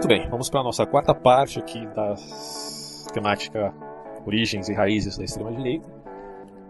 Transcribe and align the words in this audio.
Muito 0.00 0.08
bem, 0.08 0.26
vamos 0.30 0.48
para 0.48 0.60
a 0.60 0.64
nossa 0.64 0.86
quarta 0.86 1.14
parte 1.14 1.58
aqui 1.58 1.86
da 1.88 2.14
temática 3.12 3.70
Origens 4.24 4.70
e 4.70 4.72
Raízes 4.72 5.18
da 5.18 5.24
Extrema-Direita. 5.24 5.86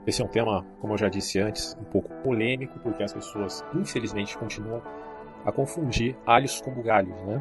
Esse 0.05 0.21
é 0.21 0.25
um 0.25 0.29
tema, 0.29 0.67
como 0.81 0.95
eu 0.95 0.99
já 0.99 1.09
disse 1.09 1.39
antes, 1.39 1.77
um 1.81 1.85
pouco 1.85 2.13
polêmico, 2.25 2.81
porque 2.81 3.05
as 3.05 3.13
pessoas, 3.13 3.65
infelizmente, 3.73 4.37
continuam 4.37 4.83
a 5.45 5.53
confundir 5.53 6.17
alhos 6.27 6.61
com 6.61 6.75
bugalhos, 6.75 7.23
né? 7.23 7.41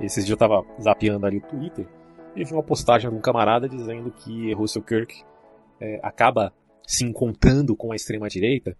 Esses 0.00 0.26
dias 0.26 0.30
eu 0.30 0.34
estava 0.34 0.66
zapeando 0.82 1.24
ali 1.24 1.36
o 1.36 1.42
Twitter 1.42 1.86
e 2.34 2.42
vi 2.42 2.52
uma 2.52 2.64
postagem 2.64 3.08
de 3.08 3.14
um 3.14 3.20
camarada 3.20 3.68
dizendo 3.68 4.10
que 4.10 4.52
Russell 4.54 4.82
Kirk 4.82 5.22
é, 5.80 6.00
acaba 6.02 6.52
se 6.84 7.04
encontrando 7.04 7.76
com 7.76 7.92
a 7.92 7.94
extrema-direita 7.94 8.76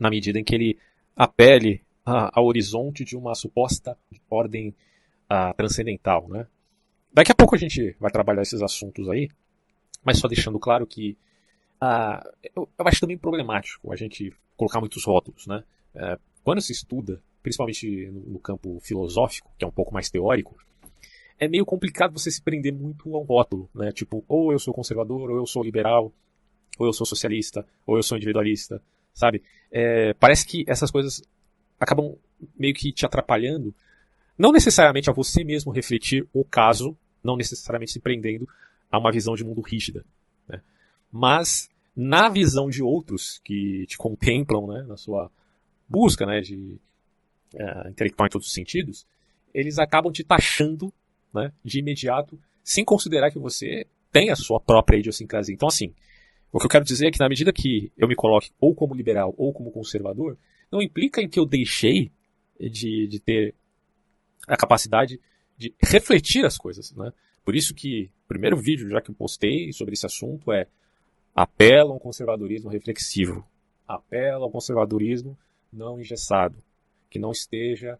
na 0.00 0.10
medida 0.10 0.40
em 0.40 0.42
que 0.42 0.56
ele 0.56 0.76
apele 1.14 1.84
ao 2.04 2.46
horizonte 2.46 3.04
de 3.04 3.16
uma 3.16 3.32
suposta 3.36 3.96
ordem 4.28 4.74
a, 5.28 5.52
transcendental, 5.54 6.28
né? 6.28 6.46
Daqui 7.12 7.32
a 7.32 7.34
pouco 7.34 7.54
a 7.54 7.58
gente 7.58 7.96
vai 8.00 8.10
trabalhar 8.10 8.42
esses 8.42 8.60
assuntos 8.60 9.08
aí, 9.08 9.28
mas 10.04 10.18
só 10.18 10.28
deixando 10.28 10.58
claro 10.58 10.86
que 10.86 11.16
ah, 11.80 12.24
eu, 12.56 12.68
eu, 12.78 12.88
acho 12.88 13.00
também 13.00 13.18
problemático 13.18 13.92
a 13.92 13.96
gente 13.96 14.32
colocar 14.56 14.80
muitos 14.80 15.04
rótulos, 15.04 15.46
né? 15.46 15.62
É, 15.94 16.18
quando 16.42 16.60
se 16.60 16.72
estuda, 16.72 17.22
principalmente 17.42 18.06
no, 18.10 18.20
no, 18.20 18.38
campo 18.38 18.78
filosófico, 18.80 19.50
que 19.58 19.64
é 19.64 19.68
um 19.68 19.72
pouco 19.72 19.92
mais 19.92 20.10
teórico, 20.10 20.56
é 21.38 21.48
meio 21.48 21.64
complicado 21.64 22.18
você 22.18 22.30
se 22.30 22.40
prender 22.40 22.72
muito 22.72 23.14
a 23.14 23.20
um 23.20 23.24
rótulo, 23.24 23.68
né? 23.74 23.92
Tipo, 23.92 24.24
ou 24.26 24.52
eu 24.52 24.58
sou 24.58 24.72
conservador, 24.72 25.30
ou 25.30 25.36
eu 25.36 25.46
sou 25.46 25.62
liberal, 25.62 26.12
ou 26.78 26.86
eu 26.86 26.92
sou 26.92 27.06
socialista, 27.06 27.66
ou 27.86 27.96
eu 27.96 28.02
sou 28.02 28.16
individualista, 28.16 28.82
sabe? 29.12 29.42
É, 29.70 30.14
parece 30.14 30.46
que 30.46 30.64
essas 30.66 30.90
coisas 30.90 31.22
acabam 31.78 32.16
meio 32.56 32.74
que 32.74 32.92
te 32.92 33.04
atrapalhando, 33.04 33.74
não 34.38 34.52
necessariamente 34.52 35.08
a 35.08 35.12
você 35.12 35.44
mesmo 35.44 35.72
refletir 35.72 36.26
o 36.32 36.44
caso, 36.44 36.96
não 37.22 37.36
necessariamente 37.36 37.92
se 37.92 38.00
prendendo 38.00 38.48
a 38.90 38.98
uma 38.98 39.12
visão 39.12 39.34
de 39.34 39.44
mundo 39.44 39.60
rígida, 39.60 40.04
né? 40.48 40.60
mas 41.10 41.68
na 41.96 42.28
visão 42.28 42.68
de 42.68 42.82
outros 42.82 43.40
que 43.44 43.86
te 43.86 43.96
contemplam, 43.96 44.66
né, 44.66 44.82
na 44.82 44.96
sua 44.96 45.30
busca, 45.88 46.26
né, 46.26 46.40
de 46.40 46.76
é, 47.54 47.88
intelectual 47.88 48.26
em 48.26 48.30
todos 48.30 48.48
os 48.48 48.52
sentidos, 48.52 49.06
eles 49.52 49.78
acabam 49.78 50.12
te 50.12 50.24
taxando, 50.24 50.92
né, 51.32 51.52
de 51.64 51.78
imediato, 51.78 52.38
sem 52.64 52.84
considerar 52.84 53.30
que 53.30 53.38
você 53.38 53.86
tem 54.10 54.30
a 54.30 54.36
sua 54.36 54.58
própria 54.58 54.98
idiosincrasia. 54.98 55.54
Então, 55.54 55.68
assim, 55.68 55.94
o 56.52 56.58
que 56.58 56.66
eu 56.66 56.70
quero 56.70 56.84
dizer 56.84 57.08
é 57.08 57.10
que 57.10 57.18
na 57.18 57.28
medida 57.28 57.52
que 57.52 57.92
eu 57.96 58.08
me 58.08 58.14
coloque 58.14 58.50
ou 58.60 58.74
como 58.74 58.94
liberal 58.94 59.34
ou 59.36 59.52
como 59.52 59.70
conservador, 59.70 60.36
não 60.70 60.82
implica 60.82 61.20
em 61.20 61.28
que 61.28 61.38
eu 61.38 61.46
deixei 61.46 62.10
de, 62.58 63.06
de 63.06 63.20
ter 63.20 63.54
a 64.46 64.56
capacidade 64.56 65.20
de 65.56 65.74
refletir 65.82 66.44
as 66.44 66.58
coisas, 66.58 66.92
né? 66.92 67.12
Por 67.44 67.54
isso 67.54 67.74
que 67.74 68.10
o 68.24 68.28
primeiro 68.28 68.56
vídeo 68.56 68.88
já 68.88 69.00
que 69.00 69.10
eu 69.10 69.14
postei 69.14 69.72
sobre 69.72 69.94
esse 69.94 70.06
assunto 70.06 70.50
é 70.52 70.66
apela 71.34 71.90
a 71.90 71.94
um 71.94 71.98
conservadorismo 71.98 72.70
reflexivo, 72.70 73.46
apela 73.86 74.44
ao 74.44 74.50
conservadorismo 74.50 75.36
não 75.72 76.00
engessado, 76.00 76.56
que 77.10 77.18
não 77.18 77.32
esteja 77.32 77.98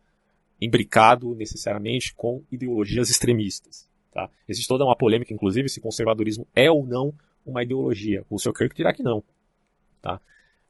imbricado 0.60 1.34
necessariamente 1.34 2.14
com 2.14 2.42
ideologias 2.50 3.10
extremistas. 3.10 3.88
Tá? 4.12 4.30
Existe 4.48 4.68
toda 4.68 4.84
uma 4.84 4.96
polêmica, 4.96 5.34
inclusive, 5.34 5.68
se 5.68 5.80
conservadorismo 5.80 6.46
é 6.54 6.70
ou 6.70 6.86
não 6.86 7.12
uma 7.44 7.62
ideologia. 7.62 8.24
O 8.30 8.38
Sr. 8.38 8.52
Kirk 8.52 8.76
dirá 8.76 8.94
que 8.94 9.02
não. 9.02 9.22
Tá? 10.00 10.20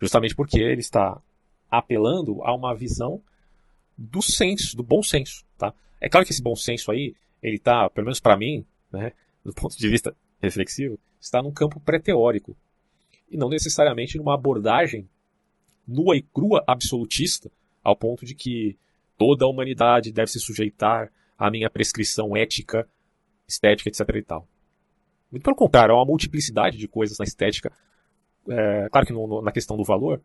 Justamente 0.00 0.34
porque 0.34 0.58
ele 0.58 0.80
está 0.80 1.20
apelando 1.70 2.42
a 2.42 2.54
uma 2.54 2.74
visão 2.74 3.20
do 3.96 4.22
senso, 4.22 4.76
do 4.76 4.82
bom 4.82 5.02
senso. 5.02 5.44
Tá? 5.56 5.72
É 6.00 6.08
claro 6.08 6.26
que 6.26 6.32
esse 6.32 6.42
bom 6.42 6.56
senso 6.56 6.90
aí, 6.90 7.14
ele 7.42 7.56
está, 7.56 7.88
pelo 7.90 8.06
menos 8.06 8.20
para 8.20 8.36
mim, 8.36 8.64
né, 8.92 9.12
do 9.44 9.52
ponto 9.52 9.76
de 9.76 9.88
vista 9.88 10.14
reflexivo, 10.40 10.98
está 11.20 11.42
num 11.42 11.52
campo 11.52 11.80
pré-teórico. 11.80 12.56
E 13.30 13.36
não 13.36 13.48
necessariamente 13.48 14.16
numa 14.18 14.34
abordagem 14.34 15.08
nua 15.86 16.16
e 16.16 16.22
crua 16.22 16.64
absolutista, 16.66 17.50
ao 17.82 17.94
ponto 17.94 18.24
de 18.24 18.34
que 18.34 18.78
toda 19.18 19.44
a 19.44 19.48
humanidade 19.48 20.12
deve 20.12 20.30
se 20.30 20.40
sujeitar 20.40 21.12
à 21.38 21.50
minha 21.50 21.68
prescrição 21.68 22.36
ética, 22.36 22.88
estética, 23.46 23.90
etc. 23.90 24.00
e 24.16 24.22
tal. 24.22 24.48
Muito 25.30 25.42
pelo 25.42 25.56
contrário, 25.56 25.94
há 25.94 25.98
uma 25.98 26.06
multiplicidade 26.06 26.78
de 26.78 26.88
coisas 26.88 27.18
na 27.18 27.24
estética. 27.24 27.72
É, 28.48 28.88
claro 28.88 29.06
que 29.06 29.12
no, 29.12 29.26
no, 29.26 29.42
na 29.42 29.52
questão 29.52 29.76
do 29.76 29.84
valor, 29.84 30.22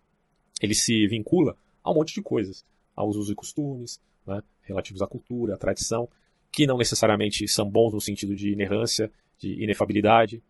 ele 0.61 0.73
se 0.73 1.07
vincula 1.07 1.57
a 1.83 1.91
um 1.91 1.95
monte 1.95 2.13
de 2.13 2.21
coisas, 2.21 2.65
aos 2.99 3.15
usos 3.15 3.31
e 3.31 3.35
costumes, 3.35 3.99
né, 4.27 4.43
relativos 4.61 5.01
à 5.01 5.07
cultura, 5.07 5.55
à 5.55 5.57
tradição, 5.57 6.09
que 6.51 6.67
não 6.67 6.77
necessariamente 6.77 7.47
são 7.47 7.69
bons 7.69 7.93
no 7.93 8.01
sentido 8.01 8.35
de 8.35 8.51
inerrância, 8.51 9.09
de 9.37 9.63
inefabilidade. 9.63 10.43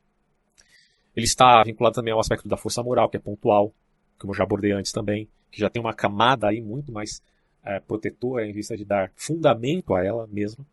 Ele 1.15 1.25
está 1.25 1.63
vinculado 1.63 1.95
também 1.95 2.11
ao 2.11 2.19
aspecto 2.19 2.49
da 2.49 2.57
força 2.57 2.81
moral, 2.81 3.07
que 3.07 3.17
é 3.17 3.19
pontual, 3.19 3.73
como 4.17 4.31
eu 4.31 4.35
já 4.35 4.43
abordei 4.43 4.71
antes 4.71 4.91
também, 4.91 5.29
que 5.51 5.59
já 5.59 5.69
tem 5.69 5.79
uma 5.79 5.93
camada 5.93 6.47
aí 6.47 6.59
muito 6.59 6.91
mais 6.91 7.21
é, 7.63 7.79
protetora 7.79 8.47
em 8.47 8.53
vista 8.53 8.75
de 8.75 8.83
dar 8.83 9.11
fundamento 9.15 9.93
a 9.93 10.03
ela 10.03 10.25
mesma, 10.25 10.65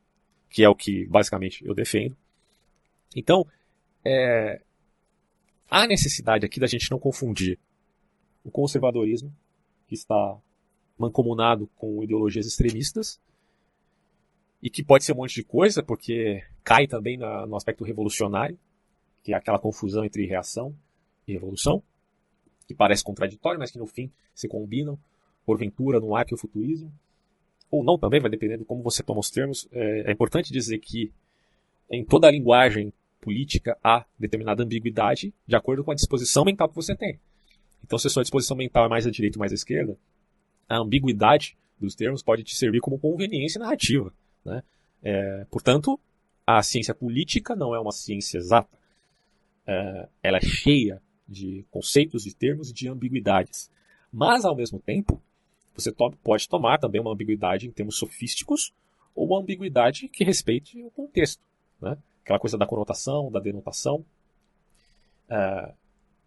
que 0.49 0.65
é 0.65 0.69
o 0.69 0.75
que 0.75 1.07
basicamente 1.07 1.65
eu 1.67 1.75
defendo. 1.75 2.17
Então, 3.15 3.47
é, 4.03 4.63
há 5.69 5.87
necessidade 5.87 6.47
aqui 6.47 6.59
da 6.59 6.67
gente 6.67 6.91
não 6.91 6.99
confundir 6.99 7.59
o 8.43 8.51
conservadorismo, 8.51 9.35
que 9.89 9.95
está 9.95 10.39
mancomunado 10.99 11.69
com 11.77 12.03
ideologias 12.03 12.47
extremistas, 12.47 13.21
e 14.63 14.71
que 14.71 14.83
pode 14.83 15.05
ser 15.05 15.13
um 15.13 15.17
monte 15.17 15.35
de 15.35 15.45
coisa, 15.45 15.83
porque 15.83 16.43
cai 16.65 16.87
também 16.87 17.17
na, 17.17 17.47
no 17.47 17.57
aspecto 17.57 17.85
revolucionário, 17.85 18.59
que 19.23 19.33
é 19.33 19.37
aquela 19.37 19.59
confusão 19.59 20.05
entre 20.05 20.27
reação 20.27 20.75
e 21.27 21.33
revolução, 21.33 21.83
que 22.67 22.75
parece 22.75 23.05
contraditório, 23.05 23.59
mas 23.59 23.71
que 23.71 23.79
no 23.79 23.87
fim 23.87 24.11
se 24.35 24.49
combinam, 24.49 24.99
porventura, 25.45 26.01
no 26.01 26.17
arqueofuturismo, 26.17 26.93
ou 27.71 27.85
não 27.85 27.99
também, 27.99 28.21
vai 28.21 28.31
depender 28.31 28.59
de 28.59 28.65
como 28.65 28.83
você 28.83 29.03
toma 29.03 29.21
os 29.21 29.31
termos. 29.31 29.69
É, 29.73 30.11
é 30.11 30.13
importante 30.13 30.53
dizer 30.53 30.79
que 30.79 31.13
em 31.91 32.05
toda 32.05 32.27
a 32.27 32.31
linguagem 32.31 32.93
política 33.21 33.77
há 33.83 34.05
determinada 34.19 34.63
ambiguidade 34.63 35.33
de 35.47 35.57
acordo 35.57 35.85
com 35.85 35.91
a 35.91 35.95
disposição 35.95 36.45
mental 36.45 36.69
que 36.69 36.75
você 36.75 36.95
tem. 36.95 37.19
Então, 37.85 37.99
se 37.99 38.07
a 38.07 38.11
sua 38.11 38.23
disposição 38.23 38.57
mental 38.57 38.87
é 38.87 38.89
mais 38.89 39.07
à 39.07 39.11
direita 39.11 39.39
ou 39.39 39.41
mais 39.41 39.53
à 39.53 39.55
esquerda, 39.55 39.97
a 40.69 40.79
ambiguidade 40.79 41.57
dos 41.79 41.95
termos 41.95 42.23
pode 42.23 42.43
te 42.43 42.55
servir 42.55 42.81
como 42.81 42.99
conveniência 42.99 43.59
narrativa. 43.59 44.13
Né? 44.45 44.63
É, 45.03 45.47
portanto, 45.51 45.99
a 46.47 46.63
ciência 46.63 46.95
política 46.95 47.55
não 47.55 47.75
é 47.75 47.81
uma 47.81 47.93
ciência 47.93 48.39
exata. 48.39 48.79
É, 49.67 50.09
ela 50.23 50.39
é 50.39 50.41
cheia 50.41 51.03
de 51.29 51.65
conceitos, 51.71 52.23
de 52.25 52.35
termos 52.35 52.71
e 52.71 52.73
de 52.73 52.89
ambiguidades. 52.89 53.71
Mas, 54.13 54.45
ao 54.45 54.55
mesmo 54.55 54.79
tempo, 54.79 55.21
você 55.75 55.93
to 55.93 56.13
pode 56.23 56.49
tomar 56.49 56.79
também 56.79 57.01
uma 57.01 57.13
ambiguidade 57.13 57.67
em 57.67 57.71
termos 57.71 57.99
sofísticos 57.99 58.73
ou 59.15 59.27
uma 59.27 59.41
ambiguidade 59.41 60.09
que 60.09 60.25
respeite 60.25 60.81
o 60.83 60.91
contexto. 60.91 61.43
Né? 61.81 61.97
Aquela 62.23 62.39
coisa 62.39 62.57
da 62.57 62.67
conotação, 62.67 63.31
da 63.31 63.41
denotação. 63.41 64.05
É, 65.29 65.73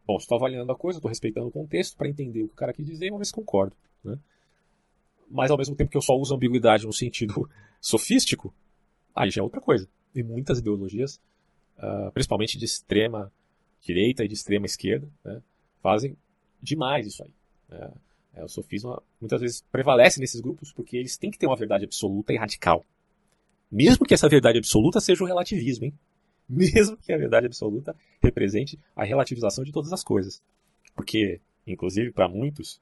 bom, 0.10 0.18
estou 0.18 0.38
avaliando 0.38 0.72
a 0.72 0.76
coisa, 0.76 0.98
estou 0.98 1.08
respeitando 1.08 1.48
o 1.50 1.52
contexto 1.52 1.96
para 1.96 2.10
entender 2.10 2.42
o 2.42 2.48
que 2.48 2.54
o 2.54 2.58
cara 2.58 2.74
quis 2.74 2.84
dizer 2.84 3.06
e 3.06 3.10
vamos 3.12 3.32
concordo. 3.32 3.76
Né? 4.04 4.18
Mas, 5.30 5.52
ao 5.52 5.58
mesmo 5.58 5.76
tempo 5.76 5.92
que 5.92 5.98
eu 5.98 6.02
só 6.02 6.16
uso 6.16 6.34
ambiguidade 6.34 6.88
no 6.88 6.92
sentido 6.92 7.48
sofístico, 7.80 8.52
aí 9.16 9.30
já 9.30 9.42
é 9.42 9.44
outra 9.44 9.62
coisa. 9.62 9.88
E 10.16 10.24
muitas 10.24 10.58
ideologias, 10.58 11.22
uh, 11.78 12.12
principalmente 12.12 12.58
de 12.58 12.66
extrema 12.66 13.32
direita 13.82 14.26
e 14.26 14.28
de 14.28 14.34
extrema 14.34 14.66
esquerda, 14.66 15.08
né, 15.24 15.44
fazem 15.80 16.18
demais 16.60 17.06
isso 17.06 17.24
aí. 17.24 17.32
É, 17.70 17.92
é, 18.34 18.44
o 18.44 18.50
sofisma 18.50 19.00
muitas 19.22 19.40
vezes 19.40 19.64
prevalece 19.72 20.20
nesses 20.20 20.42
grupos 20.42 20.74
porque 20.74 20.98
eles 20.98 21.18
têm 21.18 21.30
que 21.30 21.38
ter 21.38 21.46
uma 21.46 21.56
verdade 21.56 21.86
absoluta 21.86 22.34
e 22.34 22.36
radical. 22.36 22.84
Mesmo 23.72 24.08
que 24.08 24.16
essa 24.16 24.28
verdade 24.28 24.58
absoluta 24.58 25.00
seja 25.00 25.24
o 25.24 25.28
relativismo, 25.28 25.86
hein? 25.86 25.94
Mesmo 26.52 26.98
que 26.98 27.14
a 27.14 27.18
verdade 27.18 27.46
absoluta 27.46 27.96
represente 28.22 28.80
a 28.96 29.04
relativização 29.04 29.64
de 29.64 29.72
todas 29.72 29.94
as 29.94 30.04
coisas. 30.04 30.42
Porque, 30.96 31.40
inclusive, 31.68 32.12
para 32.12 32.28
muitos, 32.28 32.82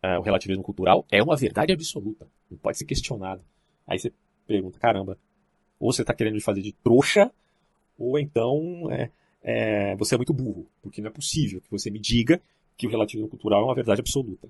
é, 0.00 0.16
o 0.18 0.22
relativismo 0.22 0.62
cultural 0.62 1.04
é 1.10 1.22
uma 1.22 1.36
verdade 1.36 1.72
absoluta. 1.72 2.28
Não 2.48 2.56
pode 2.56 2.78
ser 2.78 2.84
questionado. 2.84 3.42
Aí 3.86 3.98
você 3.98 4.12
pergunta, 4.46 4.78
caramba, 4.78 5.18
ou 5.80 5.92
você 5.92 6.02
está 6.02 6.14
querendo 6.14 6.34
me 6.34 6.40
fazer 6.40 6.62
de 6.62 6.72
trouxa, 6.72 7.30
ou 7.98 8.18
então 8.18 8.88
é, 8.90 9.10
é, 9.42 9.96
você 9.96 10.14
é 10.14 10.18
muito 10.18 10.32
burro, 10.32 10.66
porque 10.80 11.00
não 11.00 11.08
é 11.08 11.12
possível 11.12 11.60
que 11.60 11.70
você 11.70 11.90
me 11.90 11.98
diga 11.98 12.40
que 12.76 12.86
o 12.86 12.90
relativismo 12.90 13.28
cultural 13.28 13.62
é 13.62 13.64
uma 13.64 13.74
verdade 13.74 14.00
absoluta. 14.00 14.48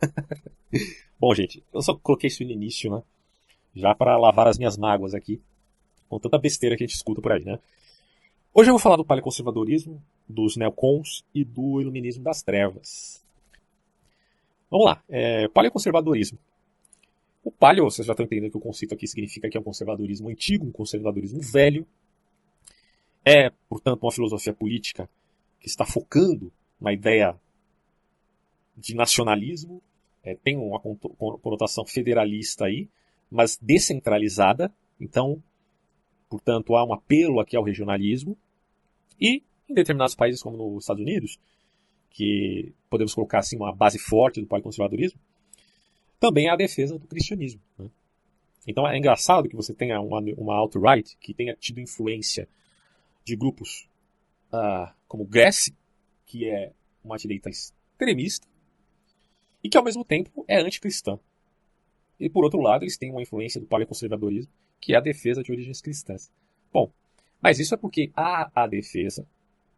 Bom, 1.18 1.32
gente, 1.34 1.62
eu 1.72 1.80
só 1.80 1.94
coloquei 1.94 2.28
isso 2.28 2.42
no 2.44 2.50
início, 2.50 2.90
né? 2.90 3.02
Já 3.74 3.94
para 3.94 4.18
lavar 4.18 4.48
as 4.48 4.58
minhas 4.58 4.76
mágoas 4.76 5.14
aqui, 5.14 5.40
com 6.12 6.18
tanta 6.18 6.36
besteira 6.36 6.76
que 6.76 6.84
a 6.84 6.86
gente 6.86 6.96
escuta 6.96 7.22
por 7.22 7.32
aí, 7.32 7.42
né? 7.42 7.58
Hoje 8.52 8.68
eu 8.68 8.74
vou 8.74 8.78
falar 8.78 8.96
do 8.96 9.04
paleoconservadorismo, 9.04 10.02
dos 10.28 10.58
neocons 10.58 11.24
e 11.34 11.42
do 11.42 11.80
iluminismo 11.80 12.22
das 12.22 12.42
trevas. 12.42 13.24
Vamos 14.70 14.84
lá, 14.84 15.02
é, 15.08 15.48
paleoconservadorismo. 15.48 16.38
O 17.42 17.50
palio, 17.50 17.84
vocês 17.84 18.06
já 18.06 18.12
estão 18.12 18.26
entendendo 18.26 18.50
que 18.50 18.58
o 18.58 18.60
conceito 18.60 18.92
aqui 18.92 19.06
significa 19.06 19.48
que 19.48 19.56
é 19.56 19.60
um 19.60 19.64
conservadorismo 19.64 20.28
antigo, 20.28 20.66
um 20.66 20.70
conservadorismo 20.70 21.40
velho. 21.40 21.86
É, 23.24 23.48
portanto, 23.66 24.02
uma 24.02 24.12
filosofia 24.12 24.52
política 24.52 25.08
que 25.58 25.66
está 25.66 25.86
focando 25.86 26.52
na 26.78 26.92
ideia 26.92 27.34
de 28.76 28.94
nacionalismo, 28.94 29.82
é, 30.22 30.34
tem 30.34 30.58
uma 30.58 30.78
conotação 30.78 31.86
federalista 31.86 32.66
aí, 32.66 32.86
mas 33.30 33.56
descentralizada. 33.56 34.70
Então, 35.00 35.42
portanto, 36.32 36.74
há 36.74 36.82
um 36.82 36.94
apelo 36.94 37.40
aqui 37.40 37.54
ao 37.54 37.62
regionalismo. 37.62 38.38
E 39.20 39.42
em 39.68 39.74
determinados 39.74 40.14
países, 40.14 40.42
como 40.42 40.56
nos 40.56 40.84
Estados 40.84 41.02
Unidos, 41.02 41.38
que 42.08 42.72
podemos 42.88 43.14
colocar 43.14 43.40
assim 43.40 43.56
uma 43.56 43.70
base 43.70 43.98
forte 43.98 44.40
do 44.40 44.46
paleoconservadorismo, 44.46 45.20
também 46.18 46.48
há 46.48 46.54
a 46.54 46.56
defesa 46.56 46.98
do 46.98 47.06
cristianismo. 47.06 47.60
Né? 47.78 47.90
Então 48.66 48.88
é 48.88 48.96
engraçado 48.96 49.46
que 49.46 49.54
você 49.54 49.74
tenha 49.74 50.00
uma, 50.00 50.20
uma 50.38 50.54
alt-right 50.54 51.18
que 51.18 51.34
tenha 51.34 51.54
tido 51.54 51.80
influência 51.80 52.48
de 53.22 53.36
grupos 53.36 53.86
uh, 54.52 54.90
como 55.06 55.26
Gress, 55.26 55.70
que 56.24 56.48
é 56.48 56.72
uma 57.04 57.18
direita 57.18 57.50
extremista, 57.50 58.48
e 59.62 59.68
que 59.68 59.76
ao 59.76 59.84
mesmo 59.84 60.02
tempo 60.02 60.46
é 60.48 60.62
anticristã. 60.62 61.18
E 62.18 62.30
por 62.30 62.42
outro 62.42 62.60
lado, 62.60 62.84
eles 62.84 62.96
têm 62.96 63.10
uma 63.10 63.20
influência 63.20 63.60
do 63.60 63.66
paleoconservadorismo, 63.66 64.50
que 64.82 64.94
é 64.94 64.98
a 64.98 65.00
defesa 65.00 65.44
de 65.44 65.52
origens 65.52 65.80
cristãs. 65.80 66.30
Bom, 66.72 66.92
mas 67.40 67.60
isso 67.60 67.72
é 67.72 67.78
porque 67.78 68.10
há 68.16 68.50
a 68.52 68.66
defesa 68.66 69.24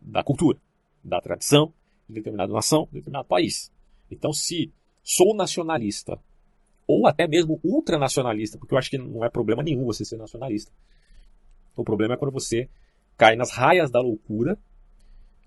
da 0.00 0.24
cultura, 0.24 0.58
da 1.04 1.20
tradição 1.20 1.74
de 2.08 2.14
determinada 2.14 2.52
nação, 2.52 2.86
de 2.86 2.94
determinado 2.94 3.28
país. 3.28 3.70
Então, 4.10 4.32
se 4.32 4.72
sou 5.02 5.36
nacionalista, 5.36 6.18
ou 6.86 7.06
até 7.06 7.28
mesmo 7.28 7.60
ultranacionalista, 7.62 8.58
porque 8.58 8.72
eu 8.72 8.78
acho 8.78 8.90
que 8.90 8.96
não 8.96 9.22
é 9.22 9.28
problema 9.28 9.62
nenhum 9.62 9.84
você 9.84 10.06
ser 10.06 10.16
nacionalista. 10.16 10.72
O 11.76 11.84
problema 11.84 12.14
é 12.14 12.16
quando 12.16 12.32
você 12.32 12.68
cai 13.16 13.36
nas 13.36 13.50
raias 13.50 13.90
da 13.90 14.00
loucura 14.00 14.58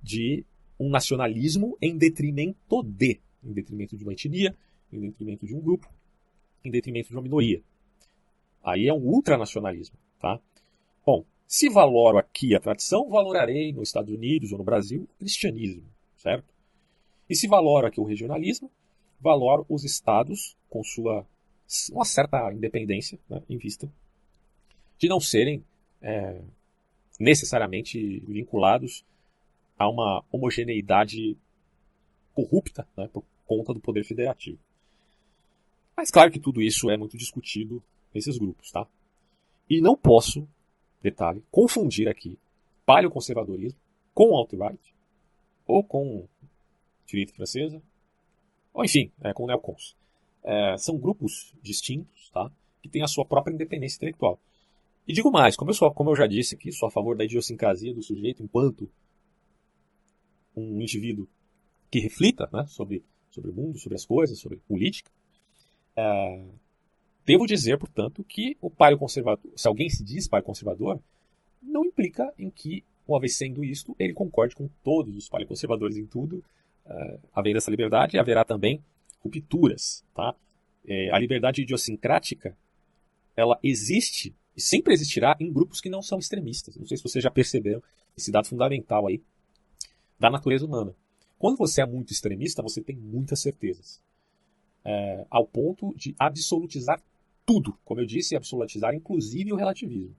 de 0.01 0.45
um 0.79 0.89
nacionalismo 0.89 1.75
em 1.81 1.97
detrimento 1.97 2.83
de, 2.83 3.19
em 3.43 3.53
detrimento 3.53 3.97
de 3.97 4.03
uma 4.03 4.13
etnia, 4.13 4.55
em 4.91 4.99
detrimento 4.99 5.47
de 5.47 5.55
um 5.55 5.59
grupo, 5.59 5.91
em 6.63 6.69
detrimento 6.69 7.09
de 7.09 7.15
uma 7.15 7.23
minoria. 7.23 7.63
Aí 8.67 8.85
é 8.85 8.93
um 8.93 8.97
ultranacionalismo, 8.97 9.95
tá? 10.19 10.41
Bom, 11.05 11.23
se 11.47 11.69
valoro 11.69 12.17
aqui 12.17 12.53
a 12.53 12.59
tradição, 12.59 13.07
valorarei 13.07 13.71
nos 13.71 13.87
Estados 13.87 14.13
Unidos 14.13 14.51
ou 14.51 14.57
no 14.57 14.63
Brasil 14.65 15.03
o 15.03 15.19
cristianismo, 15.19 15.85
certo? 16.17 16.53
E 17.29 17.35
se 17.35 17.47
valoro 17.47 17.87
aqui 17.87 18.01
o 18.01 18.03
regionalismo, 18.03 18.69
valoro 19.21 19.65
os 19.69 19.85
estados 19.85 20.57
com 20.69 20.83
sua 20.83 21.25
uma 21.93 22.03
certa 22.03 22.51
independência 22.51 23.17
né, 23.29 23.41
em 23.49 23.57
vista 23.57 23.89
de 24.97 25.07
não 25.07 25.21
serem 25.21 25.63
é, 26.01 26.41
necessariamente 27.17 28.19
vinculados 28.27 29.05
a 29.79 29.87
uma 29.87 30.25
homogeneidade 30.29 31.37
corrupta 32.33 32.85
né, 32.97 33.07
por 33.13 33.23
conta 33.45 33.73
do 33.73 33.79
poder 33.79 34.03
federativo. 34.03 34.59
Mas 35.95 36.11
claro 36.11 36.29
que 36.29 36.39
tudo 36.39 36.61
isso 36.61 36.89
é 36.89 36.97
muito 36.97 37.17
discutido 37.17 37.81
nesses 38.17 38.37
grupos, 38.37 38.71
tá? 38.71 38.87
E 39.69 39.79
não 39.79 39.95
posso 39.95 40.47
detalhe, 41.01 41.43
confundir 41.51 42.07
aqui 42.07 42.37
paleoconservadorismo 42.85 43.79
com 44.13 44.35
alt-right, 44.35 44.79
ou 45.65 45.83
com 45.83 46.27
direita 47.05 47.33
francesa, 47.33 47.81
ou 48.73 48.83
enfim, 48.83 49.11
é, 49.21 49.33
com 49.33 49.45
neocons. 49.45 49.95
É, 50.43 50.75
são 50.77 50.97
grupos 50.97 51.53
distintos, 51.61 52.29
tá? 52.31 52.51
que 52.81 52.89
têm 52.89 53.03
a 53.03 53.07
sua 53.07 53.25
própria 53.25 53.53
independência 53.53 53.97
intelectual. 53.97 54.39
E 55.07 55.13
digo 55.13 55.31
mais, 55.31 55.55
como 55.55 55.71
eu, 55.71 55.75
sou, 55.75 55.91
como 55.91 56.11
eu 56.11 56.15
já 56.15 56.25
disse 56.25 56.55
aqui, 56.55 56.71
sou 56.71 56.87
a 56.87 56.91
favor 56.91 57.15
da 57.15 57.25
idiosincrasia 57.25 57.93
do 57.93 58.01
sujeito 58.01 58.41
enquanto 58.41 58.89
um 60.55 60.81
indivíduo 60.81 61.27
que 61.91 61.99
reflita 61.99 62.49
né, 62.51 62.65
sobre, 62.67 63.03
sobre 63.29 63.51
o 63.51 63.53
mundo, 63.53 63.77
sobre 63.77 63.95
as 63.95 64.05
coisas, 64.05 64.39
sobre 64.39 64.57
política. 64.67 65.11
É, 65.95 66.45
Devo 67.27 67.45
dizer, 67.45 67.77
portanto, 67.77 68.23
que 68.23 68.55
o 68.61 68.69
conservador, 68.97 69.51
se 69.53 69.67
alguém 69.67 69.89
se 69.89 70.01
diz 70.01 70.29
conservador, 70.45 70.97
não 71.61 71.83
implica 71.83 72.33
em 72.39 72.49
que, 72.49 72.85
uma 73.05 73.19
vez 73.19 73.35
sendo 73.35 73.65
isto, 73.65 73.93
ele 73.99 74.13
concorde 74.13 74.55
com 74.55 74.69
todos 74.81 75.13
os 75.13 75.29
conservadores 75.45 75.97
em 75.97 76.05
tudo. 76.05 76.41
Uh, 76.85 77.19
havendo 77.35 77.57
essa 77.57 77.69
liberdade, 77.69 78.17
haverá 78.17 78.45
também 78.45 78.81
rupturas. 79.21 80.05
Tá? 80.15 80.33
É, 80.87 81.11
a 81.11 81.19
liberdade 81.19 81.63
idiosincrática 81.63 82.57
ela 83.35 83.59
existe 83.61 84.33
e 84.55 84.61
sempre 84.61 84.93
existirá 84.93 85.35
em 85.37 85.51
grupos 85.51 85.81
que 85.81 85.89
não 85.89 86.01
são 86.01 86.19
extremistas. 86.19 86.77
Não 86.77 86.87
sei 86.87 86.95
se 86.95 87.03
vocês 87.03 87.21
já 87.21 87.29
perceberam 87.29 87.83
esse 88.17 88.31
dado 88.31 88.47
fundamental 88.47 89.05
aí 89.05 89.21
da 90.17 90.29
natureza 90.29 90.65
humana. 90.65 90.95
Quando 91.37 91.57
você 91.57 91.81
é 91.81 91.85
muito 91.85 92.13
extremista, 92.13 92.63
você 92.63 92.81
tem 92.81 92.95
muitas 92.95 93.41
certezas. 93.41 94.01
É, 94.85 95.25
ao 95.29 95.45
ponto 95.45 95.93
de 95.93 96.15
absolutizar 96.17 97.01
tudo, 97.47 97.79
como 97.85 98.01
eu 98.01 98.05
disse, 98.05 98.35
absolutizar 98.35 98.93
inclusive 98.93 99.53
o 99.53 99.55
relativismo. 99.55 100.13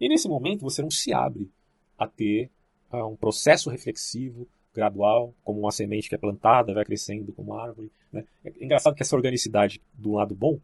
E 0.00 0.08
nesse 0.08 0.28
momento 0.28 0.62
você 0.62 0.80
não 0.80 0.92
se 0.92 1.12
abre 1.12 1.50
a 1.98 2.06
ter 2.06 2.48
uh, 2.92 3.04
um 3.04 3.16
processo 3.16 3.68
reflexivo, 3.68 4.48
gradual, 4.72 5.34
como 5.42 5.58
uma 5.58 5.72
semente 5.72 6.08
que 6.08 6.14
é 6.14 6.18
plantada, 6.18 6.72
vai 6.72 6.84
crescendo 6.84 7.32
como 7.32 7.54
árvore. 7.54 7.90
Né? 8.12 8.24
É 8.44 8.64
engraçado 8.64 8.94
que 8.94 9.02
essa 9.02 9.16
organicidade 9.16 9.82
do 9.92 10.12
lado 10.12 10.36
bom 10.36 10.60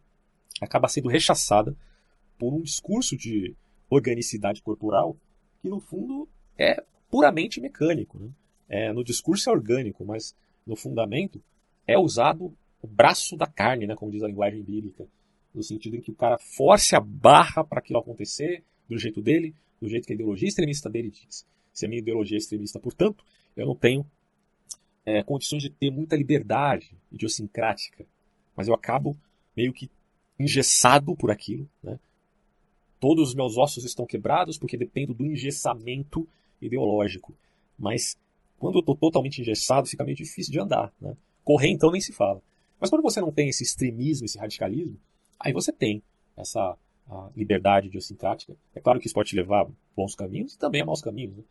acaba 0.60 0.86
sendo 0.86 1.08
rechaçada 1.08 1.76
por 2.38 2.54
um 2.54 2.62
discurso 2.62 3.16
de 3.16 3.56
organicidade 3.90 4.62
corporal 4.62 5.16
que, 5.60 5.68
no 5.68 5.80
fundo, 5.80 6.28
é 6.56 6.82
puramente 7.10 7.60
mecânico. 7.60 8.20
Né? 8.20 8.30
É, 8.68 8.92
no 8.92 9.02
discurso 9.02 9.50
é 9.50 9.52
orgânico, 9.52 10.04
mas 10.04 10.34
no 10.64 10.76
fundamento 10.76 11.42
é 11.86 11.98
usado 11.98 12.56
o 12.80 12.86
braço 12.86 13.36
da 13.36 13.48
carne, 13.48 13.86
né, 13.86 13.96
como 13.96 14.12
diz 14.12 14.22
a 14.22 14.28
linguagem 14.28 14.62
bíblica 14.62 15.04
no 15.58 15.64
sentido 15.64 15.96
em 15.96 16.00
que 16.00 16.10
o 16.10 16.14
cara 16.14 16.38
force 16.38 16.94
a 16.94 17.00
barra 17.00 17.64
para 17.64 17.80
aquilo 17.80 17.98
acontecer 17.98 18.62
do 18.88 18.96
jeito 18.96 19.20
dele, 19.20 19.54
do 19.80 19.88
jeito 19.88 20.06
que 20.06 20.12
a 20.12 20.14
ideologia 20.14 20.48
extremista 20.48 20.88
dele 20.88 21.10
diz. 21.10 21.44
Se 21.72 21.84
a 21.84 21.88
minha 21.88 22.00
ideologia 22.00 22.36
é 22.36 22.38
extremista, 22.38 22.78
portanto, 22.78 23.24
eu 23.56 23.66
não 23.66 23.74
tenho 23.74 24.06
é, 25.04 25.22
condições 25.22 25.62
de 25.62 25.70
ter 25.70 25.90
muita 25.90 26.16
liberdade 26.16 26.96
idiosincrática, 27.10 28.06
mas 28.56 28.68
eu 28.68 28.74
acabo 28.74 29.16
meio 29.56 29.72
que 29.72 29.90
engessado 30.38 31.14
por 31.16 31.30
aquilo. 31.30 31.68
Né? 31.82 31.98
Todos 33.00 33.30
os 33.30 33.34
meus 33.34 33.56
ossos 33.56 33.84
estão 33.84 34.06
quebrados 34.06 34.58
porque 34.58 34.76
dependo 34.76 35.12
do 35.12 35.26
engessamento 35.26 36.26
ideológico. 36.60 37.34
Mas 37.76 38.16
quando 38.58 38.76
eu 38.76 38.80
estou 38.80 38.96
totalmente 38.96 39.40
engessado, 39.40 39.88
fica 39.88 40.04
meio 40.04 40.16
difícil 40.16 40.52
de 40.52 40.60
andar. 40.60 40.92
Né? 41.00 41.16
Correr, 41.44 41.70
então, 41.70 41.90
nem 41.90 42.00
se 42.00 42.12
fala. 42.12 42.40
Mas 42.80 42.90
quando 42.90 43.02
você 43.02 43.20
não 43.20 43.32
tem 43.32 43.48
esse 43.48 43.64
extremismo, 43.64 44.24
esse 44.24 44.38
radicalismo, 44.38 44.98
Aí 45.40 45.52
você 45.52 45.72
tem 45.72 46.02
essa 46.36 46.76
liberdade 47.34 47.86
idiosincrática. 47.88 48.54
É 48.74 48.80
claro 48.80 49.00
que 49.00 49.06
isso 49.06 49.14
pode 49.14 49.30
te 49.30 49.36
levar 49.36 49.62
a 49.62 49.68
bons 49.96 50.14
caminhos 50.14 50.54
e 50.54 50.58
também 50.58 50.82
a 50.82 50.86
maus 50.86 51.00
caminhos. 51.00 51.36
Né? 51.36 51.42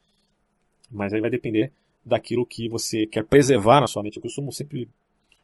Mas 0.91 1.13
aí 1.13 1.21
vai 1.21 1.29
depender 1.29 1.71
daquilo 2.05 2.45
que 2.45 2.69
você 2.69 3.05
quer 3.05 3.25
preservar 3.25 3.81
na 3.81 3.87
sua 3.87 4.03
mente. 4.03 4.17
Eu 4.17 4.21
costumo 4.21 4.51
sempre 4.51 4.87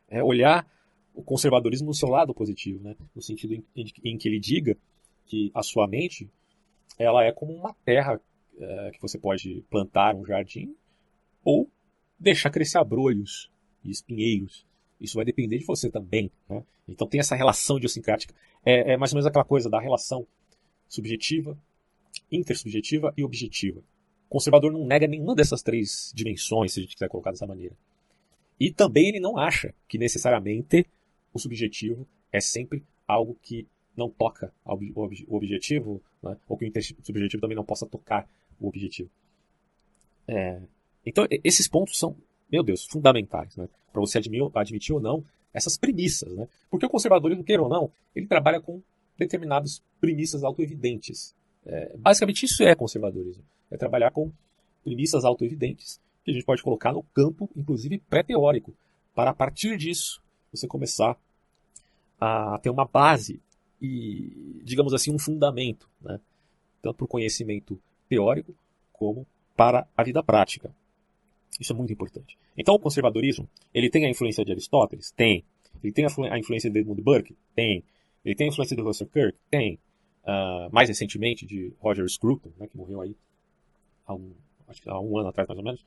é, 0.10 0.24
olhar 0.24 0.68
o 1.14 1.24
conservadorismo 1.24 1.88
no 1.88 1.94
seu 1.94 2.10
lado 2.10 2.34
positivo, 2.34 2.84
né? 2.84 2.96
no 3.16 3.22
sentido 3.22 3.54
em, 3.54 3.64
em, 3.76 3.86
em 4.04 4.18
que 4.18 4.28
ele 4.28 4.40
diga 4.40 4.78
que 5.26 5.52
a 5.54 5.64
sua 5.64 5.88
mente 5.88 6.30
ela 6.98 7.24
é 7.24 7.32
como 7.32 7.54
uma 7.54 7.74
terra 7.86 8.20
é, 8.60 8.92
que 8.92 9.02
você 9.02 9.18
pode 9.18 9.64
plantar 9.70 10.16
um 10.16 10.26
jardim 10.26 10.76
ou 11.44 11.70
deixar 12.20 12.50
crescer 12.52 12.78
abrolhos 12.78 13.50
e 13.84 13.90
espinheiros. 13.90 14.66
Isso 15.00 15.16
vai 15.16 15.26
depender 15.26 15.58
de 15.58 15.66
você 15.66 15.90
também. 15.90 16.32
Né? 16.50 16.64
Então 16.88 17.08
tem 17.08 17.20
essa 17.20 17.36
relação 17.36 17.78
idiosincrática. 17.78 18.34
É, 18.66 18.94
é 18.94 18.98
mais 18.98 19.12
ou 19.12 19.18
menos 19.18 19.26
aquela 19.26 19.44
coisa 19.44 19.70
da 19.70 19.80
relação 19.80 20.26
subjetiva, 20.88 21.58
intersubjetiva 22.32 23.14
e 23.18 23.24
objetiva. 23.24 23.80
O 24.28 24.30
conservador 24.30 24.72
não 24.72 24.86
nega 24.86 25.08
nenhuma 25.08 25.36
dessas 25.36 25.62
três 25.62 26.12
dimensões, 26.16 26.74
se 26.74 26.80
a 26.80 26.84
gente 26.84 26.96
quiser 26.96 27.10
colocar 27.10 27.32
dessa 27.32 27.48
maneira. 27.48 27.76
E 28.60 28.72
também 28.72 29.10
ele 29.10 29.20
não 29.20 29.38
acha 29.38 29.74
que 29.88 29.98
necessariamente 29.98 30.86
o 31.34 31.40
subjetivo 31.40 32.08
é 32.32 32.40
sempre 32.40 32.84
algo 33.08 33.38
que 33.42 33.68
não 33.96 34.10
toca 34.10 34.54
o 34.66 35.36
objetivo, 35.36 36.02
né? 36.22 36.38
ou 36.48 36.58
que 36.58 36.66
o 36.66 36.68
intersubjetivo 36.68 37.42
também 37.42 37.56
não 37.56 37.66
possa 37.66 37.86
tocar 37.86 38.28
o 38.60 38.68
objetivo. 38.68 39.10
É, 40.28 40.62
então, 41.06 41.28
esses 41.44 41.68
pontos 41.68 41.98
são, 41.98 42.16
meu 42.52 42.64
Deus, 42.64 42.86
fundamentais. 42.86 43.56
Né? 43.56 43.68
Para 43.94 44.02
você 44.02 44.18
admitir, 44.18 44.52
admitir 44.56 44.94
ou 44.94 45.00
não 45.00 45.24
essas 45.54 45.78
premissas. 45.78 46.34
Né? 46.34 46.48
Porque 46.70 46.86
o 46.86 46.90
conservadorismo, 46.90 47.44
queira 47.44 47.62
ou 47.62 47.70
não, 47.70 47.92
ele 48.16 48.26
trabalha 48.26 48.60
com 48.60 48.82
determinadas 49.18 49.82
premissas 50.02 50.44
autoevidentes. 50.44 51.36
É, 51.66 51.96
basicamente, 51.96 52.44
isso 52.44 52.64
é 52.64 52.76
conservadorismo. 52.76 53.44
É 53.72 53.78
trabalhar 53.78 54.12
com 54.12 54.32
premissas 54.84 55.24
autoevidentes 55.24 56.02
que 56.26 56.32
a 56.32 56.34
gente 56.34 56.46
pode 56.46 56.64
colocar 56.64 56.92
no 56.92 57.04
campo, 57.04 57.50
inclusive 57.56 58.00
pré-teórico, 58.10 58.74
para 59.14 59.32
a 59.32 59.34
partir 59.34 59.78
disso 59.78 60.22
você 60.52 60.68
começar 60.68 61.18
a 62.20 62.58
ter 62.60 62.70
uma 62.70 62.86
base 62.86 63.40
e, 63.82 64.62
digamos 64.64 64.94
assim, 64.94 65.14
um 65.14 65.20
fundamento, 65.20 65.90
né? 66.02 66.20
tanto 66.82 66.96
para 66.96 67.06
o 67.06 67.08
conhecimento 67.08 67.80
teórico 68.08 68.56
como 68.92 69.28
para 69.56 69.88
a 69.96 70.04
vida 70.04 70.24
prática. 70.24 70.74
Isso 71.60 71.74
é 71.74 71.76
muito 71.76 71.94
importante. 71.94 72.38
Então, 72.58 72.76
o 72.76 72.80
conservadorismo, 72.80 73.48
ele 73.74 73.90
tem 73.90 74.06
a 74.06 74.10
influência 74.10 74.44
de 74.44 74.52
Aristóteles? 74.52 75.12
Tem. 75.12 75.44
Ele 75.84 75.92
tem 75.92 76.06
a 76.06 76.38
influência 76.38 76.70
de 76.70 76.80
Edmund 76.80 77.02
Burke? 77.02 77.36
Tem. 77.56 77.84
Ele 78.24 78.36
tem 78.36 78.48
a 78.48 78.50
influência 78.50 78.76
de 78.76 78.82
Russell 78.82 79.08
Kirk? 79.08 79.38
Tem. 79.50 79.80
Uh, 80.24 80.72
mais 80.72 80.88
recentemente, 80.88 81.46
de 81.46 81.74
Roger 81.80 82.08
Scruton, 82.08 82.52
né, 82.58 82.68
que 82.68 82.78
morreu 82.78 83.02
aí 83.02 83.16
há 84.08 84.14
um, 84.14 84.32
acho 84.68 84.82
que 84.82 84.90
há 84.90 85.00
um 85.00 85.18
ano 85.18 85.30
atrás, 85.30 85.48
mais 85.48 85.58
ou 85.58 85.64
menos. 85.64 85.86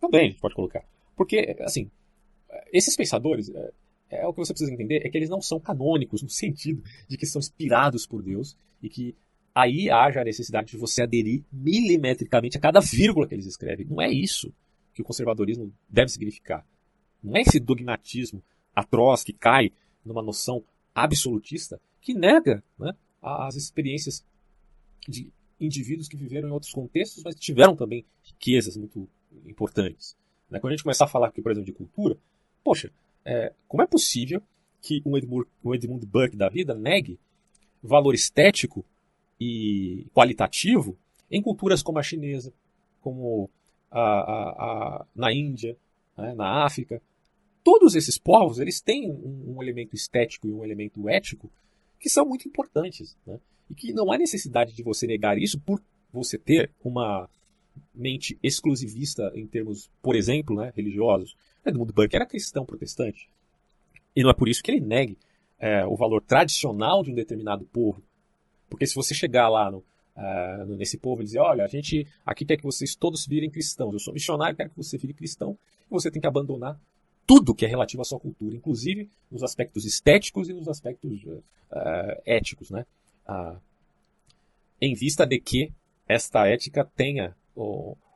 Também 0.00 0.26
a 0.26 0.30
gente 0.30 0.40
pode 0.40 0.54
colocar. 0.54 0.84
Porque, 1.16 1.56
assim, 1.60 1.90
esses 2.72 2.96
pensadores, 2.96 3.50
é, 3.50 3.72
é, 4.10 4.26
o 4.26 4.32
que 4.32 4.38
você 4.38 4.52
precisa 4.52 4.72
entender, 4.72 5.06
é 5.06 5.08
que 5.08 5.16
eles 5.16 5.28
não 5.28 5.40
são 5.40 5.60
canônicos, 5.60 6.22
no 6.22 6.28
sentido 6.28 6.82
de 7.08 7.16
que 7.16 7.26
são 7.26 7.38
inspirados 7.38 8.06
por 8.06 8.22
Deus 8.22 8.56
e 8.82 8.88
que 8.88 9.14
aí 9.54 9.90
haja 9.90 10.20
a 10.20 10.24
necessidade 10.24 10.70
de 10.70 10.76
você 10.76 11.02
aderir 11.02 11.42
milimetricamente 11.52 12.56
a 12.56 12.60
cada 12.60 12.80
vírgula 12.80 13.26
que 13.26 13.34
eles 13.34 13.46
escrevem. 13.46 13.86
Não 13.86 14.00
é 14.00 14.10
isso 14.10 14.52
que 14.92 15.02
o 15.02 15.04
conservadorismo 15.04 15.72
deve 15.88 16.10
significar. 16.10 16.66
Não 17.22 17.36
é 17.36 17.42
esse 17.42 17.60
dogmatismo 17.60 18.42
atroz 18.74 19.22
que 19.22 19.32
cai 19.32 19.72
numa 20.04 20.22
noção 20.22 20.64
absolutista 20.94 21.80
que 22.00 22.14
nega 22.14 22.62
né, 22.78 22.94
as 23.20 23.56
experiências 23.56 24.24
de 25.06 25.30
indivíduos 25.60 26.08
que 26.08 26.16
viveram 26.16 26.48
em 26.48 26.52
outros 26.52 26.72
contextos, 26.72 27.22
mas 27.22 27.34
tiveram 27.34 27.76
também 27.76 28.04
riquezas 28.22 28.76
muito 28.76 29.08
importantes. 29.46 30.16
Né? 30.48 30.58
Quando 30.58 30.72
a 30.72 30.76
gente 30.76 30.82
começar 30.82 31.04
a 31.04 31.08
falar 31.08 31.28
aqui, 31.28 31.42
por 31.42 31.52
exemplo, 31.52 31.66
de 31.66 31.72
cultura, 31.72 32.16
poxa, 32.64 32.90
é, 33.24 33.52
como 33.68 33.82
é 33.82 33.86
possível 33.86 34.42
que 34.80 35.02
um 35.04 35.16
Edmund, 35.16 35.46
um 35.62 35.74
Edmund 35.74 36.06
Burke 36.06 36.36
da 36.36 36.48
vida 36.48 36.74
negue 36.74 37.18
valor 37.82 38.14
estético 38.14 38.84
e 39.40 40.06
qualitativo 40.14 40.98
em 41.30 41.40
culturas 41.40 41.82
como 41.82 41.98
a 41.98 42.02
chinesa, 42.02 42.52
como 43.00 43.48
a, 43.90 44.00
a, 44.00 44.50
a, 44.50 45.06
na 45.14 45.32
Índia, 45.32 45.76
né, 46.16 46.34
na 46.34 46.64
África. 46.64 47.00
Todos 47.64 47.94
esses 47.94 48.18
povos 48.18 48.58
eles 48.58 48.80
têm 48.80 49.10
um, 49.10 49.54
um, 49.56 49.62
elemento 49.62 49.94
estético 49.94 50.46
e 50.46 50.52
um 50.52 50.64
elemento 50.64 51.08
ético 51.08 51.50
que 51.98 52.08
são 52.08 52.26
muito 52.26 52.46
importantes. 52.46 53.16
Né? 53.26 53.38
E 53.68 53.74
que 53.74 53.92
não 53.92 54.12
há 54.12 54.18
necessidade 54.18 54.74
de 54.74 54.82
você 54.82 55.06
negar 55.06 55.38
isso 55.38 55.58
por 55.60 55.82
você 56.12 56.36
ter 56.36 56.70
uma 56.82 57.28
mente 57.94 58.38
exclusivista 58.42 59.30
em 59.34 59.46
termos, 59.46 59.90
por 60.02 60.16
exemplo, 60.16 60.56
né, 60.56 60.72
religiosos. 60.74 61.36
Edmund 61.64 61.92
Burke 61.92 62.16
era 62.16 62.26
cristão 62.26 62.66
protestante. 62.66 63.28
E 64.14 64.22
não 64.22 64.30
é 64.30 64.34
por 64.34 64.48
isso 64.48 64.62
que 64.62 64.70
ele 64.70 64.80
negue 64.80 65.16
é, 65.58 65.86
o 65.86 65.94
valor 65.94 66.22
tradicional 66.22 67.02
de 67.02 67.12
um 67.12 67.14
determinado 67.14 67.64
povo. 67.66 68.02
Porque 68.70 68.86
se 68.86 68.94
você 68.94 69.12
chegar 69.14 69.48
lá 69.48 69.70
no, 69.70 69.78
uh, 70.16 70.76
nesse 70.76 70.96
povo 70.96 71.20
e 71.20 71.24
dizer, 71.24 71.40
olha, 71.40 71.64
a 71.64 71.68
gente 71.68 72.06
aqui 72.24 72.46
quer 72.46 72.56
que 72.56 72.62
vocês 72.62 72.94
todos 72.94 73.26
virem 73.26 73.50
cristãos, 73.50 73.92
eu 73.92 73.98
sou 73.98 74.14
missionário, 74.14 74.56
quero 74.56 74.70
que 74.70 74.76
você 74.76 74.96
vire 74.96 75.12
cristão, 75.12 75.58
e 75.86 75.90
você 75.90 76.10
tem 76.10 76.20
que 76.20 76.26
abandonar 76.26 76.80
tudo 77.26 77.54
que 77.54 77.64
é 77.64 77.68
relativo 77.68 78.00
à 78.00 78.04
sua 78.04 78.18
cultura, 78.18 78.56
inclusive 78.56 79.10
nos 79.30 79.42
aspectos 79.42 79.84
estéticos 79.84 80.48
e 80.48 80.52
nos 80.52 80.68
aspectos 80.68 81.22
uh, 81.24 81.40
éticos, 82.24 82.70
né? 82.70 82.86
Uh, 83.28 83.58
em 84.80 84.94
vista 84.94 85.26
de 85.26 85.38
que 85.38 85.72
esta 86.08 86.46
ética 86.46 86.84
tenha 86.96 87.36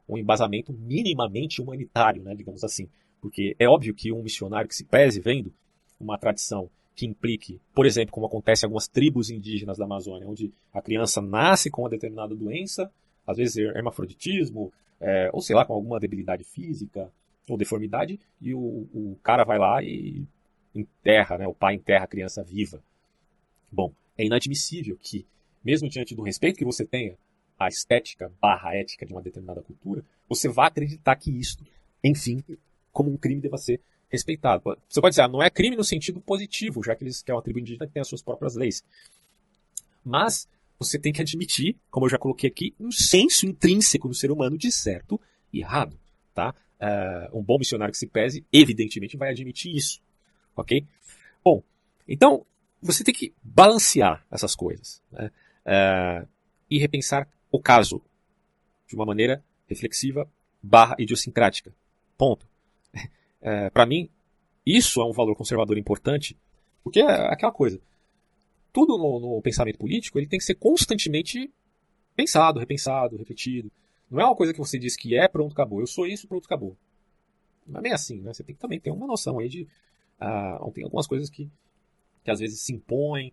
um 0.08 0.16
embasamento 0.16 0.72
minimamente 0.72 1.60
humanitário, 1.60 2.22
né, 2.22 2.34
digamos 2.34 2.64
assim. 2.64 2.88
Porque 3.20 3.54
é 3.58 3.68
óbvio 3.68 3.94
que 3.94 4.10
um 4.10 4.22
missionário 4.22 4.68
que 4.68 4.74
se 4.74 4.84
pese 4.84 5.20
vendo 5.20 5.52
uma 6.00 6.18
tradição 6.18 6.70
que 6.94 7.06
implique, 7.06 7.60
por 7.74 7.86
exemplo, 7.86 8.12
como 8.12 8.26
acontece 8.26 8.64
em 8.64 8.66
algumas 8.66 8.86
tribos 8.86 9.28
indígenas 9.28 9.78
da 9.78 9.84
Amazônia, 9.84 10.28
onde 10.28 10.52
a 10.72 10.80
criança 10.80 11.20
nasce 11.20 11.70
com 11.70 11.82
uma 11.82 11.90
determinada 11.90 12.34
doença, 12.34 12.90
às 13.26 13.36
vezes 13.36 13.56
hermafroditismo, 13.56 14.72
é, 15.00 15.28
ou 15.32 15.40
sei 15.40 15.56
lá, 15.56 15.64
com 15.64 15.72
alguma 15.72 15.98
debilidade 15.98 16.44
física 16.44 17.10
ou 17.48 17.56
deformidade, 17.56 18.18
e 18.40 18.54
o, 18.54 18.60
o 18.94 19.18
cara 19.22 19.44
vai 19.44 19.58
lá 19.58 19.82
e 19.82 20.24
enterra, 20.74 21.38
né, 21.38 21.46
o 21.46 21.54
pai 21.54 21.74
enterra 21.74 22.04
a 22.04 22.08
criança 22.08 22.42
viva. 22.42 22.82
Bom, 23.70 23.92
é 24.16 24.24
inadmissível 24.24 24.96
que, 25.00 25.26
mesmo 25.64 25.88
diante 25.88 26.14
do 26.14 26.22
respeito 26.22 26.58
que 26.58 26.64
você 26.64 26.84
tenha 26.84 27.16
à 27.58 27.68
estética 27.68 28.32
barra 28.40 28.74
ética 28.74 29.04
de 29.04 29.12
uma 29.12 29.22
determinada 29.22 29.62
cultura, 29.62 30.04
você 30.28 30.48
vá 30.48 30.66
acreditar 30.66 31.16
que 31.16 31.30
isto, 31.30 31.64
enfim, 32.02 32.42
como 32.92 33.10
um 33.10 33.16
crime 33.16 33.40
deva 33.40 33.58
ser 33.58 33.80
respeitado. 34.10 34.62
Você 34.88 35.00
pode 35.00 35.12
dizer, 35.12 35.22
ah, 35.22 35.28
não 35.28 35.42
é 35.42 35.50
crime 35.50 35.76
no 35.76 35.84
sentido 35.84 36.20
positivo, 36.20 36.82
já 36.82 36.94
que 36.94 37.04
eles 37.04 37.22
que 37.22 37.30
é 37.30 37.34
uma 37.34 37.42
tribo 37.42 37.58
indígena 37.58 37.86
que 37.86 37.92
tem 37.92 38.00
as 38.00 38.08
suas 38.08 38.22
próprias 38.22 38.54
leis. 38.54 38.84
Mas 40.04 40.48
você 40.78 40.98
tem 40.98 41.12
que 41.12 41.22
admitir, 41.22 41.76
como 41.90 42.06
eu 42.06 42.10
já 42.10 42.18
coloquei 42.18 42.48
aqui, 42.48 42.74
um 42.78 42.90
senso 42.90 43.46
intrínseco 43.46 44.08
no 44.08 44.14
ser 44.14 44.30
humano 44.30 44.58
de 44.58 44.70
certo 44.70 45.20
e 45.52 45.60
errado. 45.60 45.98
Tá? 46.34 46.54
Uh, 46.80 47.38
um 47.38 47.42
bom 47.42 47.58
missionário 47.58 47.92
que 47.92 47.98
se 47.98 48.06
pese, 48.06 48.44
evidentemente, 48.52 49.16
vai 49.16 49.30
admitir 49.30 49.74
isso. 49.74 50.00
Ok? 50.56 50.86
Bom, 51.42 51.62
então 52.06 52.44
você 52.82 53.02
tem 53.02 53.14
que 53.14 53.32
balancear 53.42 54.24
essas 54.30 54.54
coisas 54.54 55.02
né? 55.10 55.30
uh, 55.64 56.28
e 56.70 56.78
repensar 56.78 57.28
o 57.50 57.60
caso 57.60 58.02
de 58.86 58.94
uma 58.94 59.06
maneira 59.06 59.42
reflexiva 59.66 60.28
barra 60.62 60.96
idiosincrática. 60.98 61.74
Ponto. 62.16 62.46
É, 63.44 63.68
para 63.68 63.84
mim, 63.84 64.08
isso 64.64 65.02
é 65.02 65.04
um 65.04 65.12
valor 65.12 65.36
conservador 65.36 65.76
importante, 65.76 66.34
porque 66.82 67.00
é 67.00 67.04
aquela 67.30 67.52
coisa. 67.52 67.78
Tudo 68.72 68.96
no, 68.96 69.20
no, 69.20 69.42
pensamento 69.42 69.78
político 69.78 70.18
ele 70.18 70.26
tem 70.26 70.38
que 70.38 70.44
ser 70.46 70.54
constantemente 70.54 71.52
pensado, 72.16 72.58
repensado, 72.58 73.18
refletido. 73.18 73.70
Não 74.10 74.18
é 74.18 74.24
uma 74.24 74.34
coisa 74.34 74.54
que 74.54 74.58
você 74.58 74.78
diz 74.78 74.96
que 74.96 75.14
é, 75.14 75.28
pronto, 75.28 75.52
acabou. 75.52 75.80
Eu 75.80 75.86
sou 75.86 76.06
isso, 76.06 76.26
pronto, 76.26 76.46
acabou. 76.46 76.74
Não 77.66 77.80
é 77.80 77.82
bem 77.82 77.92
assim, 77.92 78.20
né? 78.22 78.32
Você 78.32 78.42
tem 78.42 78.54
que 78.54 78.60
também 78.60 78.80
ter 78.80 78.90
uma 78.90 79.06
noção 79.06 79.38
aí 79.38 79.48
de. 79.48 79.62
Uh, 80.20 80.70
tem 80.72 80.84
algumas 80.84 81.06
coisas 81.06 81.28
que, 81.28 81.50
que 82.24 82.30
às 82.30 82.40
vezes 82.40 82.60
se 82.60 82.72
impõem. 82.72 83.30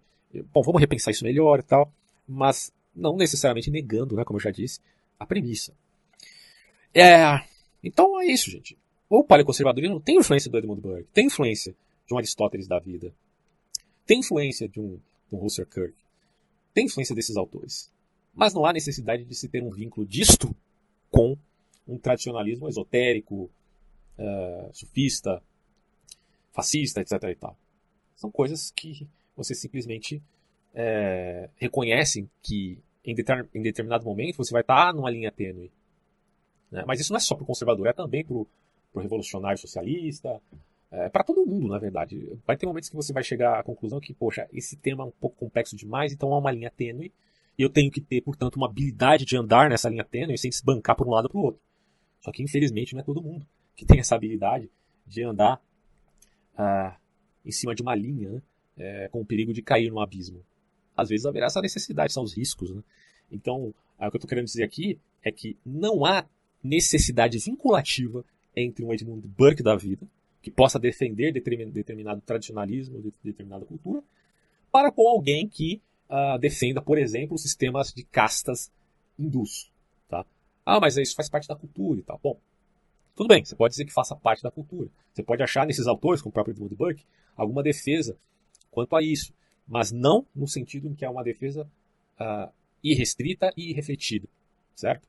Bom, 0.54 0.62
vamos 0.62 0.82
repensar 0.82 1.12
isso 1.12 1.24
melhor 1.24 1.60
e 1.60 1.64
tal. 1.64 1.92
Mas 2.28 2.74
não 2.94 3.16
necessariamente 3.16 3.72
negando, 3.72 4.16
né, 4.16 4.26
como 4.26 4.38
eu 4.38 4.44
já 4.44 4.52
disse, 4.52 4.82
a 5.18 5.26
premissa. 5.26 5.74
É, 6.94 7.42
então 7.82 8.20
é 8.20 8.26
isso, 8.26 8.52
gente 8.52 8.78
o 9.20 9.26
paleoconservadorismo 9.26 10.00
tem 10.00 10.18
influência 10.18 10.50
do 10.50 10.58
Edmund 10.58 10.82
Burke, 10.82 11.10
tem 11.14 11.26
influência 11.26 11.76
de 12.08 12.14
um 12.14 12.18
Aristóteles 12.18 12.66
da 12.66 12.80
vida, 12.80 13.14
tem 14.06 14.20
influência 14.20 14.70
de 14.70 14.80
um, 14.80 14.98
de 15.30 15.36
um 15.36 15.48
Kirk, 15.66 15.94
tem 16.74 16.86
influência 16.86 17.14
desses 17.14 17.36
autores. 17.36 17.92
Mas 18.34 18.54
não 18.54 18.66
há 18.66 18.72
necessidade 18.72 19.26
de 19.26 19.36
se 19.36 19.50
ter 19.50 19.62
um 19.62 19.70
vínculo 19.70 20.08
disto 20.08 20.56
com 21.10 21.38
um 21.86 21.98
tradicionalismo 21.98 22.70
esotérico, 22.70 23.52
uh, 24.18 24.74
sufista, 24.74 25.44
fascista, 26.54 27.02
etc. 27.02 27.22
E 27.24 27.36
tal. 27.36 27.58
São 28.16 28.32
coisas 28.32 28.72
que 28.72 29.06
você 29.36 29.54
simplesmente 29.54 30.24
é, 30.74 31.50
reconhecem 31.58 32.30
que 32.42 32.80
em, 33.04 33.14
em, 33.54 33.62
determinado 33.62 34.06
momento 34.06 34.38
você 34.38 34.54
vai 34.54 34.62
estar 34.62 34.94
numa 34.94 35.10
linha 35.10 35.34
tênue. 35.34 35.70
Né? 36.72 36.86
Mas 36.88 37.02
isso 37.02 37.12
não 37.12 37.18
é 37.18 37.20
só 37.20 37.36
para 37.36 37.44
o 37.44 37.48
conservador, 37.48 37.88
é 37.88 37.94
também 37.94 38.24
para 38.24 38.36
o 38.36 38.48
para 38.92 39.00
o 39.00 39.02
revolucionário 39.02 39.58
socialista, 39.58 40.42
é, 40.92 41.10
para 41.10 41.24
todo 41.24 41.46
mundo, 41.46 41.68
na 41.68 41.80
verdade. 41.80 42.38
Vai 42.46 42.58
ter 42.58 42.66
momentos 42.66 42.90
que 42.90 42.96
você 42.96 43.14
vai 43.14 43.24
chegar 43.24 43.60
à 43.60 43.64
conclusão 43.64 44.00
que, 44.00 44.14
poxa, 44.14 44.48
esse 44.52 44.76
tema 44.76 45.04
é 45.04 45.08
um 45.08 45.12
pouco 45.12 45.38
complexo 45.38 45.76
demais, 45.76 46.12
então 46.12 46.34
há 46.34 46.38
uma 46.38 46.52
linha 46.52 46.70
tênue, 46.70 47.12
e 47.58 47.64
eu 47.64 47.70
tenho 47.70 47.92
que 47.92 48.02
ter, 48.02 48.22
portanto, 48.22 48.56
uma 48.56 48.68
habilidade 48.68 49.26
de 49.26 49.38
andar 49.38 49.70
nessa 49.70 49.90
linha 49.90 50.04
tênue 50.04 50.38
sem 50.38 50.52
se 50.52 50.64
bancar 50.64 50.96
por 50.96 51.08
um 51.08 51.12
lado 51.12 51.30
para 51.30 51.38
o 51.38 51.44
outro. 51.44 51.62
Só 52.20 52.32
que, 52.32 52.44
infelizmente, 52.44 52.94
não 52.94 53.02
é 53.02 53.04
todo 53.04 53.22
mundo 53.22 53.46
que 53.76 53.86
tem 53.86 54.00
essa 54.00 54.16
habilidade 54.16 54.70
de 55.08 55.24
andar 55.24 55.62
ah, 56.58 56.96
em 57.46 57.52
cima 57.52 57.74
de 57.74 57.82
uma 57.82 57.96
linha, 57.96 58.30
né, 58.30 58.42
é, 58.78 59.08
com 59.10 59.22
o 59.22 59.26
perigo 59.26 59.54
de 59.54 59.62
cair 59.62 59.90
no 59.90 60.00
abismo. 60.00 60.44
Às 60.96 61.10
vezes 61.10 61.26
haverá 61.26 61.48
essa 61.48 61.62
necessidade, 61.62 62.14
são 62.14 62.24
os 62.24 62.36
riscos. 62.36 62.70
Né? 62.70 62.84
Então, 63.32 63.74
ah, 63.98 64.08
o 64.08 64.12
que 64.12 64.18
eu 64.18 64.20
estou 64.20 64.30
querendo 64.30 64.46
dizer 64.46 64.64
aqui 64.64 65.00
é 65.24 65.32
que 65.32 65.58
não 65.66 66.06
há 66.06 66.26
necessidade 66.64 67.38
vinculativa 67.40 68.24
entre 68.56 68.84
um 68.84 68.94
Edmund 68.94 69.28
Burke 69.28 69.64
da 69.64 69.76
vida, 69.76 70.08
que 70.42 70.52
possa 70.52 70.80
defender 70.80 71.32
determinado 71.32 72.22
tradicionalismo, 72.22 73.14
determinada 73.24 73.66
cultura, 73.66 74.04
para 74.72 74.92
com 74.92 75.08
alguém 75.08 75.48
que 75.48 75.82
uh, 76.10 76.38
defenda, 76.40 76.82
por 76.82 76.98
exemplo, 76.98 77.38
sistemas 77.38 77.94
de 77.94 78.04
castas 78.04 78.72
hindus. 79.18 79.72
Tá? 80.08 80.26
Ah, 80.66 80.80
mas 80.80 80.98
isso 80.98 81.16
faz 81.16 81.30
parte 81.30 81.48
da 81.48 81.56
cultura 81.56 82.00
e 82.00 82.04
tal. 82.04 82.20
Bom, 82.22 82.40
tudo 83.16 83.28
bem, 83.28 83.44
você 83.44 83.56
pode 83.56 83.74
dizer 83.74 83.86
que 83.86 83.94
faça 83.94 84.16
parte 84.16 84.42
da 84.42 84.50
cultura. 84.50 84.90
Você 85.14 85.22
pode 85.22 85.44
achar 85.44 85.66
nesses 85.66 85.88
autores, 85.88 86.22
como 86.22 86.32
o 86.32 86.34
próprio 86.34 86.54
Edmund 86.54 86.76
Burke, 86.76 87.06
alguma 87.36 87.62
defesa 87.62 88.18
quanto 88.70 88.96
a 88.96 89.02
isso, 89.04 89.34
mas 89.68 89.92
não 89.92 90.26
no 90.36 90.48
sentido 90.48 90.88
em 90.88 90.96
que 90.96 91.06
é 91.06 91.10
uma 91.10 91.24
defesa 91.24 91.70
uh, 92.20 92.52
irrestrita 92.84 93.54
e 93.56 93.70
irrefletida, 93.70 94.28
certo? 94.76 95.08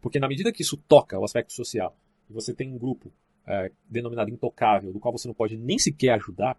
Porque 0.00 0.18
na 0.18 0.28
medida 0.28 0.52
que 0.52 0.62
isso 0.62 0.76
toca 0.76 1.18
o 1.18 1.24
aspecto 1.24 1.52
social 1.52 1.96
e 2.28 2.32
você 2.32 2.54
tem 2.54 2.72
um 2.72 2.78
grupo 2.78 3.12
é, 3.46 3.70
denominado 3.88 4.30
intocável, 4.30 4.92
do 4.92 4.98
qual 4.98 5.12
você 5.12 5.28
não 5.28 5.34
pode 5.34 5.56
nem 5.56 5.78
sequer 5.78 6.10
ajudar, 6.14 6.58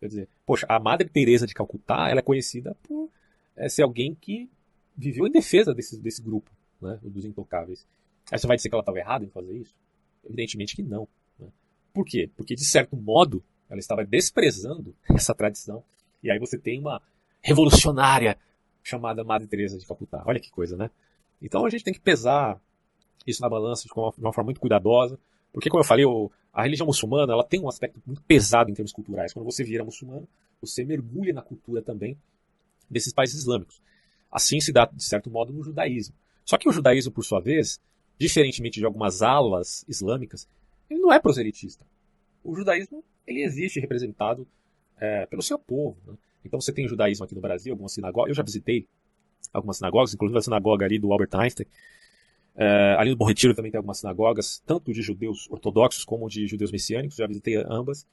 Quer 0.00 0.08
dizer, 0.08 0.28
poxa, 0.44 0.66
a 0.68 0.78
Madre 0.78 1.08
Teresa 1.08 1.46
de 1.46 1.54
Calcutá, 1.54 2.08
ela 2.08 2.20
é 2.20 2.22
conhecida 2.22 2.76
por 2.82 3.10
é, 3.56 3.68
ser 3.68 3.82
alguém 3.82 4.14
que 4.14 4.48
viveu 4.96 5.26
em 5.26 5.30
defesa 5.30 5.74
desse, 5.74 5.98
desse 5.98 6.22
grupo, 6.22 6.50
né, 6.80 6.98
dos 7.02 7.24
intocáveis. 7.24 7.86
Aí 8.30 8.38
você 8.38 8.46
vai 8.46 8.56
dizer 8.56 8.68
que 8.68 8.74
ela 8.74 8.82
estava 8.82 8.98
errada 8.98 9.24
em 9.24 9.30
fazer 9.30 9.56
isso? 9.56 9.74
Evidentemente 10.24 10.76
que 10.76 10.82
não. 10.82 11.08
Né? 11.38 11.48
Por 11.92 12.04
quê? 12.04 12.30
Porque, 12.36 12.54
de 12.54 12.64
certo 12.64 12.96
modo, 12.96 13.42
ela 13.70 13.78
estava 13.78 14.04
desprezando 14.04 14.94
essa 15.10 15.34
tradição. 15.34 15.82
E 16.22 16.30
aí 16.30 16.38
você 16.38 16.58
tem 16.58 16.78
uma 16.80 17.00
revolucionária 17.40 18.36
chamada 18.82 19.24
Madre 19.24 19.46
Teresa 19.46 19.78
de 19.78 19.86
Calcutá. 19.86 20.22
Olha 20.26 20.40
que 20.40 20.50
coisa, 20.50 20.76
né? 20.76 20.90
Então 21.40 21.64
a 21.64 21.70
gente 21.70 21.84
tem 21.84 21.94
que 21.94 22.00
pesar 22.00 22.60
isso 23.26 23.42
na 23.42 23.48
balança 23.48 23.84
de 23.86 23.92
uma, 23.94 24.10
de 24.10 24.20
uma 24.20 24.32
forma 24.32 24.46
muito 24.46 24.60
cuidadosa, 24.60 25.18
porque, 25.52 25.70
como 25.70 25.80
eu 25.80 25.86
falei, 25.86 26.04
o, 26.04 26.30
a 26.52 26.62
religião 26.62 26.86
muçulmana 26.86 27.32
ela 27.32 27.44
tem 27.44 27.60
um 27.60 27.68
aspecto 27.68 28.00
muito 28.06 28.22
pesado 28.22 28.70
em 28.70 28.74
termos 28.74 28.92
culturais. 28.92 29.32
Quando 29.32 29.44
você 29.46 29.64
vira 29.64 29.84
muçulmano, 29.84 30.28
você 30.60 30.84
mergulha 30.84 31.32
na 31.32 31.42
cultura 31.42 31.82
também 31.82 32.16
desses 32.90 33.12
países 33.12 33.40
islâmicos. 33.40 33.80
Assim 34.30 34.60
se 34.60 34.72
dá, 34.72 34.84
de 34.86 35.02
certo 35.02 35.30
modo, 35.30 35.52
no 35.52 35.62
judaísmo. 35.62 36.14
Só 36.44 36.58
que 36.58 36.68
o 36.68 36.72
judaísmo, 36.72 37.10
por 37.10 37.24
sua 37.24 37.40
vez, 37.40 37.80
diferentemente 38.18 38.78
de 38.78 38.84
algumas 38.84 39.22
alas 39.22 39.84
islâmicas, 39.88 40.48
ele 40.88 41.00
não 41.00 41.12
é 41.12 41.18
proselitista. 41.18 41.84
O 42.44 42.54
judaísmo 42.54 43.02
ele 43.26 43.42
existe 43.42 43.80
representado 43.80 44.46
é, 44.98 45.26
pelo 45.26 45.42
seu 45.42 45.58
povo. 45.58 45.96
Né? 46.06 46.14
Então 46.44 46.60
você 46.60 46.72
tem 46.72 46.86
judaísmo 46.86 47.24
aqui 47.24 47.34
no 47.34 47.40
Brasil, 47.40 47.72
algumas 47.72 47.92
sinagogas. 47.92 48.28
Eu 48.28 48.34
já 48.34 48.42
visitei 48.42 48.86
algumas 49.52 49.78
sinagogas, 49.78 50.14
inclusive 50.14 50.38
a 50.38 50.42
sinagoga 50.42 50.84
ali 50.84 50.98
do 50.98 51.12
Albert 51.12 51.30
Einstein. 51.34 51.66
É, 52.56 52.96
ali 52.98 53.10
no 53.10 53.16
Bom 53.16 53.26
Retiro 53.26 53.54
também 53.54 53.70
tem 53.70 53.76
algumas 53.76 53.98
sinagogas, 53.98 54.62
tanto 54.64 54.92
de 54.92 55.02
judeus 55.02 55.46
ortodoxos 55.50 56.04
como 56.04 56.28
de 56.28 56.46
judeus 56.46 56.72
messiânicos. 56.72 57.16
Já 57.16 57.26
visitei 57.26 57.56
ambas. 57.56 58.06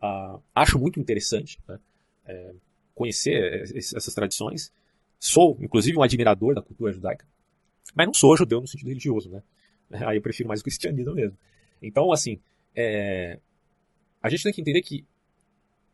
Ah, 0.00 0.38
acho 0.54 0.78
muito 0.78 0.98
interessante 0.98 1.58
né? 1.68 1.78
é, 2.26 2.54
conhecer 2.94 3.62
essas 3.76 4.14
tradições. 4.14 4.72
Sou, 5.18 5.56
inclusive, 5.60 5.96
um 5.98 6.02
admirador 6.02 6.54
da 6.54 6.62
cultura 6.62 6.92
judaica, 6.92 7.26
mas 7.94 8.06
não 8.06 8.14
sou 8.14 8.36
judeu 8.36 8.60
no 8.60 8.66
sentido 8.66 8.88
religioso, 8.88 9.30
né? 9.30 9.42
Aí 10.06 10.16
eu 10.16 10.22
prefiro 10.22 10.48
mais 10.48 10.60
o 10.60 10.64
cristianismo 10.64 11.14
mesmo. 11.14 11.36
Então, 11.80 12.12
assim, 12.12 12.40
é, 12.74 13.38
a 14.22 14.28
gente 14.28 14.42
tem 14.42 14.52
que 14.52 14.60
entender 14.60 14.82
que 14.82 15.04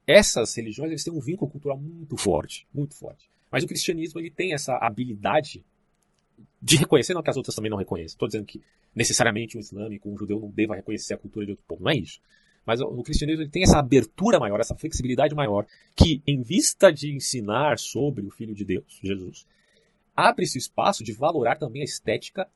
essas 0.07 0.55
religiões 0.55 0.91
eles 0.91 1.05
têm 1.05 1.13
um 1.13 1.21
vínculo 1.21 1.51
cultural 1.51 1.79
muito 1.79 2.17
forte, 2.17 2.67
muito 2.73 2.95
forte. 2.95 3.31
Mas 3.51 3.65
o 3.65 3.67
cristianismo 3.67 4.21
ele 4.21 4.31
tem 4.31 4.53
essa 4.55 4.77
habilidade 4.77 5.65
de 6.61 6.77
reconhecer, 6.77 7.15
não 7.15 7.23
que 7.23 7.31
as 7.31 7.37
outras 7.37 7.55
também 7.55 7.71
não 7.71 7.79
reconheçam. 7.79 8.15
Estou 8.15 8.29
dizendo 8.29 8.45
que 8.45 8.63
necessariamente 8.95 9.57
um 9.57 9.61
islâmico, 9.61 10.11
um 10.11 10.17
judeu 10.17 10.39
não 10.39 10.51
deva 10.51 10.75
reconhecer 10.75 11.15
a 11.15 11.19
cultura 11.19 11.47
de 11.47 11.53
outro 11.53 11.65
povo, 11.67 11.83
não 11.83 11.91
é 11.91 11.97
isso. 11.97 12.21
Mas 12.67 12.81
o 12.81 13.03
cristianismo 13.03 13.43
ele 13.43 13.51
tem 13.51 13.63
essa 13.63 13.79
abertura 13.79 14.39
maior, 14.39 14.61
essa 14.61 14.77
flexibilidade 14.77 15.35
maior, 15.35 15.67
que 15.97 16.23
em 16.27 16.43
vista 16.43 16.93
de 16.93 17.15
ensinar 17.15 17.79
sobre 17.79 18.27
o 18.27 18.31
Filho 18.31 18.55
de 18.55 18.65
Deus, 18.65 19.01
Jesus, 19.03 19.47
abre-se 20.15 20.59
espaço 20.59 21.03
de 21.03 21.13
valorar 21.13 21.57
também 21.57 21.81
a 21.81 21.85
estética 21.85 22.47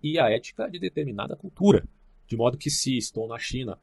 e 0.00 0.18
a 0.18 0.30
ética 0.30 0.70
de 0.70 0.78
determinada 0.78 1.34
cultura. 1.34 1.86
De 2.26 2.36
modo 2.36 2.58
que 2.58 2.70
se 2.70 2.96
estou 2.96 3.26
na 3.26 3.38
China 3.38 3.78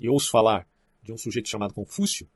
e 0.00 0.08
ouço 0.08 0.30
falar 0.30 0.66
de 1.02 1.12
um 1.12 1.18
sujeito 1.18 1.48
chamado 1.48 1.74
Confúcio, 1.74 2.28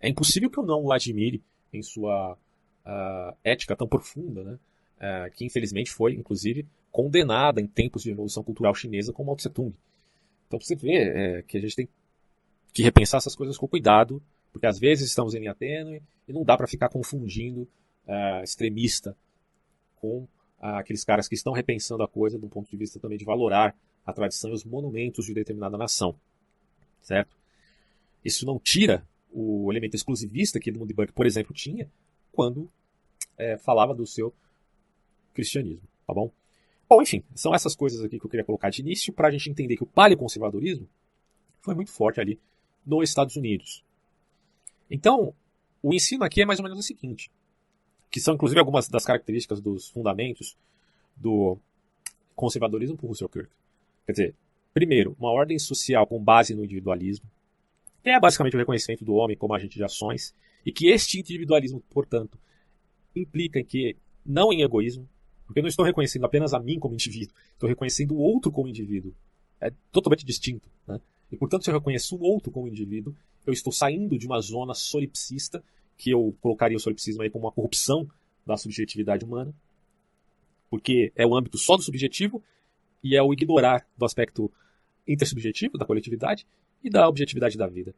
é 0.00 0.08
impossível 0.08 0.50
que 0.50 0.58
eu 0.58 0.64
não 0.64 0.82
o 0.82 0.92
admire 0.92 1.44
em 1.72 1.82
sua 1.82 2.32
uh, 2.34 3.36
ética 3.44 3.76
tão 3.76 3.86
profunda, 3.86 4.42
né? 4.42 4.58
Uh, 5.00 5.30
que 5.32 5.46
infelizmente 5.46 5.90
foi, 5.90 6.14
inclusive, 6.14 6.66
condenada 6.92 7.60
em 7.60 7.66
tempos 7.66 8.02
de 8.02 8.10
revolução 8.10 8.42
cultural 8.42 8.74
chinesa 8.74 9.12
como 9.12 9.28
Mao 9.28 9.36
Tse 9.36 9.48
Tung. 9.48 9.74
Então 10.46 10.60
você 10.60 10.74
vê 10.74 11.38
é, 11.38 11.42
que 11.42 11.56
a 11.56 11.60
gente 11.60 11.76
tem 11.76 11.88
que 12.72 12.82
repensar 12.82 13.18
essas 13.18 13.34
coisas 13.34 13.56
com 13.56 13.66
cuidado, 13.66 14.22
porque 14.52 14.66
às 14.66 14.78
vezes 14.78 15.08
estamos 15.08 15.34
em 15.34 15.38
linha 15.38 15.54
tênue 15.54 16.02
e 16.28 16.32
não 16.32 16.44
dá 16.44 16.56
para 16.56 16.66
ficar 16.66 16.88
confundindo 16.88 17.62
uh, 18.06 18.42
extremista 18.42 19.16
com 19.96 20.22
uh, 20.24 20.28
aqueles 20.58 21.04
caras 21.04 21.28
que 21.28 21.34
estão 21.34 21.52
repensando 21.52 22.02
a 22.02 22.08
coisa 22.08 22.38
do 22.38 22.48
ponto 22.48 22.68
de 22.68 22.76
vista 22.76 22.98
também 22.98 23.16
de 23.16 23.24
valorar 23.24 23.76
a 24.04 24.12
tradição 24.12 24.50
e 24.50 24.54
os 24.54 24.64
monumentos 24.64 25.26
de 25.26 25.34
determinada 25.34 25.78
nação. 25.78 26.16
Certo? 27.00 27.36
Isso 28.24 28.44
não 28.44 28.58
tira 28.58 29.06
o 29.32 29.70
elemento 29.70 29.94
exclusivista 29.94 30.58
que 30.58 30.70
Edmund 30.70 30.92
Burke, 30.92 31.12
por 31.12 31.26
exemplo, 31.26 31.54
tinha 31.54 31.88
quando 32.32 32.70
é, 33.38 33.56
falava 33.56 33.94
do 33.94 34.06
seu 34.06 34.34
cristianismo. 35.32 35.88
Tá 36.06 36.14
bom? 36.14 36.30
Bom, 36.88 37.00
enfim, 37.02 37.22
são 37.34 37.54
essas 37.54 37.76
coisas 37.76 38.00
aqui 38.04 38.18
que 38.18 38.26
eu 38.26 38.30
queria 38.30 38.44
colocar 38.44 38.70
de 38.70 38.80
início 38.80 39.12
para 39.12 39.28
a 39.28 39.30
gente 39.30 39.48
entender 39.48 39.76
que 39.76 39.84
o 39.84 39.86
paleoconservadorismo 39.86 40.88
foi 41.60 41.74
muito 41.74 41.92
forte 41.92 42.20
ali 42.20 42.38
nos 42.84 43.08
Estados 43.08 43.36
Unidos. 43.36 43.84
Então, 44.90 45.32
o 45.82 45.94
ensino 45.94 46.24
aqui 46.24 46.42
é 46.42 46.44
mais 46.44 46.58
ou 46.58 46.64
menos 46.64 46.78
o 46.78 46.82
seguinte, 46.82 47.30
que 48.10 48.20
são 48.20 48.34
inclusive 48.34 48.58
algumas 48.58 48.88
das 48.88 49.04
características 49.04 49.60
dos 49.60 49.88
fundamentos 49.88 50.56
do 51.16 51.58
conservadorismo 52.34 52.96
por 52.96 53.06
Russell 53.06 53.28
Kirk. 53.28 53.50
Quer 54.06 54.12
dizer, 54.12 54.34
primeiro, 54.74 55.16
uma 55.18 55.30
ordem 55.30 55.58
social 55.58 56.06
com 56.06 56.22
base 56.22 56.54
no 56.54 56.64
individualismo, 56.64 57.30
que 58.02 58.10
é 58.10 58.18
basicamente 58.18 58.56
o 58.56 58.58
reconhecimento 58.58 59.04
do 59.04 59.14
homem 59.14 59.36
como 59.36 59.54
agente 59.54 59.76
de 59.76 59.84
ações, 59.84 60.34
e 60.64 60.72
que 60.72 60.88
este 60.88 61.20
individualismo, 61.20 61.80
portanto, 61.90 62.38
implica 63.14 63.62
que, 63.62 63.96
não 64.24 64.52
em 64.52 64.62
egoísmo, 64.62 65.08
porque 65.50 65.58
eu 65.58 65.62
não 65.64 65.68
estou 65.68 65.84
reconhecendo 65.84 66.24
apenas 66.24 66.54
a 66.54 66.60
mim 66.60 66.78
como 66.78 66.94
indivíduo, 66.94 67.34
estou 67.54 67.68
reconhecendo 67.68 68.14
o 68.14 68.18
outro 68.18 68.52
como 68.52 68.68
indivíduo. 68.68 69.12
É 69.60 69.72
totalmente 69.90 70.24
distinto. 70.24 70.70
Né? 70.86 71.00
E, 71.28 71.36
portanto, 71.36 71.64
se 71.64 71.70
eu 71.70 71.74
reconheço 71.74 72.14
o 72.14 72.22
outro 72.22 72.52
como 72.52 72.68
indivíduo, 72.68 73.16
eu 73.44 73.52
estou 73.52 73.72
saindo 73.72 74.16
de 74.16 74.28
uma 74.28 74.40
zona 74.40 74.74
solipsista, 74.74 75.60
que 75.98 76.08
eu 76.08 76.32
colocaria 76.40 76.76
o 76.76 76.80
solipsismo 76.80 77.22
aí 77.22 77.30
como 77.30 77.46
uma 77.46 77.50
corrupção 77.50 78.08
da 78.46 78.56
subjetividade 78.56 79.24
humana, 79.24 79.52
porque 80.70 81.12
é 81.16 81.26
o 81.26 81.36
âmbito 81.36 81.58
só 81.58 81.76
do 81.76 81.82
subjetivo 81.82 82.40
e 83.02 83.16
é 83.16 83.22
o 83.22 83.32
ignorar 83.32 83.84
do 83.98 84.04
aspecto 84.04 84.52
intersubjetivo, 85.04 85.76
da 85.76 85.84
coletividade 85.84 86.46
e 86.80 86.88
da 86.88 87.08
objetividade 87.08 87.58
da 87.58 87.66
vida. 87.66 87.92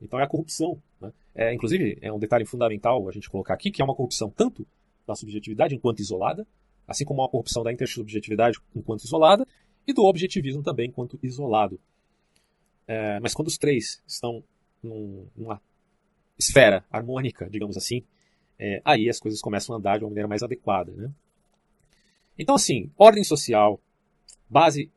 Então 0.00 0.18
é 0.18 0.22
a 0.22 0.26
corrupção. 0.26 0.82
Né? 0.98 1.12
É, 1.34 1.52
inclusive, 1.52 1.98
é 2.00 2.10
um 2.10 2.18
detalhe 2.18 2.46
fundamental 2.46 3.06
a 3.06 3.12
gente 3.12 3.28
colocar 3.28 3.52
aqui, 3.52 3.70
que 3.70 3.82
é 3.82 3.84
uma 3.84 3.94
corrupção 3.94 4.30
tanto 4.30 4.66
da 5.06 5.14
subjetividade 5.14 5.74
enquanto 5.74 6.00
isolada, 6.00 6.46
assim 6.86 7.04
como 7.04 7.22
a 7.22 7.28
corrupção 7.28 7.62
da 7.62 7.72
intersubjetividade 7.72 8.58
enquanto 8.74 9.04
isolada 9.04 9.46
e 9.86 9.92
do 9.92 10.04
objetivismo 10.04 10.62
também 10.62 10.88
enquanto 10.88 11.18
isolado. 11.22 11.78
É, 12.86 13.18
mas 13.20 13.34
quando 13.34 13.48
os 13.48 13.58
três 13.58 14.02
estão 14.06 14.42
num, 14.82 15.26
numa 15.36 15.60
esfera 16.38 16.84
harmônica, 16.90 17.48
digamos 17.50 17.76
assim, 17.76 18.02
é, 18.58 18.80
aí 18.84 19.08
as 19.08 19.18
coisas 19.18 19.40
começam 19.40 19.74
a 19.74 19.78
andar 19.78 19.98
de 19.98 20.04
uma 20.04 20.10
maneira 20.10 20.28
mais 20.28 20.42
adequada. 20.42 20.92
Né? 20.92 21.10
Então, 22.38 22.54
assim, 22.54 22.90
ordem 22.96 23.24
social, 23.24 23.80
base 24.48 24.90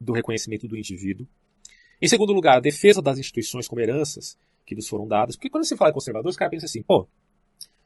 do 0.00 0.12
reconhecimento 0.12 0.66
do 0.66 0.76
indivíduo. 0.76 1.26
Em 2.00 2.08
segundo 2.08 2.32
lugar, 2.32 2.56
a 2.56 2.60
defesa 2.60 3.02
das 3.02 3.18
instituições 3.18 3.68
como 3.68 3.80
heranças 3.80 4.38
que 4.64 4.74
nos 4.74 4.88
foram 4.88 5.06
dadas. 5.06 5.36
Porque 5.36 5.50
quando 5.50 5.64
você 5.64 5.76
fala 5.76 5.90
em 5.90 5.94
conservador, 5.94 6.30
os 6.30 6.36
caras 6.36 6.50
pensam 6.50 6.66
assim, 6.66 6.82
pô, 6.82 7.06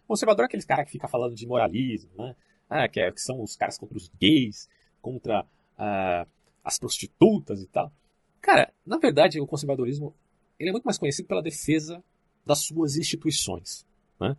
conservador 0.06 0.44
é 0.44 0.46
aquele 0.46 0.62
cara 0.62 0.84
que 0.84 0.92
fica 0.92 1.08
falando 1.08 1.34
de 1.34 1.46
moralismo, 1.46 2.10
né? 2.16 2.36
Ah, 2.68 2.88
que, 2.88 3.00
é, 3.00 3.10
que, 3.10 3.20
são 3.20 3.42
os 3.42 3.56
caras 3.56 3.78
contra 3.78 3.96
os 3.96 4.08
gays, 4.20 4.68
contra 5.00 5.46
ah, 5.76 6.26
as 6.62 6.78
prostitutas 6.78 7.62
e 7.62 7.66
tal. 7.66 7.92
Cara, 8.40 8.72
na 8.84 8.98
verdade, 8.98 9.40
o 9.40 9.46
conservadorismo 9.46 10.14
ele 10.58 10.70
é 10.70 10.72
muito 10.72 10.84
mais 10.84 10.98
conhecido 10.98 11.26
pela 11.26 11.42
defesa 11.42 12.02
das 12.44 12.60
suas 12.60 12.96
instituições. 12.96 13.86
Né? 14.20 14.36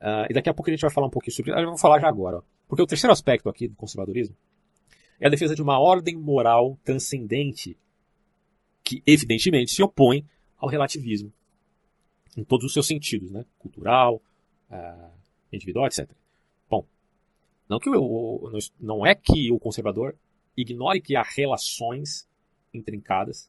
Ah, 0.00 0.26
e 0.28 0.34
daqui 0.34 0.48
a 0.48 0.54
pouco 0.54 0.70
a 0.70 0.72
gente 0.72 0.80
vai 0.80 0.90
falar 0.90 1.06
um 1.06 1.10
pouquinho 1.10 1.34
sobre 1.34 1.52
isso. 1.52 1.60
Eu 1.60 1.68
vou 1.68 1.78
falar 1.78 2.00
já 2.00 2.08
agora. 2.08 2.38
Ó, 2.38 2.42
porque 2.68 2.82
o 2.82 2.86
terceiro 2.86 3.12
aspecto 3.12 3.48
aqui 3.48 3.68
do 3.68 3.76
conservadorismo 3.76 4.36
é 5.18 5.26
a 5.26 5.30
defesa 5.30 5.54
de 5.54 5.62
uma 5.62 5.78
ordem 5.78 6.16
moral 6.16 6.78
transcendente 6.84 7.76
que, 8.82 9.02
evidentemente, 9.06 9.70
se 9.70 9.82
opõe 9.82 10.24
ao 10.56 10.68
relativismo 10.68 11.32
em 12.36 12.44
todos 12.44 12.66
os 12.66 12.72
seus 12.72 12.86
sentidos, 12.86 13.30
né? 13.30 13.44
cultural, 13.58 14.22
ah, 14.70 15.10
individual, 15.52 15.86
etc. 15.86 16.08
Não, 17.70 17.78
que 17.78 17.88
o, 17.88 18.50
não 18.80 19.06
é 19.06 19.14
que 19.14 19.52
o 19.52 19.60
conservador 19.60 20.16
ignore 20.56 21.00
que 21.00 21.14
há 21.14 21.22
relações 21.22 22.28
intrincadas, 22.74 23.48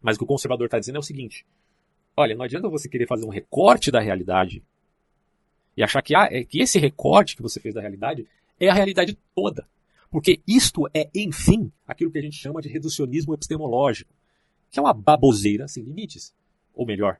mas 0.00 0.14
o 0.14 0.20
que 0.20 0.24
o 0.24 0.28
conservador 0.28 0.66
está 0.66 0.78
dizendo 0.78 0.96
é 0.96 1.00
o 1.00 1.02
seguinte: 1.02 1.44
olha, 2.16 2.36
não 2.36 2.44
adianta 2.44 2.68
você 2.68 2.88
querer 2.88 3.08
fazer 3.08 3.26
um 3.26 3.28
recorte 3.28 3.90
da 3.90 3.98
realidade 3.98 4.62
e 5.76 5.82
achar 5.82 6.00
que, 6.00 6.14
ah, 6.14 6.28
é, 6.30 6.44
que 6.44 6.60
esse 6.62 6.78
recorte 6.78 7.34
que 7.34 7.42
você 7.42 7.58
fez 7.58 7.74
da 7.74 7.80
realidade 7.80 8.24
é 8.60 8.68
a 8.68 8.74
realidade 8.74 9.18
toda. 9.34 9.66
Porque 10.08 10.40
isto 10.46 10.88
é, 10.94 11.10
enfim, 11.12 11.72
aquilo 11.84 12.12
que 12.12 12.18
a 12.18 12.22
gente 12.22 12.36
chama 12.36 12.62
de 12.62 12.68
reducionismo 12.68 13.34
epistemológico, 13.34 14.14
que 14.70 14.78
é 14.78 14.82
uma 14.82 14.94
baboseira 14.94 15.66
sem 15.66 15.82
limites. 15.82 16.32
Ou 16.72 16.86
melhor, 16.86 17.18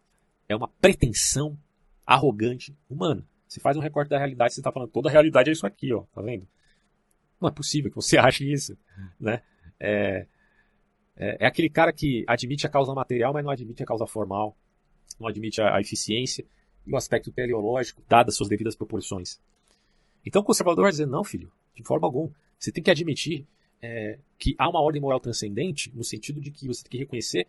é 0.48 0.54
uma 0.54 0.68
pretensão 0.68 1.58
arrogante 2.06 2.72
humana. 2.88 3.26
Se 3.52 3.60
faz 3.60 3.76
um 3.76 3.80
recorte 3.80 4.08
da 4.08 4.16
realidade, 4.16 4.54
você 4.54 4.60
está 4.60 4.72
falando 4.72 4.88
toda 4.88 5.10
a 5.10 5.12
realidade 5.12 5.50
é 5.50 5.52
isso 5.52 5.66
aqui, 5.66 5.92
ó, 5.92 6.04
tá 6.14 6.22
vendo? 6.22 6.48
Não 7.38 7.50
é 7.50 7.52
possível 7.52 7.90
que 7.90 7.96
você 7.96 8.16
ache 8.16 8.50
isso, 8.50 8.78
né? 9.20 9.42
É, 9.78 10.26
é, 11.14 11.36
é, 11.38 11.46
aquele 11.46 11.68
cara 11.68 11.92
que 11.92 12.24
admite 12.26 12.66
a 12.66 12.70
causa 12.70 12.94
material, 12.94 13.30
mas 13.34 13.44
não 13.44 13.50
admite 13.50 13.82
a 13.82 13.86
causa 13.86 14.06
formal. 14.06 14.56
não 15.20 15.28
admite 15.28 15.60
a, 15.60 15.76
a 15.76 15.80
eficiência 15.82 16.46
e 16.86 16.90
o 16.94 16.96
aspecto 16.96 17.30
teleológico, 17.30 18.02
dadas 18.08 18.36
suas 18.36 18.48
devidas 18.48 18.74
proporções. 18.74 19.38
Então 20.24 20.40
o 20.40 20.44
conservador 20.46 20.84
vai 20.84 20.90
dizer: 20.90 21.04
não, 21.04 21.22
filho, 21.22 21.52
de 21.74 21.84
forma 21.84 22.06
alguma. 22.06 22.30
Você 22.58 22.72
tem 22.72 22.82
que 22.82 22.90
admitir 22.90 23.46
é, 23.82 24.18
que 24.38 24.54
há 24.56 24.66
uma 24.66 24.80
ordem 24.80 25.02
moral 25.02 25.20
transcendente, 25.20 25.92
no 25.94 26.02
sentido 26.02 26.40
de 26.40 26.50
que 26.50 26.66
você 26.66 26.82
tem 26.84 26.92
que 26.92 26.98
reconhecer 27.00 27.46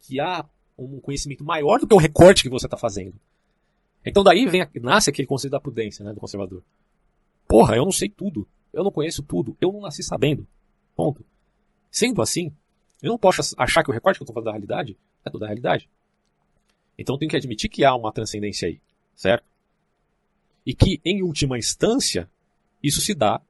que 0.00 0.20
há 0.20 0.44
um 0.76 1.00
conhecimento 1.00 1.42
maior 1.42 1.80
do 1.80 1.86
que 1.86 1.94
o 1.94 1.98
recorte 1.98 2.42
que 2.42 2.50
você 2.50 2.66
está 2.66 2.76
fazendo. 2.76 3.18
Então 4.04 4.22
daí 4.22 4.46
vem, 4.46 4.66
nasce 4.80 5.10
aquele 5.10 5.28
conceito 5.28 5.52
da 5.52 5.60
prudência 5.60 6.04
né, 6.04 6.12
do 6.12 6.20
conservador. 6.20 6.62
Porra, 7.46 7.76
eu 7.76 7.84
não 7.84 7.92
sei 7.92 8.08
tudo. 8.08 8.46
Eu 8.72 8.84
não 8.84 8.90
conheço 8.90 9.22
tudo. 9.22 9.56
Eu 9.60 9.72
não 9.72 9.80
nasci 9.80 10.02
sabendo. 10.02 10.46
Ponto. 10.94 11.24
Sendo 11.90 12.22
assim, 12.22 12.52
eu 13.02 13.10
não 13.10 13.18
posso 13.18 13.54
achar 13.58 13.82
que 13.82 13.90
o 13.90 13.94
recorte 13.94 14.18
que 14.18 14.22
eu 14.22 14.24
estou 14.24 14.34
falando 14.34 14.46
da 14.46 14.52
realidade 14.52 14.96
é 15.24 15.30
toda 15.30 15.46
a 15.46 15.48
realidade. 15.48 15.88
Então 16.98 17.14
eu 17.14 17.18
tenho 17.18 17.30
que 17.30 17.36
admitir 17.36 17.68
que 17.68 17.84
há 17.84 17.94
uma 17.94 18.12
transcendência 18.12 18.68
aí, 18.68 18.80
certo? 19.14 19.44
E 20.66 20.74
que, 20.74 21.00
em 21.04 21.22
última 21.22 21.58
instância, 21.58 22.30
isso 22.82 23.00
se 23.00 23.14
dá 23.14 23.40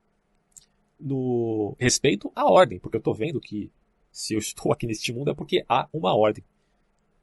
no 0.99 1.75
respeito 1.79 2.31
à 2.35 2.49
ordem, 2.49 2.79
porque 2.79 2.97
eu 2.97 3.01
estou 3.01 3.15
vendo 3.15 3.41
que 3.41 3.71
se 4.13 4.35
eu 4.35 4.39
estou 4.41 4.73
aqui 4.73 4.87
neste 4.87 5.13
mundo 5.13 5.31
é 5.31 5.35
porque 5.35 5.65
há 5.69 5.89
uma 5.93 6.15
ordem. 6.15 6.45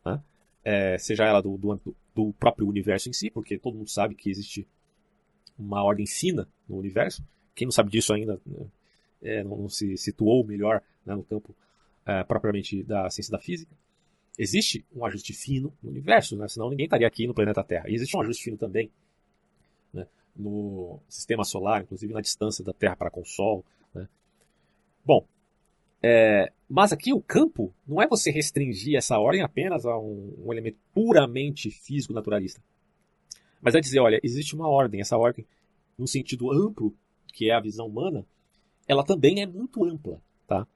Né? 0.06 0.22
É, 0.64 0.98
seja 0.98 1.24
ela 1.24 1.42
do, 1.42 1.58
do, 1.58 1.96
do, 2.18 2.34
próprio 2.34 2.68
universo 2.68 3.10
em 3.10 3.14
si, 3.14 3.30
porque 3.30 3.60
todo 3.60 3.78
mundo 3.78 3.90
sabe 3.90 4.16
que 4.16 4.30
existe 4.30 4.68
uma 5.58 5.84
ordem 5.84 6.08
fina 6.08 6.48
no 6.68 6.78
universo. 6.78 7.24
Quem 7.54 7.68
não 7.68 7.72
sabe 7.72 7.92
disso 7.92 8.14
ainda 8.14 8.42
né, 8.46 8.66
é, 9.22 9.44
não, 9.44 9.58
não, 9.58 9.70
se 9.70 9.96
situou 9.98 10.44
melhor 10.44 10.82
né, 11.06 11.16
no 11.16 11.24
campo 11.24 11.56
é, 12.06 12.24
propriamente 12.24 12.84
da 12.84 13.10
ciência 13.10 13.32
da 13.32 13.40
física. 13.40 13.72
Existe 14.38 14.86
um 14.96 15.06
ajuste 15.06 15.34
fino 15.34 15.74
no 15.82 15.90
universo, 15.90 16.36
né? 16.36 16.48
senão 16.48 16.70
ninguém 16.70 16.86
estaria 16.86 17.08
aqui 17.08 17.26
no 17.26 17.34
planeta 17.34 17.64
Terra. 17.64 17.90
E 17.90 17.96
existe 17.96 18.16
um 18.16 18.22
ajuste 18.22 18.44
fino 18.44 18.58
também 18.58 18.92
né? 19.92 20.08
no 20.36 21.00
sistema 21.08 21.44
solar, 21.44 21.82
inclusive 21.82 22.14
na 22.14 22.22
distância 22.22 22.64
da 22.64 22.74
Terra 22.74 22.96
para 22.96 23.10
com 23.10 23.22
o 23.22 23.26
Sol. 23.26 23.66
Né? 23.96 24.08
Bom, 25.04 25.28
é, 26.04 26.52
mas 26.70 26.92
aqui 26.92 27.14
o 27.14 27.22
campo 27.22 27.74
não 27.88 28.02
é 28.02 28.08
você 28.08 28.30
restringir 28.30 28.98
essa 28.98 29.18
ordem 29.18 29.42
apenas 29.42 29.86
a 29.86 29.98
um, 29.98 30.34
um 30.46 30.52
elemento 30.52 30.78
puramente 30.94 31.72
físico-naturalista. 31.72 32.62
Mas 33.62 33.74
é 33.76 33.80
dizer, 33.80 34.00
olha, 34.00 34.20
existe 34.22 34.56
uma 34.56 34.68
ordem, 34.68 35.00
essa 35.00 35.18
ordem, 35.18 35.46
no 35.98 36.08
sentido 36.08 36.52
amplo, 36.52 36.94
que 37.34 37.50
é 37.50 37.54
a 37.54 37.62
visão 37.62 37.88
humana, 37.88 38.26
ela 38.88 39.04
também 39.04 39.42
é 39.42 39.46
muito 39.46 39.84
ampla. 39.86 40.22
Tá? 40.46 40.68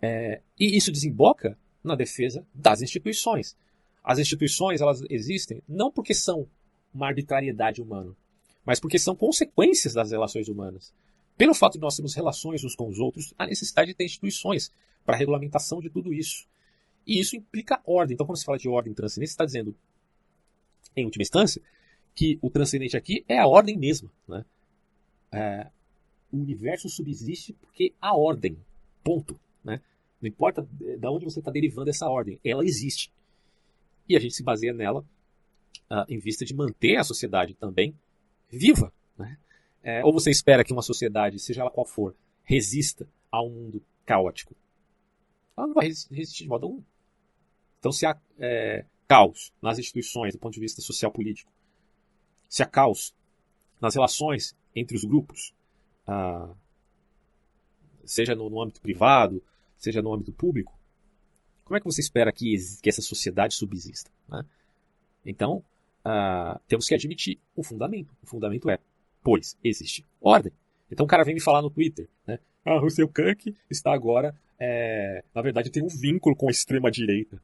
É, 0.00 0.40
e 0.58 0.76
isso 0.76 0.92
desemboca 0.92 1.58
na 1.82 1.94
defesa 1.94 2.46
das 2.54 2.80
instituições. 2.80 3.56
As 4.02 4.18
instituições 4.18 4.80
elas 4.80 5.02
existem 5.10 5.62
não 5.68 5.90
porque 5.90 6.14
são 6.14 6.46
uma 6.92 7.08
arbitrariedade 7.08 7.82
humana, 7.82 8.14
mas 8.64 8.80
porque 8.80 8.98
são 8.98 9.14
consequências 9.14 9.94
das 9.94 10.10
relações 10.10 10.48
humanas. 10.48 10.92
Pelo 11.40 11.54
fato 11.54 11.72
de 11.72 11.78
nós 11.78 11.96
termos 11.96 12.12
relações 12.14 12.62
uns 12.64 12.76
com 12.76 12.86
os 12.86 12.98
outros, 12.98 13.32
há 13.38 13.46
necessidade 13.46 13.92
de 13.92 13.94
ter 13.94 14.04
instituições 14.04 14.70
para 15.06 15.16
regulamentação 15.16 15.80
de 15.80 15.88
tudo 15.88 16.12
isso. 16.12 16.46
E 17.06 17.18
isso 17.18 17.34
implica 17.34 17.80
ordem. 17.86 18.12
Então, 18.12 18.26
quando 18.26 18.36
se 18.36 18.44
fala 18.44 18.58
de 18.58 18.68
ordem 18.68 18.92
transcendente, 18.92 19.30
está 19.30 19.46
dizendo, 19.46 19.74
em 20.94 21.06
última 21.06 21.22
instância, 21.22 21.62
que 22.14 22.38
o 22.42 22.50
transcendente 22.50 22.94
aqui 22.94 23.24
é 23.26 23.38
a 23.38 23.46
ordem 23.46 23.78
mesma. 23.78 24.12
Né? 24.28 24.44
É, 25.32 25.70
o 26.30 26.36
universo 26.36 26.90
subsiste 26.90 27.54
porque 27.54 27.94
há 27.98 28.14
ordem. 28.14 28.58
Ponto. 29.02 29.40
Né? 29.64 29.80
Não 30.20 30.28
importa 30.28 30.68
de 30.70 31.06
onde 31.06 31.24
você 31.24 31.38
está 31.38 31.50
derivando 31.50 31.88
essa 31.88 32.06
ordem, 32.06 32.38
ela 32.44 32.66
existe. 32.66 33.10
E 34.06 34.14
a 34.14 34.20
gente 34.20 34.34
se 34.34 34.42
baseia 34.42 34.74
nela 34.74 35.00
uh, 35.90 36.04
em 36.06 36.18
vista 36.18 36.44
de 36.44 36.52
manter 36.52 36.96
a 36.96 37.02
sociedade 37.02 37.54
também 37.54 37.98
viva. 38.50 38.92
Né? 39.16 39.38
É, 39.82 40.04
ou 40.04 40.12
você 40.12 40.30
espera 40.30 40.64
que 40.64 40.72
uma 40.72 40.82
sociedade, 40.82 41.38
seja 41.38 41.62
ela 41.62 41.70
qual 41.70 41.86
for, 41.86 42.14
resista 42.42 43.08
a 43.30 43.42
um 43.42 43.50
mundo 43.50 43.82
caótico? 44.04 44.54
Ela 45.56 45.66
não 45.68 45.74
vai 45.74 45.86
resistir 45.86 46.44
de 46.44 46.48
modo 46.48 46.66
algum. 46.66 46.82
Então, 47.78 47.92
se 47.92 48.04
há 48.04 48.18
é, 48.38 48.84
caos 49.08 49.52
nas 49.60 49.78
instituições 49.78 50.34
do 50.34 50.38
ponto 50.38 50.54
de 50.54 50.60
vista 50.60 50.80
social-político, 50.80 51.50
se 52.48 52.62
há 52.62 52.66
caos 52.66 53.14
nas 53.80 53.94
relações 53.94 54.54
entre 54.74 54.96
os 54.96 55.04
grupos, 55.04 55.54
ah, 56.06 56.52
seja 58.04 58.34
no, 58.34 58.50
no, 58.50 58.60
âmbito 58.60 58.80
privado, 58.80 59.42
seja 59.76 60.02
no 60.02 60.12
âmbito 60.12 60.32
público, 60.32 60.78
como 61.64 61.76
é 61.76 61.80
que 61.80 61.86
você 61.86 62.00
espera 62.00 62.32
que, 62.32 62.56
que 62.82 62.88
essa 62.88 63.00
sociedade 63.00 63.54
subsista? 63.54 64.10
Né? 64.28 64.44
Então, 65.24 65.64
ah, 66.04 66.60
temos 66.66 66.86
que 66.86 66.94
admitir 66.94 67.38
o 67.54 67.62
fundamento. 67.62 68.14
O 68.22 68.26
fundamento 68.26 68.68
é 68.68 68.78
pois 69.22 69.56
existe 69.62 70.04
ordem. 70.20 70.52
Então 70.90 71.04
o 71.04 71.08
cara 71.08 71.24
vem 71.24 71.34
me 71.34 71.40
falar 71.40 71.62
no 71.62 71.70
Twitter, 71.70 72.08
né? 72.26 72.38
Ah, 72.64 72.78
Russell 72.78 73.08
Kank 73.08 73.54
está 73.70 73.92
agora, 73.92 74.34
é... 74.58 75.24
na 75.34 75.40
verdade, 75.40 75.70
tem 75.70 75.82
um 75.82 75.88
vínculo 75.88 76.36
com 76.36 76.48
a 76.48 76.50
extrema-direita. 76.50 77.40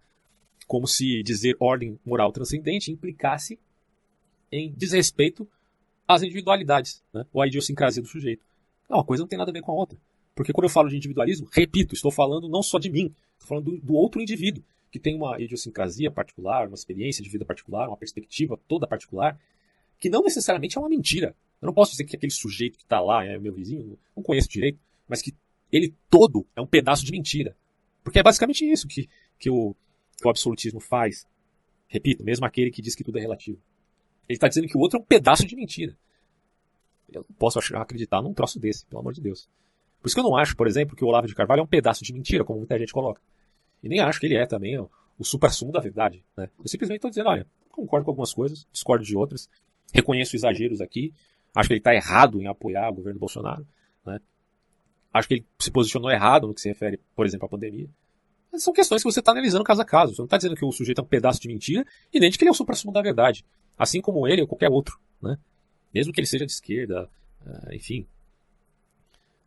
Como 0.67 0.87
se 0.87 1.23
dizer 1.23 1.57
ordem 1.61 1.99
moral 2.05 2.33
transcendente 2.33 2.91
implicasse 2.91 3.59
em 4.51 4.73
desrespeito 4.73 5.49
às 6.07 6.23
individualidades, 6.23 7.03
né? 7.13 7.25
ou 7.33 7.41
à 7.41 7.47
idiosincrasia 7.47 8.03
do 8.03 8.09
sujeito. 8.09 8.45
Não, 8.89 8.99
uma 8.99 9.05
coisa 9.05 9.23
não 9.23 9.29
tem 9.29 9.39
nada 9.39 9.51
a 9.51 9.55
ver 9.55 9.63
com 9.63 9.73
a 9.73 9.75
outra. 9.75 9.99
Porque 10.35 10.53
quando 10.53 10.65
eu 10.65 10.71
falo 10.71 10.89
de 10.89 10.97
individualismo, 10.97 11.49
repito, 11.51 11.95
estou 11.95 12.11
falando 12.11 12.49
não 12.49 12.63
só 12.63 12.79
de 12.79 12.91
mim, 12.91 13.15
estou 13.35 13.49
falando 13.49 13.65
do, 13.65 13.79
do 13.79 13.95
outro 13.95 14.21
indivíduo, 14.21 14.63
que 14.91 14.99
tem 14.99 15.17
uma 15.17 15.41
idiosincrasia 15.41 16.11
particular, 16.11 16.69
uma 16.69 16.75
experiência 16.75 17.23
de 17.23 17.31
vida 17.31 17.45
particular, 17.45 17.89
uma 17.89 17.97
perspectiva 17.97 18.59
toda 18.69 18.87
particular, 18.87 19.39
que 19.99 20.11
não 20.11 20.23
necessariamente 20.23 20.77
é 20.77 20.81
uma 20.81 20.89
mentira. 20.89 21.35
Eu 21.61 21.67
não 21.67 21.73
posso 21.73 21.93
dizer 21.93 22.05
que 22.05 22.17
aquele 22.17 22.33
sujeito 22.33 22.77
que 22.79 22.85
está 22.85 23.01
lá 23.01 23.25
é 23.25 23.39
meu 23.39 23.53
vizinho, 23.53 23.99
não 24.15 24.23
conheço 24.23 24.49
direito, 24.49 24.79
mas 25.09 25.23
que 25.23 25.35
ele 25.73 25.95
todo 26.11 26.47
é 26.55 26.61
um 26.61 26.67
pedaço 26.67 27.05
de 27.05 27.13
mentira. 27.13 27.57
Porque 28.03 28.19
é 28.19 28.23
basicamente 28.23 28.65
isso 28.65 28.87
que, 28.87 29.09
que, 29.39 29.51
o, 29.51 29.75
que 30.17 30.27
o 30.27 30.31
absolutismo 30.31 30.81
faz. 30.81 31.27
Repito, 31.89 32.25
mesmo 32.25 32.45
aquele 32.47 32.71
que 32.71 32.83
diz 32.83 32.95
que 32.95 33.05
tudo 33.05 33.19
é 33.19 33.21
relativo. 33.21 33.59
Ele 34.29 34.37
está 34.37 34.49
dizendo 34.49 34.69
que 34.69 34.77
o 34.77 34.81
outro 34.81 34.99
é 34.99 35.03
um 35.03 35.05
pedaço 35.05 35.47
de 35.47 35.57
mentira. 35.57 35.97
Eu 37.13 37.25
não 37.29 37.37
posso 37.37 37.59
acreditar 37.59 38.21
num 38.21 38.35
troço 38.35 38.59
desse, 38.59 38.85
pelo 38.87 39.01
amor 39.01 39.13
de 39.13 39.21
Deus. 39.21 39.49
Por 40.01 40.09
isso 40.09 40.15
que 40.15 40.21
eu 40.21 40.25
não 40.25 40.37
acho, 40.37 40.57
por 40.57 40.67
exemplo, 40.67 40.97
que 40.97 41.05
o 41.05 41.09
Olavo 41.09 41.27
de 41.27 41.35
Carvalho 41.35 41.61
é 41.61 41.63
um 41.63 41.67
pedaço 41.67 42.05
de 42.05 42.13
mentira, 42.13 42.45
como 42.45 42.59
muita 42.59 42.79
gente 42.79 42.93
coloca. 42.93 43.21
E 43.83 43.89
nem 43.89 44.01
acho 44.01 44.21
que 44.21 44.27
ele 44.27 44.37
é 44.37 44.47
também 44.47 44.79
o, 44.79 44.91
o 45.19 45.25
supra-sumo 45.25 45.73
da 45.73 45.81
verdade. 45.81 46.25
Né? 46.37 46.49
Eu 46.59 46.69
simplesmente 46.69 46.99
estou 46.99 47.11
dizendo, 47.11 47.29
olha, 47.29 47.47
concordo 47.71 48.05
com 48.05 48.11
algumas 48.11 48.33
coisas, 48.33 48.67
discordo 48.73 49.05
de 49.05 49.17
outras, 49.17 49.49
reconheço 49.93 50.37
exageros 50.37 50.81
aqui, 50.81 51.13
Acho 51.57 51.69
que 51.69 51.73
ele 51.73 51.81
está 51.81 51.95
errado 51.95 52.39
em 52.39 52.47
apoiar 52.47 52.91
o 52.91 52.95
governo 52.97 53.19
Bolsonaro. 53.19 53.67
Né? 54.05 54.21
Acho 55.11 55.27
que 55.27 55.35
ele 55.35 55.47
se 55.59 55.71
posicionou 55.71 56.11
errado 56.11 56.47
no 56.47 56.53
que 56.53 56.61
se 56.61 56.69
refere, 56.69 57.01
por 57.15 57.25
exemplo, 57.25 57.47
à 57.47 57.49
pandemia. 57.49 57.89
Mas 58.53 58.63
são 58.63 58.75
questões 58.75 59.03
que 59.03 59.11
você 59.11 59.21
está 59.21 59.33
analisando 59.33 59.65
caso 59.65 59.81
a 59.81 59.85
caso. 59.85 60.15
Você 60.15 60.21
não 60.21 60.27
está 60.27 60.37
dizendo 60.37 60.55
que 60.55 60.67
o 60.67 60.71
sujeito 60.71 61.01
é 61.01 61.05
um 61.05 61.07
pedaço 61.07 61.41
de 61.41 61.49
mentira 61.49 61.87
e 62.13 62.21
nem 62.21 62.29
de 62.29 62.37
que 62.37 62.45
ele 62.45 62.51
é 62.51 62.53
o 62.53 62.55
supra-sumo 62.55 62.93
da 62.93 63.01
verdade. 63.01 63.43
Assim 63.79 64.03
como 64.03 64.29
ele 64.29 64.43
ou 64.43 64.47
qualquer 64.47 64.69
outro. 64.69 65.01
Né? 65.23 65.39
Mesmo 65.95 66.13
que 66.13 66.21
ele 66.21 66.27
seja 66.27 66.45
de 66.45 66.53
esquerda, 66.53 67.09
uh, 67.47 67.73
enfim. 67.73 68.07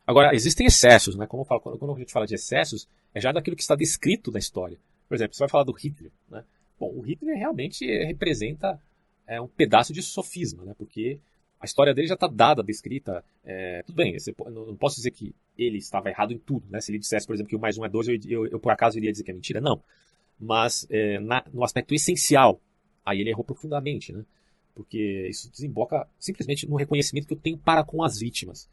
Agora, 0.07 0.33
existem 0.33 0.65
excessos. 0.65 1.15
Né? 1.15 1.27
Como 1.27 1.45
falo, 1.45 1.61
quando 1.61 1.93
a 1.93 1.99
gente 1.99 2.11
fala 2.11 2.25
de 2.25 2.33
excessos, 2.33 2.89
é 3.13 3.21
já 3.21 3.31
daquilo 3.31 3.55
que 3.55 3.61
está 3.61 3.75
descrito 3.75 4.31
na 4.31 4.39
história. 4.39 4.79
Por 5.07 5.13
exemplo, 5.13 5.35
você 5.35 5.43
vai 5.43 5.49
falar 5.49 5.63
do 5.63 5.73
Hitler. 5.73 6.11
Né? 6.27 6.43
Bom, 6.79 6.91
o 6.91 7.01
Hitler 7.01 7.37
realmente 7.37 7.85
representa 8.03 8.81
é, 9.27 9.39
um 9.39 9.47
pedaço 9.47 9.93
de 9.93 10.01
sofisma, 10.01 10.65
né? 10.65 10.73
porque 10.75 11.19
a 11.59 11.65
história 11.65 11.93
dele 11.93 12.07
já 12.07 12.13
está 12.13 12.27
dada, 12.27 12.63
descrita. 12.63 13.23
É, 13.43 13.83
tudo 13.83 13.95
bem, 13.95 14.15
eu 14.15 14.51
não 14.51 14.75
posso 14.77 14.95
dizer 14.95 15.11
que 15.11 15.35
ele 15.57 15.77
estava 15.77 16.09
errado 16.09 16.31
em 16.31 16.37
tudo. 16.37 16.65
Né? 16.69 16.79
Se 16.79 16.91
ele 16.91 16.99
dissesse, 16.99 17.27
por 17.27 17.33
exemplo, 17.33 17.49
que 17.49 17.55
o 17.55 17.59
mais 17.59 17.77
um 17.77 17.83
é 17.83 17.89
dois, 17.89 18.07
eu, 18.07 18.17
eu, 18.27 18.47
eu 18.47 18.59
por 18.59 18.71
acaso 18.71 18.97
iria 18.97 19.11
dizer 19.11 19.23
que 19.23 19.31
é 19.31 19.33
mentira. 19.33 19.59
Não. 19.59 19.81
Mas 20.39 20.87
é, 20.89 21.19
na, 21.19 21.43
no 21.51 21.63
aspecto 21.63 21.93
essencial, 21.93 22.61
aí 23.05 23.19
ele 23.19 23.29
errou 23.29 23.43
profundamente. 23.43 24.13
Né? 24.13 24.23
Porque 24.73 25.27
isso 25.29 25.51
desemboca 25.51 26.07
simplesmente 26.17 26.67
no 26.67 26.77
reconhecimento 26.77 27.27
que 27.27 27.33
eu 27.33 27.39
tenho 27.39 27.57
para 27.57 27.83
com 27.83 28.01
as 28.01 28.17
vítimas 28.19 28.69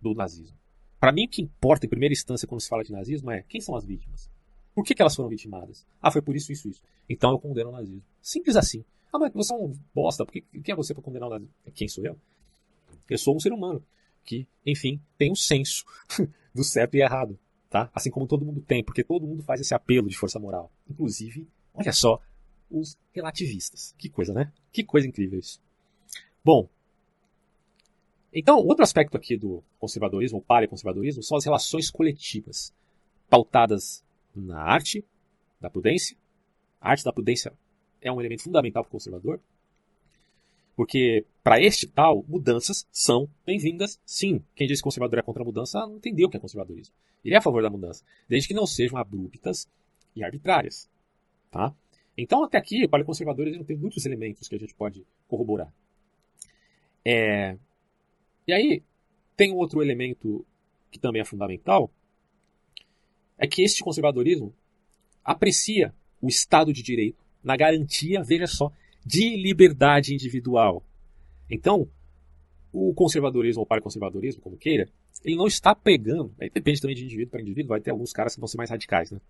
do 0.00 0.14
nazismo. 0.14 0.56
Para 1.00 1.10
mim, 1.12 1.24
o 1.24 1.28
que 1.28 1.42
importa 1.42 1.86
em 1.86 1.88
primeira 1.88 2.12
instância 2.12 2.46
quando 2.46 2.60
se 2.60 2.68
fala 2.68 2.84
de 2.84 2.92
nazismo 2.92 3.30
é 3.32 3.42
quem 3.48 3.60
são 3.60 3.74
as 3.74 3.84
vítimas. 3.84 4.30
Por 4.72 4.84
que, 4.84 4.94
que 4.94 5.02
elas 5.02 5.16
foram 5.16 5.28
vitimadas? 5.28 5.84
Ah, 6.00 6.12
foi 6.12 6.22
por 6.22 6.36
isso, 6.36 6.52
isso, 6.52 6.68
isso. 6.68 6.82
Então 7.08 7.32
eu 7.32 7.38
condeno 7.40 7.70
o 7.70 7.72
nazismo. 7.72 8.02
Simples 8.22 8.54
assim. 8.54 8.84
Ah, 9.12 9.18
mas 9.18 9.32
você 9.32 9.52
é 9.52 9.56
um 9.56 9.76
bosta, 9.94 10.24
porque 10.24 10.42
quem 10.62 10.72
é 10.72 10.76
você 10.76 10.94
para 10.94 11.02
condenar 11.02 11.28
o 11.28 11.32
nazismo? 11.32 11.54
Quem 11.74 11.88
sou 11.88 12.04
eu? 12.04 12.18
Eu 13.08 13.18
sou 13.18 13.34
um 13.34 13.40
ser 13.40 13.52
humano 13.52 13.84
que, 14.24 14.46
enfim, 14.64 15.00
tem 15.18 15.32
um 15.32 15.36
senso 15.36 15.84
do 16.54 16.62
certo 16.62 16.94
e 16.94 17.02
errado, 17.02 17.38
tá? 17.68 17.90
Assim 17.94 18.10
como 18.10 18.26
todo 18.26 18.44
mundo 18.44 18.60
tem, 18.60 18.84
porque 18.84 19.02
todo 19.02 19.26
mundo 19.26 19.42
faz 19.42 19.60
esse 19.60 19.74
apelo 19.74 20.08
de 20.08 20.16
força 20.16 20.38
moral. 20.38 20.70
Inclusive, 20.88 21.48
olha 21.74 21.92
só, 21.92 22.20
os 22.70 22.96
relativistas. 23.12 23.94
Que 23.98 24.08
coisa, 24.08 24.32
né? 24.32 24.52
Que 24.72 24.84
coisa 24.84 25.08
incrível 25.08 25.38
isso. 25.38 25.60
Bom, 26.44 26.68
então, 28.32 28.58
outro 28.58 28.84
aspecto 28.84 29.16
aqui 29.16 29.36
do 29.36 29.62
conservadorismo, 29.78 30.38
o 30.38 30.42
paleoconservadorismo, 30.42 31.22
são 31.22 31.36
as 31.36 31.44
relações 31.44 31.90
coletivas, 31.90 32.72
pautadas 33.28 34.04
na 34.34 34.60
arte 34.60 35.04
da 35.60 35.68
prudência, 35.68 36.16
a 36.80 36.90
arte 36.90 37.04
da 37.04 37.12
prudência 37.12 37.52
é 38.00 38.10
um 38.10 38.20
elemento 38.20 38.42
fundamental 38.42 38.82
para 38.82 38.88
o 38.88 38.92
conservador, 38.92 39.40
porque 40.76 41.26
para 41.42 41.60
este 41.60 41.86
tal, 41.86 42.24
mudanças 42.26 42.86
são 42.90 43.28
bem-vindas, 43.44 44.00
sim. 44.04 44.42
Quem 44.54 44.66
diz 44.66 44.78
que 44.78 44.84
conservador 44.84 45.18
é 45.18 45.22
contra 45.22 45.42
a 45.42 45.44
mudança 45.44 45.80
não 45.80 45.96
entendeu 45.96 46.28
o 46.28 46.30
que 46.30 46.36
é 46.36 46.40
conservadorismo. 46.40 46.94
Ele 47.24 47.34
é 47.34 47.38
a 47.38 47.42
favor 47.42 47.62
da 47.62 47.68
mudança, 47.68 48.04
desde 48.28 48.48
que 48.48 48.54
não 48.54 48.66
sejam 48.66 48.98
abruptas 48.98 49.68
e 50.16 50.24
arbitrárias. 50.24 50.88
Tá? 51.50 51.74
Então, 52.16 52.44
até 52.44 52.56
aqui, 52.56 52.88
para 52.88 53.02
o 53.02 53.06
conservadorismo 53.06 53.64
tem 53.64 53.76
muitos 53.76 54.06
elementos 54.06 54.48
que 54.48 54.54
a 54.54 54.58
gente 54.58 54.74
pode 54.74 55.04
corroborar. 55.28 55.72
É... 57.04 57.56
E 58.46 58.52
aí, 58.52 58.82
tem 59.36 59.52
um 59.52 59.56
outro 59.56 59.82
elemento 59.82 60.46
que 60.90 60.98
também 60.98 61.20
é 61.22 61.24
fundamental, 61.24 61.90
é 63.38 63.46
que 63.46 63.62
este 63.62 63.82
conservadorismo 63.82 64.54
aprecia 65.24 65.94
o 66.20 66.28
Estado 66.28 66.72
de 66.72 66.82
Direito 66.82 67.24
na 67.42 67.56
garantia, 67.56 68.22
veja 68.22 68.46
só, 68.46 68.72
de 69.04 69.36
liberdade 69.36 70.14
individual. 70.14 70.84
Então, 71.50 71.88
o 72.72 72.94
conservadorismo 72.94 73.60
ou 73.60 73.66
paraconservadorismo, 73.66 74.42
como 74.42 74.56
queira, 74.56 74.88
ele 75.24 75.36
não 75.36 75.46
está 75.46 75.74
pegando, 75.74 76.32
aí 76.40 76.48
depende 76.48 76.80
também 76.80 76.96
de 76.96 77.04
indivíduo 77.04 77.30
para 77.30 77.40
indivíduo, 77.40 77.70
vai 77.70 77.80
ter 77.80 77.90
alguns 77.90 78.12
caras 78.12 78.34
que 78.34 78.40
vão 78.40 78.46
ser 78.46 78.56
mais 78.56 78.70
radicais, 78.70 79.10
né? 79.10 79.20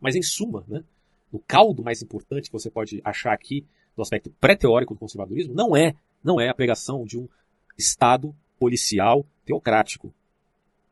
Mas 0.00 0.14
em 0.14 0.22
suma, 0.22 0.64
né, 0.68 0.84
o 1.32 1.38
caldo 1.38 1.82
mais 1.82 2.02
importante 2.02 2.46
que 2.46 2.52
você 2.52 2.70
pode 2.70 3.00
achar 3.04 3.32
aqui 3.32 3.64
do 3.96 4.02
aspecto 4.02 4.30
pré-teórico 4.40 4.94
do 4.94 5.00
conservadorismo 5.00 5.54
não 5.54 5.76
é, 5.76 5.94
não 6.22 6.40
é 6.40 6.48
a 6.48 6.54
pregação 6.54 7.04
de 7.04 7.18
um 7.18 7.28
Estado 7.76 8.34
policial 8.58 9.24
teocrático. 9.44 10.12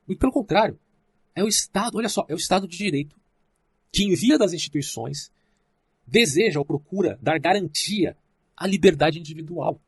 Muito 0.06 0.18
pelo 0.18 0.32
contrário, 0.32 0.78
é 1.34 1.42
o 1.42 1.48
Estado, 1.48 1.98
olha 1.98 2.08
só, 2.08 2.24
é 2.28 2.34
o 2.34 2.38
Estado 2.38 2.66
de 2.66 2.76
Direito 2.76 3.16
que 3.92 4.04
envia 4.04 4.38
das 4.38 4.52
instituições 4.52 5.30
deseja 6.06 6.58
ou 6.58 6.64
procura 6.64 7.18
dar 7.20 7.38
garantia 7.38 8.16
à 8.56 8.66
liberdade 8.66 9.18
individual. 9.18 9.80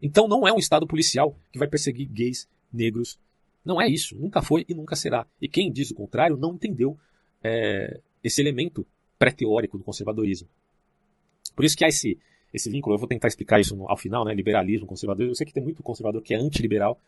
Então 0.00 0.28
não 0.28 0.46
é 0.46 0.52
um 0.52 0.58
Estado 0.58 0.86
policial 0.86 1.36
que 1.52 1.58
vai 1.58 1.68
perseguir 1.68 2.08
gays, 2.08 2.48
negros. 2.72 3.18
Não 3.64 3.80
é 3.80 3.88
isso. 3.88 4.16
Nunca 4.16 4.40
foi 4.40 4.64
e 4.68 4.74
nunca 4.74 4.94
será. 4.94 5.26
E 5.40 5.48
quem 5.48 5.70
diz 5.70 5.90
o 5.90 5.94
contrário 5.94 6.36
não 6.36 6.54
entendeu 6.54 6.96
é, 7.42 8.00
esse 8.22 8.40
elemento 8.40 8.86
pré-teórico 9.18 9.76
do 9.76 9.84
conservadorismo. 9.84 10.48
Por 11.54 11.64
isso 11.64 11.76
que 11.76 11.84
há 11.84 11.88
esse, 11.88 12.16
esse 12.54 12.70
vínculo. 12.70 12.94
Eu 12.94 12.98
vou 12.98 13.08
tentar 13.08 13.28
explicar 13.28 13.60
isso 13.60 13.74
no, 13.74 13.88
ao 13.90 13.96
final, 13.96 14.24
né? 14.24 14.32
Liberalismo, 14.32 14.86
conservadorismo. 14.86 15.32
Eu 15.32 15.36
sei 15.36 15.46
que 15.46 15.52
tem 15.52 15.62
muito 15.62 15.82
conservador 15.82 16.22
que 16.22 16.32
é 16.32 16.36
antiliberal. 16.36 17.00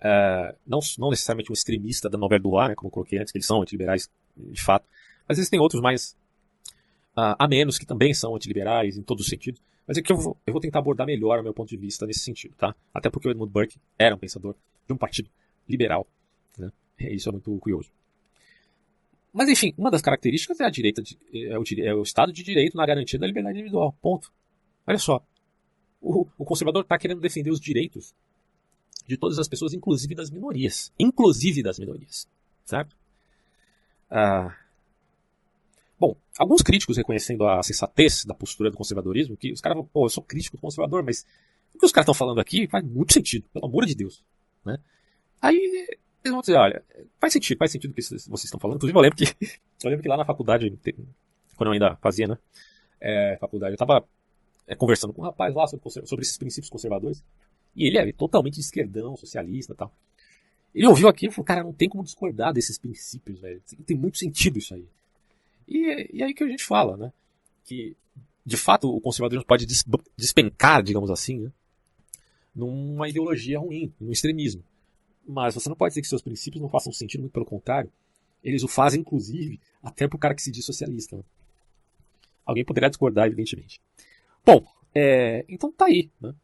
É, 0.00 0.54
não, 0.66 0.80
não 0.98 1.10
necessariamente 1.10 1.52
um 1.52 1.54
extremista 1.54 2.10
da 2.10 2.18
novela 2.18 2.42
do 2.42 2.58
ar, 2.58 2.68
né, 2.70 2.74
como 2.74 2.88
eu 2.88 2.92
coloquei 2.92 3.20
antes, 3.20 3.30
que 3.30 3.38
eles 3.38 3.46
são 3.46 3.62
antiliberais 3.62 4.10
de 4.36 4.60
fato. 4.60 4.84
Mas 5.28 5.38
existem 5.38 5.60
outros 5.60 5.80
mais 5.80 6.12
uh, 6.12 6.21
a 7.14 7.46
menos, 7.46 7.78
que 7.78 7.86
também 7.86 8.14
são 8.14 8.34
antiliberais 8.34 8.96
em 8.96 9.02
todos 9.02 9.24
os 9.24 9.30
sentidos. 9.30 9.60
Mas 9.86 9.98
é 9.98 10.02
que 10.02 10.12
eu 10.12 10.16
vou, 10.16 10.36
eu 10.46 10.52
vou 10.52 10.60
tentar 10.60 10.78
abordar 10.78 11.06
melhor 11.06 11.40
o 11.40 11.42
meu 11.42 11.52
ponto 11.52 11.68
de 11.68 11.76
vista 11.76 12.06
nesse 12.06 12.20
sentido, 12.20 12.54
tá? 12.56 12.74
Até 12.94 13.10
porque 13.10 13.28
o 13.28 13.30
Edmund 13.30 13.52
Burke 13.52 13.78
era 13.98 14.14
um 14.14 14.18
pensador 14.18 14.54
de 14.86 14.92
um 14.92 14.96
partido 14.96 15.28
liberal. 15.68 16.06
Né? 16.56 16.70
Isso 16.98 17.28
é 17.28 17.32
muito 17.32 17.54
curioso. 17.58 17.90
Mas 19.32 19.48
enfim, 19.48 19.74
uma 19.76 19.90
das 19.90 20.02
características 20.02 20.60
é 20.60 20.64
a 20.64 20.70
direita 20.70 21.02
de, 21.02 21.18
é, 21.34 21.58
o, 21.58 21.64
é, 21.78 21.94
o, 21.94 22.02
Estado 22.02 22.32
de 22.32 22.42
Direito 22.42 22.76
na 22.76 22.86
garantia 22.86 23.18
da 23.18 23.26
liberdade 23.26 23.58
individual. 23.58 23.96
Ponto. 24.00 24.32
Olha 24.86 24.98
só. 24.98 25.24
O, 26.00 26.26
o 26.36 26.44
conservador 26.44 26.82
está 26.82 26.98
querendo 26.98 27.20
defender 27.20 27.50
os 27.50 27.60
direitos 27.60 28.14
de 29.06 29.16
todas 29.16 29.38
as 29.38 29.48
pessoas, 29.48 29.72
inclusive 29.72 30.14
das 30.14 30.30
minorias. 30.30 30.92
Inclusive 30.98 31.62
das 31.62 31.78
minorias. 31.78 32.28
Certo? 32.64 32.96
Ah, 34.10 34.54
Bom, 36.02 36.16
alguns 36.36 36.62
críticos 36.62 36.96
reconhecendo 36.96 37.46
a 37.46 37.62
sensatez 37.62 38.24
da 38.24 38.34
postura 38.34 38.72
do 38.72 38.76
conservadorismo, 38.76 39.36
que 39.36 39.52
os 39.52 39.60
caras 39.60 39.76
falam, 39.76 39.88
pô, 39.92 40.06
eu 40.06 40.08
sou 40.08 40.20
crítico 40.20 40.56
do 40.56 40.60
conservador, 40.60 41.04
mas 41.04 41.24
o 41.72 41.78
que 41.78 41.86
os 41.86 41.92
caras 41.92 42.06
estão 42.06 42.12
falando 42.12 42.40
aqui 42.40 42.66
faz 42.66 42.84
muito 42.84 43.12
sentido, 43.12 43.48
pelo 43.52 43.66
amor 43.66 43.86
de 43.86 43.94
Deus. 43.94 44.20
Né? 44.64 44.78
Aí 45.40 45.54
eles 45.54 46.32
vão 46.32 46.40
dizer, 46.40 46.56
olha, 46.56 46.84
faz 47.20 47.32
sentido, 47.32 47.56
faz 47.56 47.70
sentido 47.70 47.92
o 47.92 47.94
que 47.94 48.02
vocês 48.02 48.26
estão 48.26 48.58
falando. 48.58 48.78
Inclusive 48.78 48.98
eu 48.98 49.00
lembro 49.00 49.16
que, 49.16 49.26
eu 49.84 49.90
lembro 49.90 50.02
que 50.02 50.08
lá 50.08 50.16
na 50.16 50.24
faculdade, 50.24 50.76
quando 51.54 51.68
eu 51.68 51.72
ainda 51.72 51.94
fazia, 52.02 52.26
né, 52.26 52.36
é, 53.00 53.36
faculdade, 53.40 53.70
eu 53.70 53.76
estava 53.76 54.04
é, 54.66 54.74
conversando 54.74 55.12
com 55.12 55.22
um 55.22 55.24
rapaz 55.24 55.54
lá 55.54 55.68
sobre, 55.68 55.88
sobre 55.88 56.24
esses 56.24 56.36
princípios 56.36 56.68
conservadores, 56.68 57.22
e 57.76 57.86
ele 57.86 57.96
é 57.96 58.12
totalmente 58.12 58.58
esquerdão, 58.58 59.16
socialista 59.16 59.72
e 59.72 59.76
tal. 59.76 59.94
Ele 60.74 60.88
ouviu 60.88 61.06
aquilo 61.06 61.30
e 61.30 61.34
falou, 61.36 61.46
cara, 61.46 61.62
não 61.62 61.72
tem 61.72 61.88
como 61.88 62.02
discordar 62.02 62.52
desses 62.52 62.76
princípios, 62.76 63.38
velho. 63.38 63.62
Tem 63.86 63.96
muito 63.96 64.18
sentido 64.18 64.58
isso 64.58 64.74
aí. 64.74 64.84
E, 65.66 66.10
e 66.12 66.22
aí 66.22 66.34
que 66.34 66.44
a 66.44 66.48
gente 66.48 66.64
fala, 66.64 66.96
né? 66.96 67.12
Que, 67.64 67.96
de 68.44 68.56
fato, 68.56 68.88
o 68.88 69.00
conservadorismo 69.00 69.46
pode 69.46 69.66
despencar, 70.16 70.82
digamos 70.82 71.10
assim, 71.10 71.38
né? 71.38 71.52
numa 72.54 73.08
ideologia 73.08 73.58
ruim, 73.58 73.92
num 74.00 74.12
extremismo. 74.12 74.62
Mas 75.26 75.54
você 75.54 75.68
não 75.68 75.76
pode 75.76 75.92
dizer 75.92 76.02
que 76.02 76.08
seus 76.08 76.22
princípios 76.22 76.60
não 76.60 76.68
façam 76.68 76.92
sentido, 76.92 77.20
muito 77.20 77.32
pelo 77.32 77.46
contrário. 77.46 77.90
Eles 78.42 78.62
o 78.62 78.68
fazem, 78.68 79.00
inclusive, 79.00 79.60
até 79.82 80.06
para 80.08 80.16
o 80.16 80.18
cara 80.18 80.34
que 80.34 80.42
se 80.42 80.50
diz 80.50 80.64
socialista. 80.64 81.16
Né? 81.16 81.22
Alguém 82.44 82.64
poderia 82.64 82.90
discordar, 82.90 83.26
evidentemente. 83.26 83.80
Bom, 84.44 84.66
é, 84.94 85.44
então 85.48 85.72
tá 85.72 85.86
aí. 85.86 86.10
Né? 86.20 86.34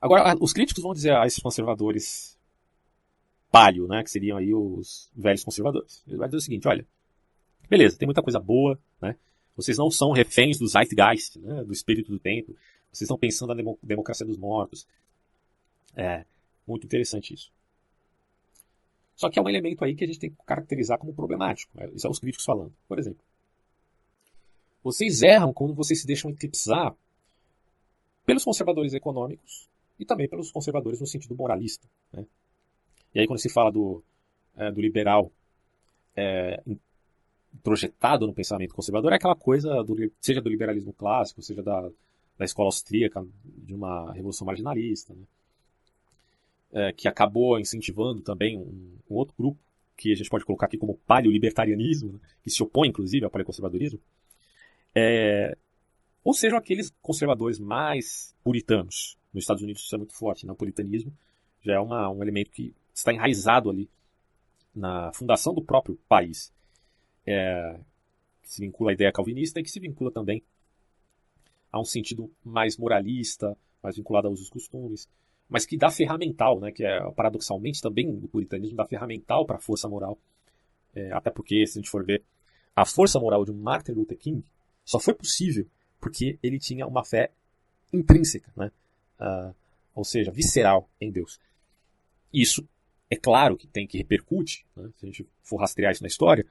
Agora, 0.00 0.36
os 0.40 0.52
críticos 0.52 0.82
vão 0.82 0.92
dizer 0.92 1.14
a 1.14 1.26
esses 1.26 1.40
conservadores 1.40 2.36
palio, 3.50 3.86
né, 3.86 4.02
que 4.02 4.10
seriam 4.10 4.36
aí 4.36 4.52
os 4.52 5.10
velhos 5.16 5.44
conservadores. 5.44 6.02
Ele 6.06 6.16
vai 6.16 6.28
dizer 6.28 6.36
o 6.36 6.40
seguinte, 6.40 6.68
olha, 6.68 6.86
Beleza, 7.68 7.98
tem 7.98 8.06
muita 8.06 8.22
coisa 8.22 8.38
boa, 8.38 8.78
né? 9.00 9.16
Vocês 9.56 9.78
não 9.78 9.90
são 9.90 10.12
reféns 10.12 10.58
do 10.58 10.68
zeitgeist, 10.68 11.38
né? 11.38 11.64
do 11.64 11.72
espírito 11.72 12.10
do 12.10 12.18
tempo. 12.18 12.54
Vocês 12.92 13.02
estão 13.02 13.18
pensando 13.18 13.54
na 13.54 13.74
democracia 13.82 14.26
dos 14.26 14.36
mortos. 14.36 14.86
É, 15.94 16.24
muito 16.66 16.84
interessante 16.84 17.32
isso. 17.32 17.50
Só 19.16 19.30
que 19.30 19.38
é 19.38 19.42
um 19.42 19.48
elemento 19.48 19.82
aí 19.82 19.94
que 19.94 20.04
a 20.04 20.06
gente 20.06 20.18
tem 20.18 20.30
que 20.30 20.36
caracterizar 20.44 20.98
como 20.98 21.14
problemático. 21.14 21.72
Né? 21.74 21.90
Isso 21.94 22.06
é 22.06 22.10
os 22.10 22.18
críticos 22.18 22.44
falando. 22.44 22.72
Por 22.86 22.98
exemplo, 22.98 23.24
vocês 24.84 25.22
erram 25.22 25.54
quando 25.54 25.74
vocês 25.74 26.00
se 26.00 26.06
deixam 26.06 26.30
eclipsar 26.30 26.94
pelos 28.26 28.44
conservadores 28.44 28.92
econômicos 28.92 29.68
e 29.98 30.04
também 30.04 30.28
pelos 30.28 30.50
conservadores 30.50 31.00
no 31.00 31.06
sentido 31.06 31.34
moralista. 31.34 31.88
Né? 32.12 32.26
E 33.14 33.20
aí 33.20 33.26
quando 33.26 33.40
se 33.40 33.48
fala 33.48 33.72
do, 33.72 34.02
é, 34.54 34.70
do 34.70 34.82
liberal 34.82 35.32
é, 36.14 36.62
projetado 37.62 38.26
no 38.26 38.34
pensamento 38.34 38.74
conservador 38.74 39.12
é 39.12 39.16
aquela 39.16 39.36
coisa, 39.36 39.82
do, 39.82 39.96
seja 40.20 40.40
do 40.40 40.48
liberalismo 40.48 40.92
clássico, 40.92 41.42
seja 41.42 41.62
da, 41.62 41.90
da 42.38 42.44
escola 42.44 42.68
austríaca, 42.68 43.26
de 43.44 43.74
uma 43.74 44.12
revolução 44.12 44.46
marginalista, 44.46 45.14
né? 45.14 45.22
é, 46.72 46.92
que 46.92 47.08
acabou 47.08 47.58
incentivando 47.58 48.20
também 48.20 48.58
um, 48.58 48.98
um, 49.10 49.14
outro 49.14 49.34
grupo, 49.36 49.58
que 49.96 50.12
a 50.12 50.14
gente 50.14 50.28
pode 50.28 50.44
colocar 50.44 50.66
aqui 50.66 50.76
como 50.76 50.98
paleolibertarianismo, 51.06 52.12
né? 52.12 52.20
que 52.42 52.50
se 52.50 52.62
opõe, 52.62 52.88
inclusive, 52.88 53.24
ao 53.24 53.30
paleoconservadorismo, 53.30 54.00
é, 54.94 55.56
ou 56.22 56.34
sejam 56.34 56.58
aqueles 56.58 56.92
conservadores 57.00 57.58
mais 57.58 58.34
puritanos. 58.42 59.16
Nos 59.32 59.44
Estados 59.44 59.62
Unidos 59.62 59.82
isso 59.82 59.94
é 59.94 59.98
muito 59.98 60.14
forte, 60.14 60.46
né? 60.46 60.52
o 60.52 60.56
puritanismo 60.56 61.12
já 61.62 61.74
é 61.74 61.78
uma, 61.78 62.10
um 62.10 62.22
elemento 62.22 62.50
que 62.50 62.74
está 62.94 63.12
enraizado 63.12 63.70
ali 63.70 63.88
na 64.74 65.10
fundação 65.12 65.54
do 65.54 65.62
próprio 65.62 65.98
país 66.08 66.52
é, 67.26 67.78
que 68.42 68.50
se 68.50 68.60
vincula 68.60 68.90
à 68.90 68.94
ideia 68.94 69.12
calvinista 69.12 69.60
e 69.60 69.62
que 69.62 69.70
se 69.70 69.80
vincula 69.80 70.10
também 70.10 70.42
a 71.70 71.80
um 71.80 71.84
sentido 71.84 72.30
mais 72.44 72.76
moralista, 72.76 73.56
mais 73.82 73.96
vinculado 73.96 74.28
aos 74.28 74.48
costumes, 74.48 75.08
mas 75.48 75.66
que 75.66 75.76
dá 75.76 75.90
ferramental, 75.90 76.58
né, 76.60 76.72
que 76.72 76.84
é 76.84 77.10
paradoxalmente 77.12 77.80
também 77.80 78.08
o 78.08 78.28
puritanismo 78.28 78.76
dá 78.76 78.86
ferramental 78.86 79.44
para 79.44 79.56
a 79.56 79.60
força 79.60 79.88
moral, 79.88 80.18
é, 80.94 81.12
até 81.12 81.30
porque, 81.30 81.66
se 81.66 81.78
a 81.78 81.82
gente 81.82 81.90
for 81.90 82.04
ver, 82.04 82.22
a 82.74 82.84
força 82.84 83.18
moral 83.20 83.44
de 83.44 83.52
Martin 83.52 83.92
Luther 83.92 84.18
King 84.18 84.44
só 84.84 84.98
foi 84.98 85.14
possível 85.14 85.66
porque 86.00 86.38
ele 86.42 86.58
tinha 86.58 86.86
uma 86.86 87.04
fé 87.04 87.30
intrínseca, 87.92 88.52
né? 88.56 88.70
Uh, 89.18 89.54
ou 89.94 90.04
seja, 90.04 90.30
visceral 90.30 90.88
em 91.00 91.10
Deus. 91.10 91.40
Isso, 92.32 92.68
é 93.10 93.16
claro 93.16 93.56
que 93.56 93.66
tem 93.66 93.86
que 93.86 93.96
repercute, 93.96 94.66
né? 94.76 94.90
se 94.96 95.06
a 95.06 95.08
gente 95.08 95.28
for 95.42 95.56
rastrear 95.56 95.92
isso 95.92 96.02
na 96.02 96.08
história, 96.08 96.46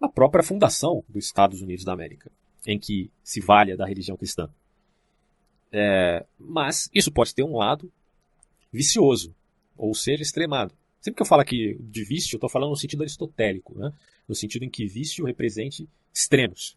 na 0.00 0.08
própria 0.08 0.42
fundação 0.42 1.04
dos 1.08 1.26
Estados 1.26 1.60
Unidos 1.60 1.84
da 1.84 1.92
América, 1.92 2.30
em 2.66 2.78
que 2.78 3.10
se 3.22 3.40
valha 3.40 3.76
da 3.76 3.86
religião 3.86 4.16
cristã. 4.16 4.48
É, 5.72 6.24
mas 6.38 6.88
isso 6.92 7.12
pode 7.12 7.34
ter 7.34 7.42
um 7.42 7.56
lado 7.56 7.92
vicioso, 8.72 9.34
ou 9.76 9.94
seja, 9.94 10.22
extremado. 10.22 10.74
Sempre 11.00 11.16
que 11.16 11.22
eu 11.22 11.26
falo 11.26 11.42
aqui 11.42 11.76
de 11.80 12.04
vício, 12.04 12.34
eu 12.34 12.38
estou 12.38 12.50
falando 12.50 12.70
no 12.70 12.76
sentido 12.76 13.02
aristotélico, 13.02 13.78
né? 13.78 13.92
no 14.28 14.34
sentido 14.34 14.64
em 14.64 14.70
que 14.70 14.86
vício 14.86 15.24
represente 15.24 15.88
extremos. 16.12 16.76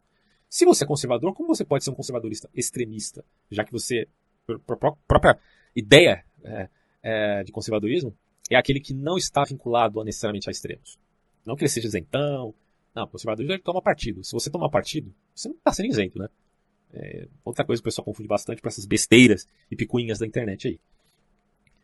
Se 0.50 0.66
você 0.66 0.84
é 0.84 0.88
conservador, 0.88 1.34
como 1.34 1.48
você 1.48 1.66
pode 1.66 1.84
ser 1.84 1.90
um 1.90 1.96
conservadorista 1.96 2.50
extremista? 2.54 3.26
Já 3.50 3.64
que 3.64 3.72
você, 3.72 4.08
a 4.48 4.76
própria 5.08 5.40
ideia 5.76 6.24
é, 6.44 6.70
é, 7.02 7.44
de 7.44 7.52
conservadorismo 7.52 8.16
é 8.50 8.56
aquele 8.56 8.80
que 8.80 8.94
não 8.94 9.18
está 9.18 9.44
vinculado 9.44 10.04
necessariamente 10.04 10.48
a 10.48 10.52
extremos. 10.52 11.00
Não 11.46 11.56
que 11.56 11.64
ele 11.64 11.70
seja 11.70 11.88
isentão, 11.88 12.54
não, 12.96 13.04
o 13.04 13.08
conservadorismo 13.08 13.54
ele 13.54 13.62
toma 13.62 13.82
partido. 13.82 14.24
Se 14.24 14.32
você 14.34 14.50
tomar 14.50 14.70
partido, 14.70 15.14
você 15.34 15.50
não 15.50 15.56
está 15.56 15.74
sendo 15.74 15.90
isento, 15.90 16.20
né? 16.20 16.30
É 16.94 17.28
outra 17.44 17.66
coisa 17.66 17.82
que 17.82 17.88
o 17.88 17.90
pessoal 17.90 18.06
confunde 18.06 18.28
bastante 18.28 18.62
para 18.62 18.70
essas 18.70 18.86
besteiras 18.86 19.48
e 19.72 19.76
picuinhas 19.76 20.20
da 20.20 20.28
internet 20.28 20.68
aí. 20.68 20.80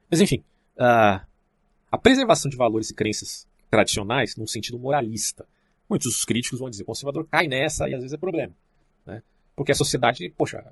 Mas 0.10 0.22
enfim, 0.22 0.43
a, 0.78 1.26
a 1.91 1.98
preservação 1.98 2.50
de 2.50 2.56
valores 2.56 2.91
e 2.91 2.93
crenças 2.93 3.48
tradicionais 3.69 4.36
num 4.36 4.45
sentido 4.48 4.78
moralista. 4.78 5.48
Muitos 5.89 6.24
críticos 6.24 6.60
vão 6.60 6.69
dizer, 6.69 6.84
o 6.84 6.86
conservador 6.86 7.28
cai 7.28 7.48
nessa 7.48 7.89
e 7.89 7.95
às 7.95 8.02
vezes 8.02 8.13
é 8.13 8.17
problema. 8.17 8.54
Né? 9.06 9.24
Porque 9.56 9.72
a 9.72 9.76
sociedade, 9.76 10.30
poxa, 10.38 10.63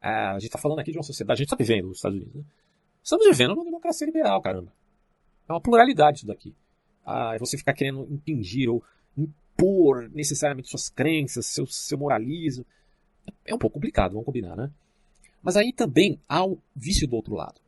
a 0.00 0.34
gente 0.34 0.46
está 0.46 0.58
falando 0.58 0.80
aqui 0.80 0.92
de 0.92 0.98
uma 0.98 1.02
sociedade, 1.02 1.38
a 1.38 1.42
gente 1.44 1.46
está 1.46 1.56
vivendo 1.56 1.88
nos 1.88 1.98
Estados 1.98 2.18
Unidos. 2.18 2.34
Né? 2.34 2.44
Estamos 3.02 3.26
vivendo 3.26 3.54
uma 3.54 3.64
democracia 3.64 4.06
liberal, 4.06 4.42
caramba. 4.42 4.72
É 5.48 5.52
uma 5.52 5.60
pluralidade 5.60 6.18
isso 6.18 6.26
daqui. 6.26 6.54
Ah, 7.04 7.36
você 7.38 7.56
ficar 7.56 7.72
querendo 7.72 8.06
impingir 8.10 8.68
ou 8.68 8.82
impor 9.56 10.10
necessariamente 10.10 10.68
suas 10.68 10.88
crenças, 10.88 11.46
seu, 11.46 11.66
seu 11.66 11.96
moralismo. 11.96 12.64
É 13.44 13.54
um 13.54 13.58
pouco 13.58 13.74
complicado, 13.74 14.12
vamos 14.12 14.26
combinar, 14.26 14.54
né? 14.54 14.70
Mas 15.42 15.56
aí 15.56 15.72
também 15.72 16.20
há 16.28 16.44
o 16.44 16.58
vício 16.74 17.06
do 17.06 17.16
outro 17.16 17.34
lado, 17.34 17.60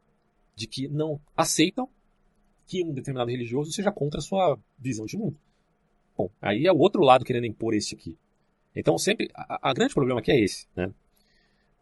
de 0.55 0.67
que 0.67 0.89
não 0.89 1.21
aceitam 1.37 1.89
que 2.67 2.85
um 2.85 2.93
determinado 2.93 3.31
religioso 3.31 3.73
seja 3.73 3.91
contra 3.91 4.19
a 4.19 4.23
sua 4.23 4.59
visão 4.79 5.07
de 5.07 5.17
mundo. 5.17 5.37
Bom, 6.17 6.29
aí 6.43 6.67
é 6.67 6.73
o 6.73 6.79
outro 6.79 7.03
lado 7.03 7.25
querendo 7.25 7.47
impor 7.47 7.75
esse 7.75 7.95
aqui. 7.95 8.17
Então 8.75 8.99
sempre, 8.99 9.31
a, 9.35 9.71
a 9.71 9.73
grande 9.73 9.95
problema 9.95 10.21
aqui 10.21 10.31
é 10.31 10.41
esse, 10.41 10.67
né? 10.77 10.93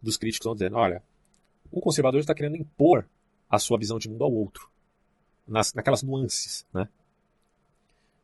Dos 0.01 0.16
críticos 0.16 0.45
vão 0.45 0.55
dizendo, 0.55 0.77
olha, 0.77 1.03
o 1.71 1.81
conservador 1.81 2.21
está 2.21 2.35
querendo 2.35 2.57
impor 2.57 3.09
a 3.49 3.59
sua 3.59 3.79
visão 3.79 3.99
de 3.99 4.09
mundo 4.09 4.25
ao 4.25 4.33
outro, 4.33 4.71
nas, 5.47 5.73
naquelas 5.75 6.03
nuances, 6.03 6.66
né? 6.73 6.88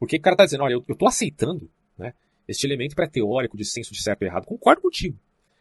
Porque 0.02 0.16
o 0.16 0.20
cara 0.20 0.34
está 0.34 0.44
dizendo, 0.44 0.64
olha, 0.64 0.72
eu 0.72 0.84
estou 0.88 1.06
aceitando 1.06 1.70
né, 1.96 2.12
este 2.48 2.66
elemento 2.66 2.96
pré-teórico 2.96 3.56
de 3.56 3.64
senso 3.64 3.94
de 3.94 4.02
certo 4.02 4.22
e 4.22 4.24
errado, 4.24 4.46
concordo 4.46 4.82
contigo. 4.82 5.16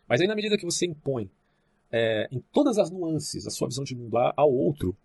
Mas 0.07 0.19
aí 0.19 0.25
na 0.25 0.33
medida 0.33 0.57
que 0.57 0.65
você 0.65 0.87
impõe 0.87 1.29
é, 1.91 2.27
em 2.31 2.39
todas 2.51 2.79
as 2.79 2.89
nuances 2.89 3.45
a 3.45 3.51
sua 3.51 3.67
visão 3.67 3.83
de 3.83 3.95
mundo 3.95 4.17
ao 4.17 4.51
outro, 4.51 4.97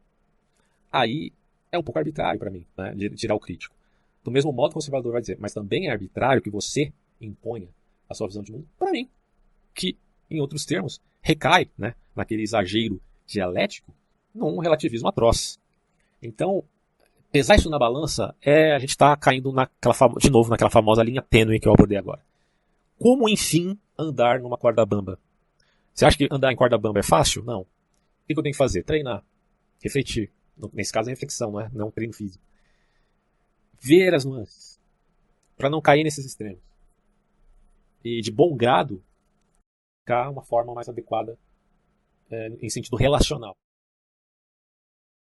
aí 0.90 1.34
é 1.70 1.78
um 1.78 1.82
pouco 1.82 1.98
arbitrário 1.98 2.40
para 2.40 2.50
mim, 2.50 2.64
né, 2.78 2.94
de 2.94 3.10
tirar 3.10 3.34
o 3.34 3.38
crítico. 3.38 3.76
Do 4.24 4.30
mesmo 4.30 4.50
modo, 4.54 4.70
o 4.70 4.74
conservador 4.76 5.12
vai 5.12 5.20
dizer, 5.20 5.36
mas 5.38 5.52
também 5.52 5.88
é 5.88 5.90
arbitrário 5.90 6.40
que 6.40 6.48
você 6.48 6.90
imponha 7.20 7.68
a 8.08 8.14
sua 8.14 8.28
visão 8.28 8.42
de 8.42 8.52
mundo 8.52 8.66
para 8.78 8.90
mim, 8.90 9.06
que, 9.74 9.98
em 10.30 10.40
outros 10.40 10.64
termos, 10.64 10.98
recai 11.20 11.68
né, 11.76 11.94
naquele 12.16 12.42
exagero 12.42 12.98
dialético 13.26 13.94
num 14.34 14.56
relativismo 14.60 15.08
atroz. 15.08 15.58
Então, 16.22 16.64
pesar 17.36 17.56
isso 17.56 17.68
na 17.68 17.78
balança 17.78 18.34
é 18.40 18.74
a 18.74 18.78
gente 18.78 18.90
está 18.90 19.14
caindo 19.14 19.52
naquela 19.52 19.94
de 20.18 20.30
novo 20.30 20.48
naquela 20.48 20.70
famosa 20.70 21.02
linha 21.02 21.20
tênue 21.20 21.60
que 21.60 21.68
eu 21.68 21.72
abordei 21.74 21.98
agora. 21.98 22.24
Como, 22.98 23.28
enfim, 23.28 23.78
andar 23.98 24.40
numa 24.40 24.56
corda 24.56 24.86
bamba? 24.86 25.18
Você 25.92 26.06
acha 26.06 26.16
que 26.16 26.26
andar 26.30 26.50
em 26.50 26.56
corda 26.56 26.78
bamba 26.78 27.00
é 27.00 27.02
fácil? 27.02 27.44
Não. 27.44 27.60
O 27.60 27.66
que 28.26 28.32
eu 28.32 28.42
tenho 28.42 28.54
que 28.54 28.58
fazer? 28.58 28.84
Treinar, 28.84 29.22
refletir. 29.82 30.32
Nesse 30.72 30.90
caso 30.90 31.10
é 31.10 31.12
reflexão, 31.12 31.52
não 31.52 31.60
é, 31.60 31.70
não 31.74 31.88
é 31.88 31.90
treino 31.90 32.14
físico. 32.14 32.42
Ver 33.78 34.14
as 34.14 34.24
nuances, 34.24 34.80
para 35.58 35.68
não 35.68 35.82
cair 35.82 36.02
nesses 36.02 36.24
extremos. 36.24 36.62
E 38.02 38.22
de 38.22 38.32
bom 38.32 38.56
grado, 38.56 39.04
ficar 40.00 40.30
uma 40.30 40.42
forma 40.42 40.72
mais 40.72 40.88
adequada 40.88 41.38
é, 42.30 42.48
em 42.62 42.70
sentido 42.70 42.96
relacional. 42.96 43.54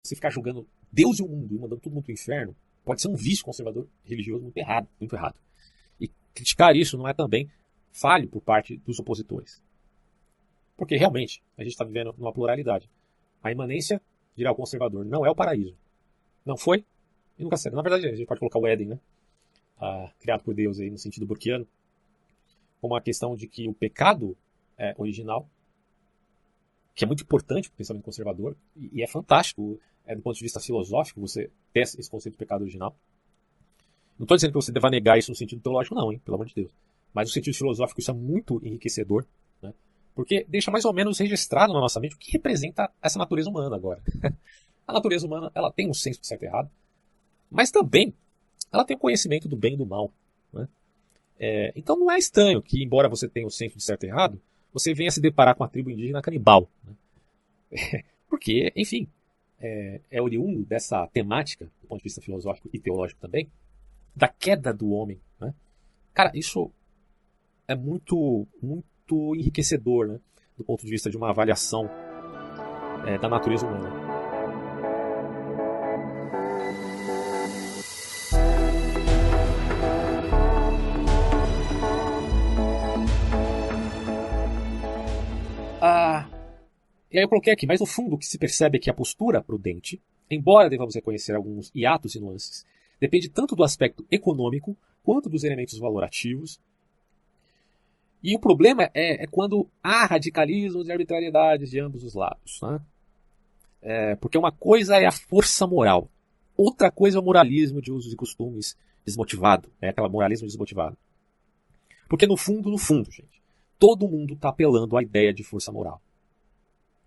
Você 0.06 0.14
ficar 0.14 0.30
julgando 0.30 0.68
Deus 0.96 1.20
e 1.20 1.24
o 1.24 1.28
mundo 1.28 1.54
e 1.54 1.60
mandando 1.60 1.82
todo 1.82 1.92
mundo 1.92 2.06
para 2.06 2.12
o 2.12 2.14
inferno 2.14 2.56
pode 2.86 3.02
ser 3.02 3.10
um 3.10 3.16
vício 3.16 3.44
conservador 3.44 3.86
religioso 4.06 4.44
muito 4.44 4.56
errado, 4.56 4.88
muito 4.98 5.14
errado. 5.14 5.36
E 6.00 6.08
criticar 6.34 6.74
isso 6.74 6.98
não 6.98 7.06
é 7.06 7.14
também 7.14 7.50
falho 7.92 8.30
por 8.30 8.42
parte 8.42 8.78
dos 8.78 8.98
opositores. 8.98 9.62
Porque 10.78 10.96
realmente 10.96 11.44
a 11.58 11.64
gente 11.64 11.74
está 11.74 11.84
vivendo 11.84 12.16
numa 12.18 12.32
pluralidade. 12.32 12.90
A 13.44 13.52
imanência, 13.52 14.02
dirá 14.38 14.54
o 14.54 14.56
conservador, 14.56 15.04
não 15.04 15.26
é 15.26 15.30
o 15.30 15.36
paraíso. 15.36 15.76
Não 16.46 16.56
foi 16.56 16.86
e 17.38 17.44
nunca 17.44 17.58
será. 17.58 17.76
Na 17.76 17.82
verdade, 17.82 18.08
a 18.08 18.16
gente 18.16 18.26
pode 18.26 18.40
colocar 18.40 18.60
o 18.60 18.66
Éden, 18.66 18.88
né? 18.88 19.00
Ah, 19.78 20.10
criado 20.22 20.44
por 20.44 20.56
Deus 20.56 20.80
aí 20.80 20.90
no 20.90 20.98
sentido 20.98 21.26
burkiano, 21.26 21.68
como 22.80 22.96
a 22.96 23.02
questão 23.02 23.36
de 23.36 23.48
que 23.48 23.68
o 23.68 23.74
pecado 23.74 24.38
é 24.78 24.96
original, 24.98 25.50
que 26.96 27.04
é 27.04 27.08
muito 27.08 27.24
importante 27.24 27.70
para 27.70 27.76
o 27.76 27.78
pensamento 27.78 28.04
conservador, 28.04 28.56
e, 28.76 28.90
e 28.94 29.04
é 29.04 29.08
fantástico 29.08 29.80
é, 30.06 30.16
do 30.16 30.22
ponto 30.22 30.36
de 30.36 30.42
vista 30.42 30.60
filosófico, 30.60 31.20
você 31.20 31.50
ter 31.74 31.82
esse 31.82 32.10
conceito 32.10 32.34
de 32.34 32.40
pecado 32.40 32.62
original. 32.62 32.96
Não 34.18 34.24
estou 34.24 34.38
dizendo 34.38 34.52
que 34.52 34.56
você 34.56 34.72
deva 34.72 34.90
negar 34.90 35.18
isso 35.18 35.30
no 35.30 35.36
sentido 35.36 35.62
teológico, 35.62 35.94
não, 35.94 36.12
hein? 36.12 36.22
Pelo 36.24 36.36
amor 36.36 36.48
de 36.48 36.56
Deus. 36.56 36.72
Mas 37.14 37.28
no 37.28 37.34
sentido 37.34 37.54
filosófico, 37.54 38.00
isso 38.00 38.12
é 38.12 38.14
muito 38.14 38.62
enriquecedor, 38.64 39.26
né? 39.62 39.74
Porque 40.14 40.46
deixa 40.48 40.72
mais 40.72 40.86
ou 40.86 40.94
menos 40.94 41.20
registrado 41.20 41.74
na 41.74 41.82
nossa 41.82 42.00
mente 42.00 42.16
o 42.16 42.18
que 42.18 42.32
representa 42.32 42.90
essa 43.02 43.20
natureza 43.20 43.50
humana 43.50 43.76
agora. 43.76 44.02
a 44.88 44.94
natureza 44.94 45.28
humana, 45.28 45.52
ela 45.54 45.72
tem 45.72 45.90
um 45.90 45.94
senso 45.94 46.22
de 46.22 46.28
certo 46.28 46.44
e 46.44 46.46
errado, 46.46 46.70
mas 47.52 47.72
também 47.72 48.14
ela 48.72 48.86
tem 48.86 48.96
o 48.96 49.00
conhecimento 49.00 49.50
do 49.50 49.58
bem 49.58 49.74
e 49.74 49.78
do 49.78 49.86
mal. 49.86 50.12
Né? 50.54 50.68
É, 51.38 51.74
então 51.76 51.98
não 51.98 52.10
é 52.10 52.18
estranho 52.18 52.62
que, 52.62 52.84
embora 52.84 53.10
você 53.10 53.28
tenha 53.28 53.48
o 53.48 53.52
senso 53.52 53.78
de 53.78 53.84
certo 53.84 54.06
e 54.06 54.08
errado, 54.08 54.40
você 54.76 54.94
venha 54.94 55.10
se 55.10 55.22
deparar 55.22 55.56
com 55.56 55.64
a 55.64 55.70
tribo 55.70 55.90
indígena 55.90 56.22
canibal. 56.22 56.70
Né? 56.84 58.04
Porque, 58.30 58.74
enfim, 58.76 59.08
é, 59.58 60.02
é 60.12 60.22
oriundo 60.22 60.66
dessa 60.66 61.08
temática, 61.08 61.72
do 61.82 61.88
ponto 61.88 62.00
de 62.00 62.04
vista 62.04 62.22
filosófico 62.22 62.70
e 62.74 62.78
teológico 62.78 63.22
também, 63.22 63.50
da 64.14 64.28
queda 64.28 64.74
do 64.74 64.90
homem. 64.90 65.18
Né? 65.40 65.54
Cara, 66.14 66.30
isso 66.36 66.70
é 67.66 67.74
muito, 67.74 68.46
muito 68.62 69.34
enriquecedor, 69.34 70.08
né? 70.08 70.20
do 70.58 70.66
ponto 70.66 70.86
de 70.86 70.92
vista 70.92 71.10
de 71.10 71.16
uma 71.16 71.30
avaliação 71.30 71.90
é, 73.08 73.18
da 73.18 73.30
natureza 73.30 73.66
humana. 73.66 74.05
E 87.16 87.18
aí 87.18 87.24
eu 87.24 87.30
coloquei 87.30 87.54
aqui, 87.54 87.66
mas 87.66 87.80
no 87.80 87.86
fundo 87.86 88.16
o 88.16 88.18
que 88.18 88.26
se 88.26 88.38
percebe 88.38 88.78
é 88.78 88.82
que 88.82 88.90
a 88.90 88.94
postura 88.94 89.42
prudente, 89.42 90.02
embora 90.30 90.70
devamos 90.70 90.96
reconhecer 90.96 91.34
alguns 91.34 91.72
hiatos 91.74 92.14
e 92.14 92.20
nuances, 92.20 92.66
depende 93.00 93.30
tanto 93.30 93.56
do 93.56 93.64
aspecto 93.64 94.06
econômico 94.12 94.76
quanto 95.02 95.30
dos 95.30 95.46
elementos 95.46 95.80
valorativos. 95.80 96.60
E 98.22 98.36
o 98.36 98.40
problema 98.40 98.92
é, 98.94 99.24
é 99.24 99.28
quando 99.28 99.66
há 99.82 100.06
radicalismos 100.06 100.90
e 100.90 100.92
arbitrariedades 100.92 101.70
de 101.70 101.80
ambos 101.80 102.04
os 102.04 102.16
lados. 102.16 102.60
Né? 102.62 102.82
É, 103.82 104.16
porque 104.18 104.38
uma 104.38 104.52
coisa 104.52 104.98
é 104.98 105.06
a 105.06 105.12
força 105.14 105.66
moral, 105.66 106.10
outra 106.58 106.92
coisa 106.92 107.18
é 107.18 107.22
o 107.22 107.24
moralismo 107.24 107.82
de 107.82 107.94
usos 107.94 108.12
e 108.12 108.18
costumes 108.18 108.76
desmotivado, 109.06 109.72
é 109.80 109.88
aquela 109.88 110.10
moralismo 110.10 110.48
desmotivado. 110.48 110.98
Porque 112.10 112.28
no 112.28 112.36
fundo, 112.36 112.70
no 112.70 112.78
fundo, 112.78 113.10
gente, 113.10 113.42
todo 113.80 114.06
mundo 114.06 114.34
está 114.34 114.50
apelando 114.50 114.98
à 114.98 115.02
ideia 115.02 115.34
de 115.34 115.46
força 115.46 115.72
moral. 115.72 116.02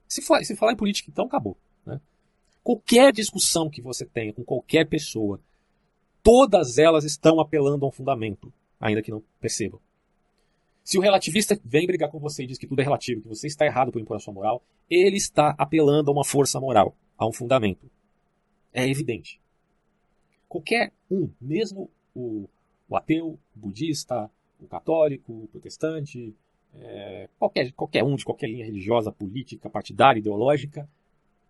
Se, 0.09 0.23
for, 0.23 0.43
se 0.45 0.57
falar 0.57 0.73
em 0.73 0.77
política, 0.77 1.11
então 1.11 1.27
acabou. 1.27 1.57
Né? 1.85 2.01
Qualquer 2.65 3.13
discussão 3.13 3.69
que 3.69 3.83
você 3.83 4.07
tenha 4.07 4.33
com 4.33 4.43
qualquer 4.43 4.89
pessoa, 4.89 5.41
todas 6.23 6.79
elas 6.79 7.05
estão 7.05 7.39
apelando 7.41 7.85
a 7.85 7.89
um 7.89 7.93
fundamento, 7.93 8.53
ainda 8.81 9.03
que 9.03 9.11
não 9.11 9.23
percebam. 9.41 9.81
Se 10.83 10.97
o 10.97 11.03
relativista 11.03 11.61
vem 11.63 11.87
brigar 11.87 12.11
com 12.11 12.19
você 12.19 12.45
e 12.45 12.47
diz 12.47 12.57
que 12.57 12.67
tudo 12.67 12.81
é 12.81 12.83
relativo, 12.83 13.21
que 13.21 13.29
você 13.29 13.47
está 13.47 13.67
errado 13.67 13.93
por 13.93 14.01
impor 14.01 14.17
a 14.17 14.21
sua 14.21 14.33
moral, 14.33 14.63
ele 14.89 15.19
está 15.19 15.55
apelando 15.59 16.11
a 16.11 16.15
uma 16.15 16.25
força 16.25 16.59
moral, 16.59 16.97
a 17.19 17.27
um 17.27 17.33
fundamento. 17.33 17.91
É 18.73 18.89
evidente. 18.89 19.39
Qualquer 20.49 20.91
um, 21.11 21.29
mesmo 21.39 21.91
o, 22.15 22.49
o 22.89 22.97
ateu, 22.97 23.39
o 23.55 23.59
budista, 23.59 24.31
o 24.59 24.67
católico, 24.67 25.31
o 25.31 25.49
protestante, 25.49 26.35
qualquer, 27.39 27.73
qualquer 27.73 28.05
um 28.05 28.17
de 28.17 28.25
qualquer 28.25 28.49
linha 28.49 28.65
religiosa, 28.65 29.13
política, 29.13 29.69
partidária, 29.71 30.19
ideológica, 30.19 30.89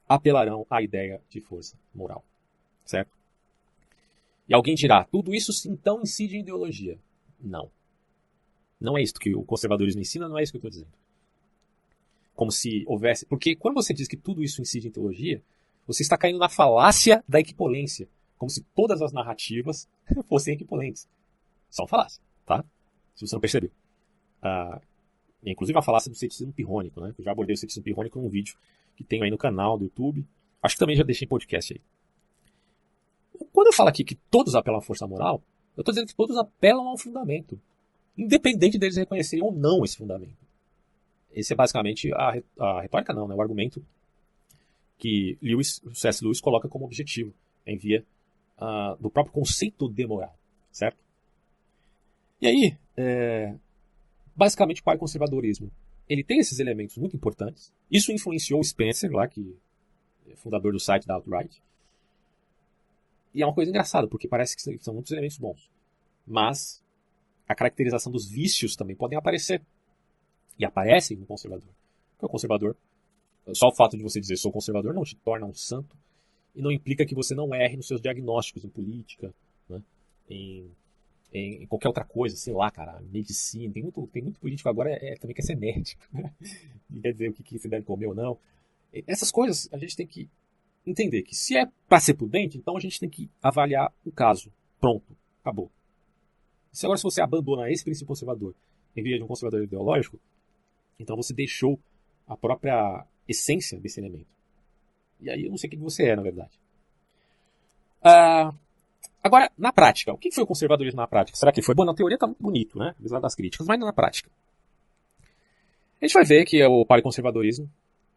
apelarão 0.09 0.67
à 0.71 0.83
ideia 0.83 1.21
de 1.29 1.41
força 1.41 1.77
moral. 1.95 2.25
Certo? 2.85 3.11
E 4.49 4.55
alguém 4.55 4.75
dirá, 4.75 5.05
tudo 5.05 5.35
isso 5.35 5.53
então 5.69 6.01
incide 6.01 6.37
em 6.37 6.41
ideologia. 6.41 6.99
Não. 7.39 7.71
Não 8.81 8.97
é 8.97 9.03
isso 9.03 9.15
que 9.15 9.35
o 9.35 9.45
conservadorismo 9.45 10.01
ensina, 10.01 10.29
não 10.29 10.39
é 10.39 10.43
isso 10.43 10.53
que 10.53 10.57
eu 10.57 10.61
estou 10.61 10.71
dizendo. 10.71 10.93
Como 12.35 12.51
se 12.51 12.85
houvesse. 12.87 13.27
Porque 13.27 13.55
quando 13.55 13.75
você 13.75 13.93
diz 13.93 14.09
que 14.09 14.17
tudo 14.17 14.43
isso 14.43 14.63
incide 14.63 14.89
em 14.89 14.91
teologia, 14.91 15.43
você 15.87 16.03
está 16.03 16.17
caindo 16.17 16.39
na 16.39 16.49
falácia 16.49 17.23
da 17.29 17.41
equipolência. 17.41 18.09
Como 18.39 18.49
se 18.49 18.63
todas 18.75 19.03
as 19.03 19.13
narrativas 19.13 19.89
fossem 20.29 20.55
equipolentes. 20.55 21.09
São 21.69 21.87
falácia, 21.87 22.23
tá? 22.47 22.65
Se 23.15 23.27
você 23.27 23.35
não 23.35 23.41
percebeu. 23.41 23.71
Ah, 24.41 24.81
inclusive 25.45 25.79
a 25.79 25.83
falácia 25.83 26.11
do 26.11 26.17
ceticismo 26.17 26.53
pirrônico, 26.53 27.01
né? 27.01 27.15
Eu 27.19 27.25
já 27.25 27.33
abordei 27.33 27.55
o 27.55 27.57
ceticismo 27.57 27.85
pirrônico 27.85 28.21
num 28.21 28.29
vídeo 28.29 28.57
que 28.97 29.05
tenho 29.05 29.25
aí 29.25 29.31
no 29.31 29.39
canal 29.39 29.79
do 29.79 29.85
YouTube. 29.85 30.27
Acho 30.63 30.75
que 30.75 30.81
também 30.81 30.97
já 30.97 31.05
deixei 31.05 31.25
em 31.25 31.29
podcast 31.29 31.73
aí. 31.73 31.81
Quando 33.53 33.69
eu 33.69 33.73
falo 33.73 33.89
aqui 33.89 34.03
que 34.03 34.17
todos 34.31 34.55
apelam 34.55 34.81
à 34.81 34.83
força 34.83 35.07
moral, 35.07 35.43
eu 35.77 35.83
estou 35.83 35.93
dizendo 35.93 36.09
que 36.09 36.15
todos 36.15 36.37
apelam 36.37 36.89
ao 36.89 36.99
fundamento, 36.99 37.61
independente 38.17 38.79
deles 38.79 38.97
reconhecerem 38.97 39.45
ou 39.45 39.53
não 39.53 39.85
esse 39.85 39.97
fundamento. 39.97 40.37
esse 41.33 41.53
é 41.53 41.57
basicamente 41.57 42.13
a, 42.13 42.43
a 42.59 42.81
retórica, 42.83 43.13
não, 43.13 43.29
né? 43.29 43.35
o 43.35 43.41
argumento 43.41 43.85
que 44.99 45.39
Lewis, 45.41 45.81
C.S. 45.95 46.25
Lewis 46.25 46.41
coloca 46.41 46.69
como 46.69 46.85
objetivo 46.85 47.33
em 47.65 47.77
via 47.77 48.05
uh, 48.59 49.01
do 49.01 49.09
próprio 49.09 49.33
conceito 49.33 49.89
de 49.89 50.05
moral, 50.05 50.37
certo? 50.73 50.99
E 52.41 52.47
aí, 52.47 52.77
é, 52.97 53.55
basicamente, 54.39 54.81
o 54.81 54.99
conservadorismo 54.99 55.71
ele 56.09 56.25
tem 56.25 56.39
esses 56.39 56.59
elementos 56.59 56.97
muito 56.97 57.15
importantes. 57.15 57.73
Isso 57.91 58.11
influenciou 58.13 58.63
Spencer, 58.65 59.11
lá 59.13 59.29
que 59.29 59.57
é 60.27 60.37
fundador 60.37 60.73
do 60.73 60.81
site 60.81 61.07
da 61.07 61.17
Outright. 61.17 61.63
E 63.35 63.43
é 63.43 63.47
uma 63.47 63.55
coisa 63.55 63.71
engraçada, 63.71 64.09
porque 64.09 64.27
parece 64.27 64.57
que 64.57 64.79
são 64.83 64.95
muitos 64.95 65.13
elementos 65.13 65.37
bons. 65.37 65.71
Mas 66.27 66.83
a 67.47 67.55
caracterização 67.55 68.11
dos 68.11 68.27
vícios 68.27 68.75
também 68.75 68.97
podem 68.97 69.19
aparecer. 69.19 69.61
E 70.59 70.65
aparecem 70.65 71.17
no 71.17 71.27
conservador. 71.27 71.69
Porque 72.13 72.27
o 72.27 72.29
conservador, 72.29 72.77
só 73.53 73.69
o 73.69 73.75
fato 73.75 73.97
de 73.97 74.03
você 74.03 74.19
dizer 74.19 74.37
sou 74.39 74.51
conservador 74.51 74.95
não 74.95 75.05
te 75.05 75.15
torna 75.17 75.47
um 75.47 75.55
santo 75.55 75.95
e 76.55 76.63
não 76.63 76.73
implica 76.73 77.05
que 77.05 77.15
você 77.15 77.35
não 77.35 77.55
erre 77.55 77.77
nos 77.77 77.87
seus 77.87 78.01
diagnósticos 78.01 78.65
em 78.65 78.69
política, 78.69 79.33
né? 79.69 79.83
em, 80.29 80.71
em, 81.33 81.63
em, 81.63 81.67
qualquer 81.67 81.89
outra 81.89 82.05
coisa, 82.05 82.37
sei 82.37 82.53
lá, 82.53 82.71
cara, 82.71 83.01
medicina. 83.11 83.73
Tem 83.73 83.83
muito, 83.83 84.07
tem 84.09 84.23
muito 84.23 84.41
político 84.41 84.69
agora 84.69 84.91
é, 84.91 85.17
também 85.17 85.35
quer 85.35 85.43
ser 85.43 85.57
médico. 85.57 86.03
Né? 86.13 86.33
E 86.91 87.01
quer 87.01 87.13
dizer 87.13 87.29
o 87.29 87.33
que, 87.35 87.43
que 87.43 87.59
você 87.59 87.69
deve 87.69 87.85
comer 87.85 88.07
ou 88.07 88.15
não. 88.15 88.39
Essas 89.07 89.31
coisas 89.31 89.69
a 89.73 89.77
gente 89.77 89.95
tem 89.95 90.07
que 90.07 90.29
entender 90.87 91.23
que 91.23 91.37
se 91.37 91.57
é 91.57 91.67
para 91.87 92.01
ser 92.01 92.15
prudente, 92.15 92.57
então 92.57 92.77
a 92.77 92.81
gente 92.81 92.99
tem 92.99 93.09
que 93.09 93.31
avaliar 93.43 93.93
o 94.05 94.11
caso. 94.11 94.51
Pronto, 94.81 95.17
acabou. 95.43 95.71
Se 96.73 96.87
agora 96.87 96.97
se 96.97 97.03
você 97.03 97.21
abandona 97.21 97.71
esse 97.71 97.85
princípio 97.85 98.09
conservador 98.09 98.55
em 98.97 99.03
vez 99.03 99.17
de 99.17 99.23
um 99.23 99.27
conservador 99.27 99.63
ideológico, 99.63 100.19
então 100.99 101.15
você 101.15 101.35
deixou 101.35 101.79
a 102.27 102.37
própria 102.37 103.07
essência 103.29 103.79
desse 103.79 104.01
elemento. 104.01 104.29
E 105.21 105.31
aí 105.31 105.45
eu 105.45 105.51
não 105.51 105.57
sei 105.57 105.69
o 105.69 105.71
que 105.71 105.77
você 105.77 106.09
é, 106.09 106.17
na 106.17 106.23
verdade. 106.23 106.59
Ah, 108.03 108.55
agora, 109.23 109.51
na 109.57 109.73
prática, 109.73 110.13
o 110.13 110.19
que 110.19 110.31
foi 110.31 110.45
o 110.45 110.47
conservadorismo 110.47 111.01
na 111.01 111.07
prática? 111.07 111.37
Será 111.37 111.53
que 111.53 111.63
foi? 111.63 111.75
Bom, 111.75 111.85
na 111.85 111.95
teoria 111.95 112.17
está 112.17 112.27
muito 112.27 112.43
bonito, 112.43 112.79
né? 112.79 112.95
Apesar 112.99 113.21
das 113.21 113.35
críticas, 113.35 113.67
mas 113.67 113.79
na 113.79 113.93
prática. 113.93 114.31
A 116.01 116.07
gente 116.07 116.15
vai 116.15 116.25
ver 116.25 116.45
que 116.45 116.65
o 116.65 116.87
paleoconservadorismo 116.87 117.69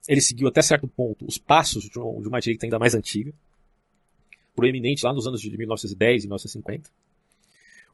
ele 0.08 0.22
seguiu 0.22 0.48
até 0.48 0.62
certo 0.62 0.88
ponto 0.88 1.26
os 1.26 1.38
passos 1.38 1.90
de 1.90 2.00
uma 2.00 2.40
direita 2.40 2.66
ainda 2.66 2.80
mais 2.80 2.96
antiga, 2.96 3.34
proeminente 4.56 5.06
lá 5.06 5.14
nos 5.14 5.28
anos 5.28 5.42
de 5.42 5.56
1910 5.58 6.24
e 6.24 6.28
1950. 6.28 6.90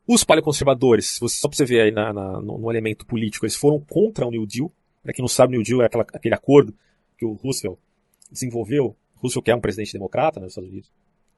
Os 0.05 0.23
paleoconservadores, 0.23 1.19
só 1.21 1.49
para 1.49 1.57
você 1.57 1.65
ver 1.65 1.81
aí 1.81 1.91
na, 1.91 2.13
na, 2.13 2.41
no, 2.41 2.57
no, 2.57 2.71
elemento 2.71 3.05
político, 3.05 3.45
eles 3.45 3.55
foram 3.55 3.79
contra 3.81 4.25
o 4.25 4.31
New 4.31 4.45
Deal. 4.45 4.71
Para 5.03 5.13
quem 5.13 5.21
não 5.21 5.27
sabe, 5.27 5.53
o 5.53 5.57
New 5.57 5.63
Deal 5.63 5.81
é 5.81 5.85
aquela, 5.85 6.05
aquele 6.13 6.33
acordo 6.33 6.73
que 7.17 7.25
o 7.25 7.33
Roosevelt 7.33 7.77
desenvolveu. 8.31 8.95
Roosevelt 9.15 9.43
que 9.43 9.51
é 9.51 9.55
um 9.55 9.59
presidente 9.59 9.91
democrata 9.91 10.39
nos 10.39 10.51
Estados 10.51 10.69
Unidos. 10.69 10.89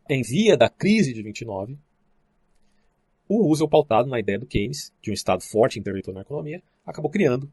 Em 0.10 0.24
via 0.24 0.57
da 0.57 0.68
crise 0.68 1.14
de 1.14 1.22
29, 1.22 1.78
o 3.28 3.43
Roosevelt, 3.43 3.70
pautado 3.70 4.10
na 4.10 4.20
ideia 4.20 4.39
do 4.39 4.47
Keynes, 4.47 4.91
de 5.03 5.12
um 5.12 5.14
Estado 5.14 5.43
forte 5.43 5.78
interventor 5.78 6.16
na 6.16 6.22
economia, 6.22 6.64
acabou 6.84 7.12
criando 7.12 7.49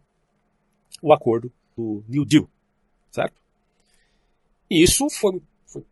o 1.02 1.12
acordo 1.12 1.52
do 1.76 2.02
New 2.09 2.24
Deal, 2.24 2.48
certo? 3.11 3.38
E 4.70 4.82
isso 4.82 5.11
foi, 5.11 5.42
foi 5.66 5.84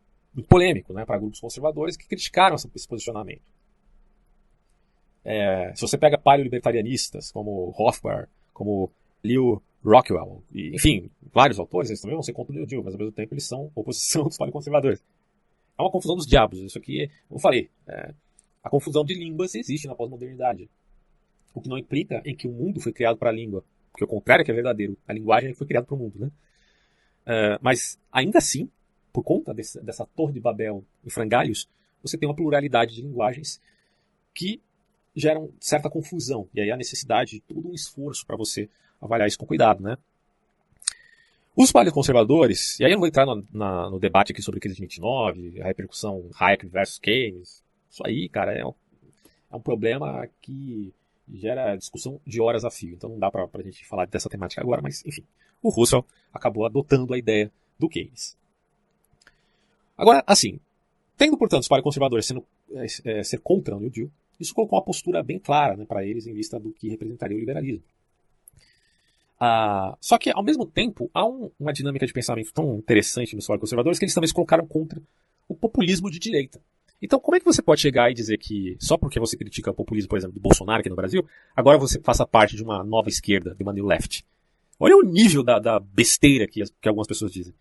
polêmico 0.49 0.91
né, 0.91 1.05
para 1.05 1.19
grupos 1.19 1.39
conservadores 1.39 1.95
que 1.95 2.07
criticaram 2.07 2.55
esse 2.55 2.87
posicionamento. 2.87 3.43
É, 5.23 5.71
se 5.75 5.81
você 5.81 5.99
pega 5.99 6.17
paleolibertarianistas 6.17 7.31
como 7.31 7.69
Rothbard, 7.69 8.27
como 8.53 8.91
Leo 9.23 9.61
Rockwell, 9.83 10.43
e, 10.51 10.75
enfim, 10.75 11.11
vários 11.31 11.59
autores, 11.59 11.91
eles 11.91 12.01
também 12.01 12.15
vão 12.15 12.23
ser 12.23 12.33
contra 12.33 12.53
o 12.53 12.55
New 12.55 12.65
Deal, 12.65 12.83
mas 12.83 12.95
ao 12.95 12.99
mesmo 12.99 13.11
tempo 13.11 13.35
eles 13.35 13.45
são 13.45 13.71
oposição 13.75 14.23
dos 14.29 14.37
paleoconservadores. 14.37 15.03
É 15.77 15.81
uma 15.81 15.91
confusão 15.91 16.15
dos 16.15 16.25
diabos. 16.25 16.59
Isso 16.59 16.77
aqui, 16.77 17.09
como 17.27 17.37
eu 17.37 17.41
falei, 17.41 17.69
é, 17.87 18.13
a 18.63 18.69
confusão 18.69 19.03
de 19.03 19.13
línguas 19.13 19.55
existe 19.55 19.87
na 19.87 19.95
pós-modernidade. 19.95 20.69
O 21.53 21.61
que 21.61 21.69
não 21.69 21.77
implica 21.77 22.21
em 22.25 22.35
que 22.35 22.47
o 22.47 22.51
mundo 22.51 22.79
foi 22.79 22.91
criado 22.91 23.17
para 23.17 23.29
a 23.29 23.33
língua. 23.33 23.63
Porque 23.91 24.03
o 24.03 24.07
contrário 24.07 24.41
é 24.41 24.45
que 24.45 24.51
é 24.51 24.53
verdadeiro. 24.53 24.97
A 25.07 25.13
linguagem 25.13 25.53
foi 25.53 25.67
criada 25.67 25.85
para 25.85 25.95
o 25.95 25.97
mundo. 25.97 26.19
Né? 26.19 26.27
Uh, 26.27 27.59
mas 27.61 27.99
ainda 28.11 28.39
assim, 28.39 28.69
por 29.13 29.23
conta 29.23 29.53
desse, 29.53 29.81
dessa 29.81 30.05
torre 30.05 30.33
de 30.33 30.39
Babel 30.39 30.83
em 31.05 31.09
frangalhos, 31.09 31.69
você 32.01 32.17
tem 32.17 32.27
uma 32.27 32.35
pluralidade 32.35 32.95
de 32.95 33.01
linguagens 33.01 33.61
que 34.33 34.61
geram 35.15 35.51
certa 35.59 35.89
confusão. 35.89 36.49
E 36.53 36.59
aí 36.59 36.71
a 36.71 36.77
necessidade 36.77 37.31
de 37.31 37.41
todo 37.41 37.69
um 37.69 37.73
esforço 37.73 38.25
para 38.25 38.35
você 38.35 38.69
avaliar 39.01 39.27
isso 39.27 39.37
com 39.37 39.45
cuidado, 39.45 39.81
né? 39.81 39.97
Os 41.55 41.71
paleoconservadores, 41.71 42.79
e 42.79 42.85
aí 42.85 42.91
eu 42.91 42.95
não 42.95 42.99
vou 42.99 43.07
entrar 43.07 43.25
no, 43.25 43.45
na, 43.53 43.89
no 43.89 43.97
debate 43.97 44.33
aqui 44.33 44.41
sobre 44.41 44.57
a 44.57 44.61
crise 44.61 44.75
de 44.75 44.81
29, 44.81 45.61
a 45.61 45.65
repercussão 45.65 46.29
Hayek 46.37 46.67
versus 46.67 46.99
Keynes, 46.99 47.63
isso 47.89 48.05
aí, 48.05 48.27
cara, 48.27 48.51
é 48.51 48.65
um, 48.65 48.73
é 49.51 49.55
um 49.55 49.61
problema 49.61 50.27
que 50.41 50.93
gera 51.33 51.77
discussão 51.77 52.19
de 52.27 52.41
horas 52.41 52.65
a 52.65 52.69
fio, 52.69 52.95
então 52.95 53.09
não 53.09 53.17
dá 53.17 53.31
para 53.31 53.47
a 53.51 53.61
gente 53.61 53.85
falar 53.85 54.05
dessa 54.05 54.29
temática 54.29 54.61
agora, 54.61 54.81
mas 54.81 55.05
enfim, 55.05 55.23
o 55.63 55.69
Russell 55.69 56.05
acabou 56.33 56.65
adotando 56.65 57.13
a 57.13 57.17
ideia 57.17 57.49
do 57.79 57.87
Keynes. 57.87 58.37
Agora, 59.97 60.23
assim, 60.27 60.59
tendo, 61.17 61.37
portanto, 61.37 61.61
os 61.61 61.69
paleoconservadores 61.69 62.25
sendo, 62.25 62.45
é, 62.73 62.85
é, 63.05 63.23
ser 63.23 63.39
contra 63.39 63.77
o 63.77 63.79
New 63.79 63.89
Deal, 63.89 64.09
isso 64.37 64.53
colocou 64.53 64.77
uma 64.77 64.83
postura 64.83 65.23
bem 65.23 65.39
clara 65.39 65.77
né, 65.77 65.85
para 65.85 66.05
eles 66.05 66.27
em 66.27 66.33
vista 66.33 66.59
do 66.59 66.73
que 66.73 66.89
representaria 66.89 67.37
o 67.37 67.39
liberalismo. 67.39 67.83
Ah, 69.39 69.97
só 69.99 70.17
que, 70.17 70.29
ao 70.29 70.43
mesmo 70.43 70.65
tempo, 70.65 71.09
há 71.13 71.25
um, 71.25 71.51
uma 71.59 71.73
dinâmica 71.73 72.05
de 72.05 72.13
pensamento 72.13 72.53
tão 72.53 72.77
interessante 72.77 73.35
nos 73.35 73.47
conservadores 73.47 73.99
que 73.99 74.05
eles 74.05 74.13
também 74.13 74.27
se 74.27 74.33
colocaram 74.33 74.65
contra 74.65 75.01
o 75.47 75.55
populismo 75.55 76.09
de 76.09 76.19
direita. 76.19 76.61
Então, 77.01 77.19
como 77.19 77.35
é 77.35 77.39
que 77.39 77.45
você 77.45 77.61
pode 77.61 77.81
chegar 77.81 78.09
e 78.09 78.13
dizer 78.13 78.37
que, 78.37 78.77
só 78.79 78.97
porque 78.97 79.19
você 79.19 79.35
critica 79.35 79.71
o 79.71 79.73
populismo, 79.73 80.09
por 80.09 80.17
exemplo, 80.17 80.33
do 80.33 80.41
Bolsonaro 80.41 80.79
aqui 80.79 80.89
no 80.89 80.95
Brasil, 80.95 81.27
agora 81.55 81.77
você 81.77 81.99
faça 81.99 82.25
parte 82.25 82.55
de 82.55 82.63
uma 82.63 82.83
nova 82.83 83.09
esquerda, 83.09 83.53
de 83.53 83.61
uma 83.61 83.73
new 83.73 83.85
left? 83.85 84.25
Olha 84.79 84.95
o 84.95 85.03
nível 85.03 85.43
da, 85.43 85.59
da 85.59 85.79
besteira 85.79 86.47
que, 86.47 86.63
que 86.81 86.87
algumas 86.87 87.07
pessoas 87.07 87.31
dizem. 87.31 87.53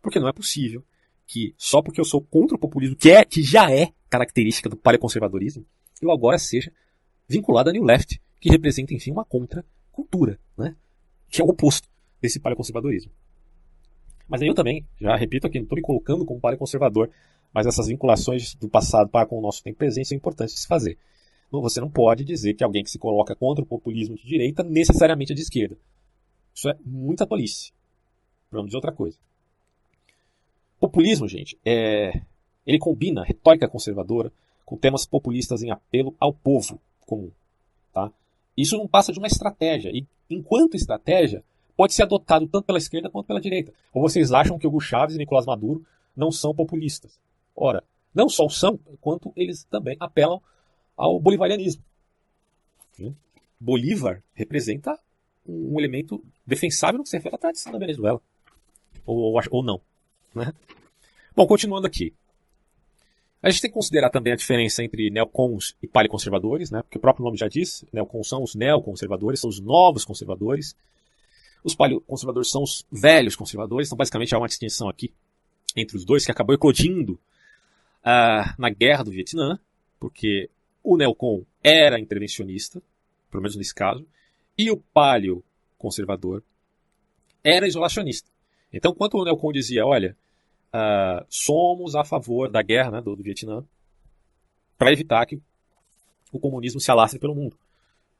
Porque 0.00 0.20
não 0.20 0.28
é 0.28 0.32
possível 0.32 0.84
que, 1.26 1.54
só 1.58 1.82
porque 1.82 2.00
eu 2.00 2.04
sou 2.04 2.22
contra 2.22 2.56
o 2.56 2.58
populismo, 2.58 2.96
que, 2.96 3.10
é, 3.10 3.24
que 3.24 3.42
já 3.42 3.70
é 3.70 3.92
característica 4.08 4.68
do 4.68 4.76
paleoconservadorismo, 4.76 5.66
eu 6.00 6.10
agora 6.10 6.38
seja 6.38 6.72
vinculado 7.28 7.70
à 7.70 7.72
New 7.72 7.84
Left, 7.84 8.20
que 8.40 8.48
representa, 8.48 8.94
enfim, 8.94 9.10
uma 9.10 9.24
contra-cultura, 9.24 10.38
né? 10.56 10.74
Que 11.30 11.40
é 11.40 11.44
o 11.44 11.48
oposto 11.48 11.88
desse 12.20 12.40
paleoconservadorismo. 12.40 13.10
Mas 14.28 14.42
aí 14.42 14.48
eu 14.48 14.54
também, 14.54 14.84
já 15.00 15.16
repito 15.16 15.46
aqui, 15.46 15.58
não 15.58 15.64
estou 15.64 15.76
me 15.76 15.82
colocando 15.82 16.24
como 16.24 16.40
paleoconservador, 16.40 17.08
mas 17.52 17.66
essas 17.66 17.86
vinculações 17.86 18.54
do 18.54 18.68
passado 18.68 19.08
para 19.08 19.26
com 19.26 19.38
o 19.38 19.42
nosso 19.42 19.62
tempo 19.62 19.78
presente 19.78 20.08
são 20.08 20.16
importantes 20.16 20.54
de 20.54 20.60
se 20.60 20.66
fazer. 20.66 20.98
Você 21.50 21.80
não 21.80 21.90
pode 21.90 22.24
dizer 22.24 22.52
que 22.54 22.62
alguém 22.62 22.84
que 22.84 22.90
se 22.90 22.98
coloca 22.98 23.34
contra 23.34 23.64
o 23.64 23.66
populismo 23.66 24.16
de 24.16 24.26
direita 24.26 24.62
necessariamente 24.62 25.32
é 25.32 25.34
de 25.34 25.40
esquerda. 25.40 25.78
Isso 26.54 26.68
é 26.68 26.76
muita 26.84 27.26
tolice. 27.26 27.72
Para 28.50 28.58
não 28.58 28.66
dizer 28.66 28.76
outra 28.76 28.92
coisa. 28.92 29.16
Populismo, 30.78 31.26
gente, 31.26 31.58
é... 31.64 32.20
ele 32.66 32.78
combina 32.78 33.24
retórica 33.24 33.66
conservadora 33.66 34.30
com 34.64 34.76
temas 34.76 35.06
populistas 35.06 35.62
em 35.62 35.70
apelo 35.70 36.14
ao 36.20 36.32
povo 36.32 36.78
comum. 37.06 37.30
Tá? 37.92 38.12
Isso 38.58 38.76
não 38.76 38.88
passa 38.88 39.12
de 39.12 39.20
uma 39.20 39.28
estratégia. 39.28 39.88
E 39.90 40.04
enquanto 40.28 40.74
estratégia, 40.74 41.44
pode 41.76 41.94
ser 41.94 42.02
adotado 42.02 42.48
tanto 42.48 42.64
pela 42.64 42.78
esquerda 42.78 43.08
quanto 43.08 43.28
pela 43.28 43.40
direita. 43.40 43.72
Ou 43.94 44.02
vocês 44.02 44.32
acham 44.32 44.58
que 44.58 44.66
Hugo 44.66 44.80
Chávez 44.80 45.14
e 45.14 45.18
Nicolás 45.18 45.46
Maduro 45.46 45.86
não 46.16 46.32
são 46.32 46.52
populistas? 46.52 47.20
Ora, 47.54 47.84
não 48.12 48.28
só 48.28 48.48
são, 48.48 48.76
quanto 49.00 49.32
eles 49.36 49.62
também 49.62 49.96
apelam 50.00 50.42
ao 50.96 51.20
bolivarianismo. 51.20 51.84
Bolívar 53.60 54.24
representa 54.34 54.98
um 55.46 55.78
elemento 55.78 56.20
defensável 56.44 56.98
no 56.98 57.04
que 57.04 57.10
se 57.10 57.16
refere 57.16 57.36
à 57.36 57.38
tradição 57.38 57.72
da 57.72 57.78
Venezuela. 57.78 58.20
Ou, 59.06 59.16
ou, 59.16 59.40
ou 59.52 59.62
não. 59.62 59.80
Né? 60.34 60.52
Bom, 61.34 61.46
continuando 61.46 61.86
aqui. 61.86 62.12
A 63.42 63.50
gente 63.50 63.62
tem 63.62 63.70
que 63.70 63.74
considerar 63.74 64.10
também 64.10 64.32
a 64.32 64.36
diferença 64.36 64.82
entre 64.82 65.10
neocons 65.10 65.76
e 65.80 65.86
paleoconservadores, 65.86 66.70
né? 66.70 66.82
porque 66.82 66.98
o 66.98 67.00
próprio 67.00 67.24
nome 67.24 67.36
já 67.36 67.46
diz, 67.46 67.84
neocons 67.92 68.28
são 68.28 68.42
os 68.42 68.54
neoconservadores, 68.54 69.40
são 69.40 69.48
os 69.48 69.60
novos 69.60 70.04
conservadores. 70.04 70.74
Os 71.62 71.74
paleoconservadores 71.74 72.50
são 72.50 72.62
os 72.62 72.84
velhos 72.90 73.36
conservadores, 73.36 73.88
então 73.88 73.96
basicamente 73.96 74.34
há 74.34 74.38
uma 74.38 74.48
distinção 74.48 74.88
aqui 74.88 75.12
entre 75.76 75.96
os 75.96 76.04
dois 76.04 76.24
que 76.24 76.32
acabou 76.32 76.54
eclodindo 76.54 77.12
uh, 77.12 78.54
na 78.58 78.70
guerra 78.70 79.04
do 79.04 79.12
Vietnã, 79.12 79.58
porque 80.00 80.50
o 80.82 80.96
neocon 80.96 81.44
era 81.62 82.00
intervencionista, 82.00 82.82
pelo 83.30 83.42
menos 83.42 83.56
nesse 83.56 83.74
caso, 83.74 84.04
e 84.56 84.70
o 84.70 84.76
paleoconservador 84.76 86.42
era 87.44 87.68
isolacionista. 87.68 88.28
Então, 88.72 88.92
quando 88.92 89.14
o 89.14 89.24
neocon 89.24 89.52
dizia, 89.52 89.86
olha, 89.86 90.16
uh, 90.74 91.24
somos 91.28 91.94
a 91.94 92.04
favor 92.04 92.50
da 92.50 92.62
guerra 92.62 92.90
né, 92.90 93.00
do, 93.00 93.14
do 93.14 93.22
Vietnã 93.22 93.64
para 94.76 94.92
evitar 94.92 95.26
que 95.26 95.40
o 96.32 96.38
comunismo 96.38 96.80
se 96.80 96.90
alastre 96.90 97.18
pelo 97.18 97.34
mundo. 97.34 97.58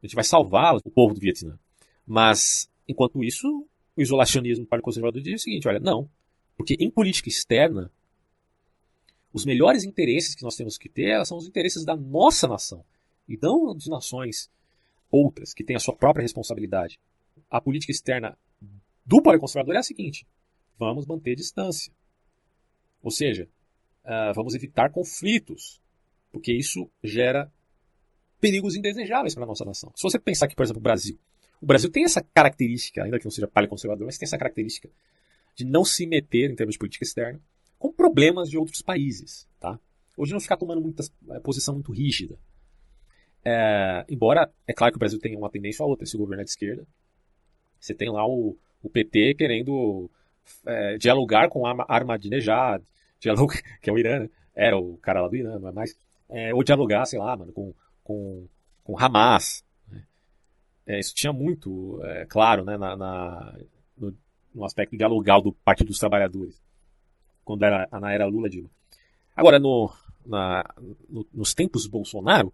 A 0.02 0.06
gente 0.06 0.14
vai 0.14 0.24
salvar 0.24 0.76
o 0.76 0.90
povo 0.90 1.14
do 1.14 1.20
Vietnã. 1.20 1.58
Mas, 2.06 2.70
enquanto 2.88 3.22
isso, 3.22 3.66
o 3.96 4.02
isolacionismo 4.02 4.66
para 4.66 4.78
o 4.78 4.82
conservador 4.82 5.20
diz 5.20 5.40
o 5.40 5.44
seguinte: 5.44 5.68
olha, 5.68 5.80
não. 5.80 6.08
Porque 6.56 6.76
em 6.80 6.90
política 6.90 7.28
externa, 7.28 7.90
os 9.32 9.44
melhores 9.44 9.84
interesses 9.84 10.34
que 10.34 10.42
nós 10.42 10.56
temos 10.56 10.78
que 10.78 10.88
ter 10.88 11.24
são 11.26 11.36
os 11.36 11.46
interesses 11.46 11.84
da 11.84 11.94
nossa 11.94 12.48
nação 12.48 12.84
e 13.28 13.38
não 13.40 13.76
de 13.76 13.90
nações 13.90 14.50
outras 15.10 15.52
que 15.52 15.62
têm 15.62 15.76
a 15.76 15.80
sua 15.80 15.94
própria 15.94 16.22
responsabilidade. 16.22 16.98
A 17.50 17.60
política 17.60 17.92
externa 17.92 18.36
do 19.04 19.22
paleoconservador 19.22 19.76
é 19.76 19.78
a 19.78 19.82
seguinte: 19.82 20.26
vamos 20.78 21.06
manter 21.06 21.34
distância. 21.34 21.92
Ou 23.02 23.10
seja, 23.10 23.48
uh, 24.04 24.34
vamos 24.34 24.54
evitar 24.54 24.90
conflitos, 24.90 25.80
porque 26.30 26.52
isso 26.52 26.90
gera 27.02 27.50
perigos 28.40 28.76
indesejáveis 28.76 29.34
para 29.34 29.44
a 29.44 29.46
nossa 29.46 29.64
nação. 29.64 29.92
Se 29.94 30.02
você 30.02 30.18
pensar 30.18 30.48
que, 30.48 30.54
por 30.54 30.62
exemplo, 30.62 30.80
o 30.80 30.82
Brasil. 30.82 31.18
O 31.60 31.66
Brasil 31.66 31.90
tem 31.90 32.04
essa 32.04 32.22
característica, 32.22 33.02
ainda 33.02 33.18
que 33.18 33.24
não 33.24 33.32
seja 33.32 33.48
paleoconservador, 33.48 34.06
mas 34.06 34.16
tem 34.16 34.26
essa 34.26 34.38
característica 34.38 34.88
de 35.56 35.64
não 35.64 35.84
se 35.84 36.06
meter, 36.06 36.50
em 36.50 36.54
termos 36.54 36.74
de 36.74 36.78
política 36.78 37.04
externa, 37.04 37.40
com 37.78 37.92
problemas 37.92 38.48
de 38.48 38.56
outros 38.56 38.80
países. 38.80 39.48
Tá? 39.58 39.78
Hoje 40.16 40.32
não 40.32 40.40
ficar 40.40 40.56
tomando 40.56 40.80
muita 40.80 41.02
eh, 41.30 41.40
posição 41.40 41.74
muito 41.74 41.90
rígida. 41.92 42.38
É, 43.44 44.04
embora, 44.08 44.52
é 44.66 44.72
claro 44.72 44.92
que 44.92 44.96
o 44.96 44.98
Brasil 44.98 45.18
tem 45.18 45.36
uma 45.36 45.50
tendência 45.50 45.82
a 45.82 45.86
outra, 45.86 46.04
esse 46.04 46.16
governo 46.16 46.42
é 46.42 46.44
de 46.44 46.50
esquerda. 46.50 46.86
Você 47.80 47.94
tem 47.94 48.10
lá 48.10 48.26
o, 48.26 48.56
o 48.82 48.88
PT 48.88 49.34
querendo 49.34 50.10
é, 50.66 50.98
dialogar 50.98 51.48
com 51.48 51.66
Ahmadinejad, 51.66 52.82
dialogar, 53.20 53.60
que 53.80 53.90
é 53.90 53.92
o 53.92 53.98
Irã, 53.98 54.20
né? 54.20 54.30
era 54.54 54.76
o 54.76 54.96
cara 54.98 55.22
lá 55.22 55.28
do 55.28 55.36
Irã, 55.36 55.58
não 55.58 55.68
é 55.68 55.72
mais. 55.72 55.96
É, 56.28 56.52
ou 56.54 56.62
dialogar, 56.62 57.06
sei 57.06 57.18
lá, 57.18 57.36
mano, 57.36 57.52
com, 57.52 57.74
com, 58.02 58.46
com 58.84 58.98
Hamas. 58.98 59.64
Né? 59.90 60.04
É, 60.86 60.98
isso 60.98 61.14
tinha 61.14 61.32
muito 61.32 62.00
é, 62.04 62.26
claro 62.26 62.64
né, 62.64 62.76
na, 62.76 62.96
na 62.96 63.54
no, 63.96 64.14
no, 64.54 64.64
aspecto 64.64 64.96
dialogal 64.96 65.40
do 65.40 65.52
Partido 65.52 65.88
dos 65.88 65.98
Trabalhadores, 65.98 66.60
quando 67.44 67.64
era 67.64 67.88
na 67.92 68.12
era 68.12 68.26
Lula 68.26 68.50
Dilma. 68.50 68.70
Agora, 69.34 69.58
no, 69.58 69.90
na, 70.26 70.64
no, 71.08 71.26
nos 71.32 71.54
tempos 71.54 71.86
Bolsonaro, 71.86 72.52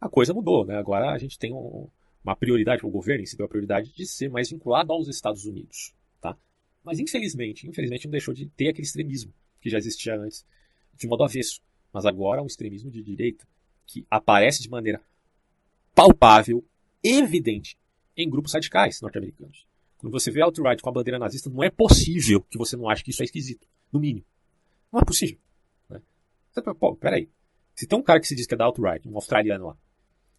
a 0.00 0.08
coisa 0.08 0.32
mudou. 0.32 0.64
Né? 0.64 0.76
Agora 0.76 1.10
a 1.10 1.18
gente 1.18 1.38
tem 1.38 1.52
um, 1.52 1.88
uma 2.24 2.34
prioridade, 2.34 2.84
o 2.86 2.90
governo 2.90 3.22
em 3.22 3.26
si 3.26 3.36
deu 3.36 3.46
a 3.46 3.48
prioridade 3.48 3.92
de 3.92 4.06
ser 4.06 4.30
mais 4.30 4.48
vinculado 4.50 4.92
aos 4.92 5.08
Estados 5.08 5.44
Unidos. 5.44 5.92
Tá? 6.20 6.36
Mas 6.84 6.98
infelizmente, 6.98 7.68
infelizmente 7.68 8.06
não 8.06 8.12
deixou 8.12 8.34
de 8.34 8.46
ter 8.46 8.68
aquele 8.68 8.86
extremismo 8.86 9.32
que 9.60 9.68
já 9.68 9.78
existia 9.78 10.16
antes, 10.16 10.46
de 10.94 11.06
modo 11.06 11.24
avesso. 11.24 11.60
Mas 11.92 12.06
agora 12.06 12.40
é 12.40 12.42
um 12.42 12.46
extremismo 12.46 12.90
de 12.90 13.02
direita 13.02 13.46
que 13.86 14.06
aparece 14.10 14.62
de 14.62 14.70
maneira 14.70 15.02
palpável, 15.94 16.64
evidente, 17.02 17.76
em 18.16 18.28
grupos 18.28 18.54
radicais 18.54 19.00
norte-americanos. 19.00 19.66
Quando 19.98 20.12
você 20.12 20.30
vê 20.30 20.40
alt-right 20.40 20.80
com 20.82 20.88
a 20.88 20.92
bandeira 20.92 21.18
nazista, 21.18 21.50
não 21.50 21.62
é 21.62 21.70
possível 21.70 22.40
que 22.42 22.56
você 22.56 22.76
não 22.76 22.88
ache 22.88 23.04
que 23.04 23.10
isso 23.10 23.22
é 23.22 23.24
esquisito, 23.24 23.68
no 23.92 24.00
mínimo. 24.00 24.24
Não 24.90 25.00
é 25.00 25.04
possível. 25.04 25.38
Né? 25.88 26.00
Pô, 26.78 26.96
peraí. 26.96 27.28
Se 27.74 27.86
tem 27.86 27.98
um 27.98 28.02
cara 28.02 28.20
que 28.20 28.26
se 28.26 28.34
diz 28.34 28.46
que 28.46 28.54
é 28.54 28.56
da 28.56 28.64
alt-right, 28.64 29.06
um 29.08 29.14
australiano 29.16 29.66
lá, 29.66 29.78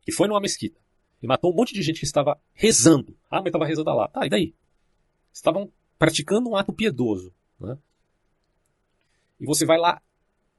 que 0.02 0.12
foi 0.12 0.28
numa 0.28 0.42
mesquita 0.42 0.80
e 1.22 1.28
matou 1.28 1.52
um 1.52 1.56
monte 1.56 1.74
de 1.74 1.82
gente 1.82 2.00
que 2.00 2.06
estava 2.06 2.40
rezando. 2.54 3.16
Ah, 3.30 3.38
mas 3.38 3.48
estava 3.48 3.66
rezando 3.66 3.90
lá. 3.94 4.08
Tá, 4.08 4.26
e 4.26 4.30
daí? 4.30 4.56
Estavam 5.32 5.72
praticando 6.02 6.50
um 6.50 6.56
ato 6.56 6.74
piedoso. 6.74 7.32
Né? 7.60 7.78
E 9.40 9.46
você 9.46 9.68
vai 9.68 9.78
lá 9.78 10.02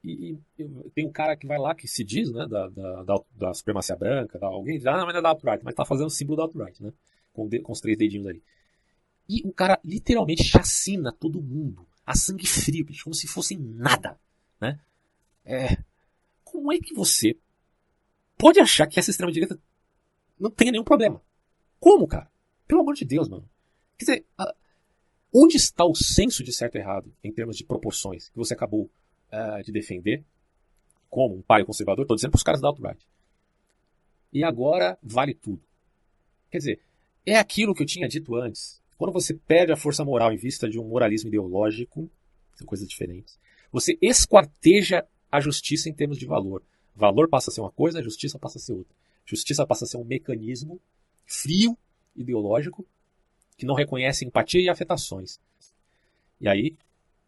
e, 0.04 0.38
e, 0.56 0.90
tem 0.94 1.04
um 1.04 1.10
cara 1.10 1.36
que 1.36 1.48
vai 1.48 1.58
lá 1.58 1.74
que 1.74 1.88
se 1.88 2.04
diz, 2.04 2.30
né, 2.30 2.46
da, 2.46 2.68
da, 2.68 3.02
da, 3.02 3.14
da 3.34 3.54
supremacia 3.54 3.96
branca, 3.96 4.38
da, 4.38 4.46
alguém 4.46 4.76
diz, 4.76 4.86
ah, 4.86 5.04
mas 5.04 5.14
não 5.14 5.18
é 5.18 5.22
da 5.22 5.30
alt-right, 5.30 5.64
mas 5.64 5.74
tá 5.74 5.84
fazendo 5.84 6.06
o 6.06 6.10
símbolo 6.10 6.36
da 6.36 6.42
alt-right, 6.44 6.80
né, 6.80 6.92
com, 7.32 7.48
com 7.60 7.72
os 7.72 7.80
três 7.80 7.98
dedinhos 7.98 8.28
ali. 8.28 8.42
E 9.28 9.42
o 9.44 9.52
cara 9.52 9.80
literalmente 9.84 10.44
chacina 10.44 11.12
todo 11.12 11.42
mundo, 11.42 11.84
a 12.06 12.14
sangue 12.16 12.46
frio, 12.46 12.86
como 13.02 13.14
se 13.14 13.26
fossem 13.26 13.58
nada, 13.58 14.18
né. 14.60 14.78
É, 15.44 15.76
como 16.44 16.72
é 16.72 16.78
que 16.78 16.94
você 16.94 17.36
pode 18.38 18.60
achar 18.60 18.86
que 18.86 18.98
essa 18.98 19.10
extrema-direita 19.10 19.58
não 20.38 20.50
tenha 20.50 20.70
nenhum 20.70 20.84
problema? 20.84 21.20
Como, 21.80 22.06
cara? 22.06 22.30
Pelo 22.68 22.82
amor 22.82 22.94
de 22.94 23.04
Deus, 23.04 23.28
mano. 23.28 23.48
Quer 23.98 24.04
dizer, 24.04 24.26
onde 25.32 25.56
está 25.56 25.84
o 25.84 25.94
senso 25.94 26.42
de 26.44 26.52
certo 26.52 26.76
e 26.76 26.78
errado 26.78 27.12
em 27.22 27.32
termos 27.32 27.56
de 27.56 27.64
proporções 27.64 28.28
que 28.28 28.36
você 28.36 28.54
acabou 28.54 28.90
uh, 29.32 29.62
de 29.64 29.72
defender 29.72 30.24
como 31.08 31.36
um 31.36 31.42
pai 31.42 31.64
conservador, 31.64 32.04
estou 32.04 32.16
dizendo 32.16 32.30
para 32.30 32.38
os 32.38 32.42
caras 32.42 32.60
da 32.60 32.68
alt-right. 32.68 33.06
E 34.32 34.42
agora 34.42 34.98
vale 35.02 35.34
tudo. 35.34 35.62
Quer 36.50 36.58
dizer, 36.58 36.80
é 37.24 37.36
aquilo 37.36 37.74
que 37.74 37.82
eu 37.82 37.86
tinha 37.86 38.08
dito 38.08 38.34
antes. 38.34 38.80
Quando 38.96 39.12
você 39.12 39.34
perde 39.34 39.72
a 39.72 39.76
força 39.76 40.04
moral 40.04 40.32
em 40.32 40.36
vista 40.36 40.68
de 40.68 40.78
um 40.78 40.84
moralismo 40.84 41.28
ideológico, 41.28 42.10
são 42.54 42.66
coisas 42.66 42.88
diferentes, 42.88 43.38
você 43.70 43.98
esquarteja 44.00 45.06
a 45.30 45.40
justiça 45.40 45.88
em 45.88 45.92
termos 45.92 46.18
de 46.18 46.26
valor. 46.26 46.62
Valor 46.94 47.28
passa 47.28 47.50
a 47.50 47.52
ser 47.52 47.60
uma 47.60 47.70
coisa, 47.70 48.02
justiça 48.02 48.38
passa 48.38 48.58
a 48.58 48.60
ser 48.60 48.72
outra. 48.72 48.94
Justiça 49.24 49.66
passa 49.66 49.84
a 49.84 49.88
ser 49.88 49.96
um 49.96 50.04
mecanismo 50.04 50.80
frio, 51.24 51.76
ideológico, 52.14 52.86
que 53.62 53.66
não 53.66 53.76
reconhece 53.76 54.24
empatia 54.24 54.60
e 54.60 54.68
afetações. 54.68 55.38
E 56.40 56.48
aí, 56.48 56.76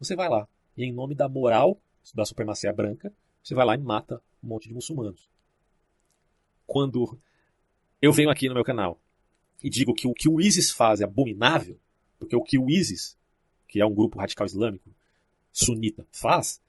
você 0.01 0.16
vai 0.16 0.28
lá, 0.28 0.49
e 0.76 0.82
em 0.82 0.93
nome 0.93 1.14
da 1.14 1.28
moral 1.28 1.80
da 2.12 2.24
supremacia 2.24 2.72
branca, 2.72 3.14
você 3.41 3.55
vai 3.55 3.64
lá 3.64 3.76
e 3.76 3.78
mata 3.78 4.20
um 4.43 4.49
monte 4.49 4.66
de 4.66 4.74
muçulmanos. 4.74 5.30
Quando 6.66 7.16
eu 8.03 8.12
venho 8.12 8.30
aqui 8.30 8.49
no 8.49 8.55
meu 8.55 8.64
canal 8.64 9.01
e 9.62 9.70
digo 9.70 9.95
que 9.95 10.09
o 10.09 10.12
que 10.12 10.28
o 10.28 10.41
ISIS 10.41 10.72
faz 10.72 11.01
é 11.01 11.05
abominável, 11.05 11.78
porque 12.18 12.35
o 12.35 12.43
que 12.43 12.59
o 12.59 12.68
ISIS, 12.68 13.16
que 13.68 13.80
é 13.80 13.87
um 13.87 13.95
grupo 13.95 14.18
radical 14.18 14.45
islâmico 14.45 14.91
sunita, 15.53 16.05
faz, 16.11 16.61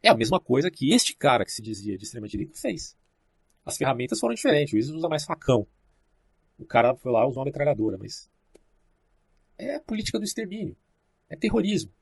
é 0.00 0.10
a 0.10 0.16
mesma 0.16 0.38
coisa 0.38 0.70
que 0.70 0.92
este 0.92 1.16
cara 1.16 1.44
que 1.44 1.50
se 1.50 1.60
dizia 1.60 1.98
de 1.98 2.04
extrema 2.04 2.28
direita 2.28 2.54
fez. 2.56 2.96
As 3.66 3.76
ferramentas 3.76 4.20
foram 4.20 4.36
diferentes, 4.36 4.72
o 4.72 4.78
ISIS 4.78 4.92
usa 4.92 5.08
mais 5.08 5.24
facão. 5.24 5.66
O 6.56 6.64
cara 6.64 6.94
foi 6.94 7.10
lá 7.10 7.26
usar 7.26 7.40
uma 7.40 7.46
metralhadora, 7.46 7.98
mas 7.98 8.30
é 9.58 9.78
política 9.78 10.18
do 10.18 10.24
extermínio, 10.24 10.76
é 11.28 11.36
terrorismo. 11.36 11.92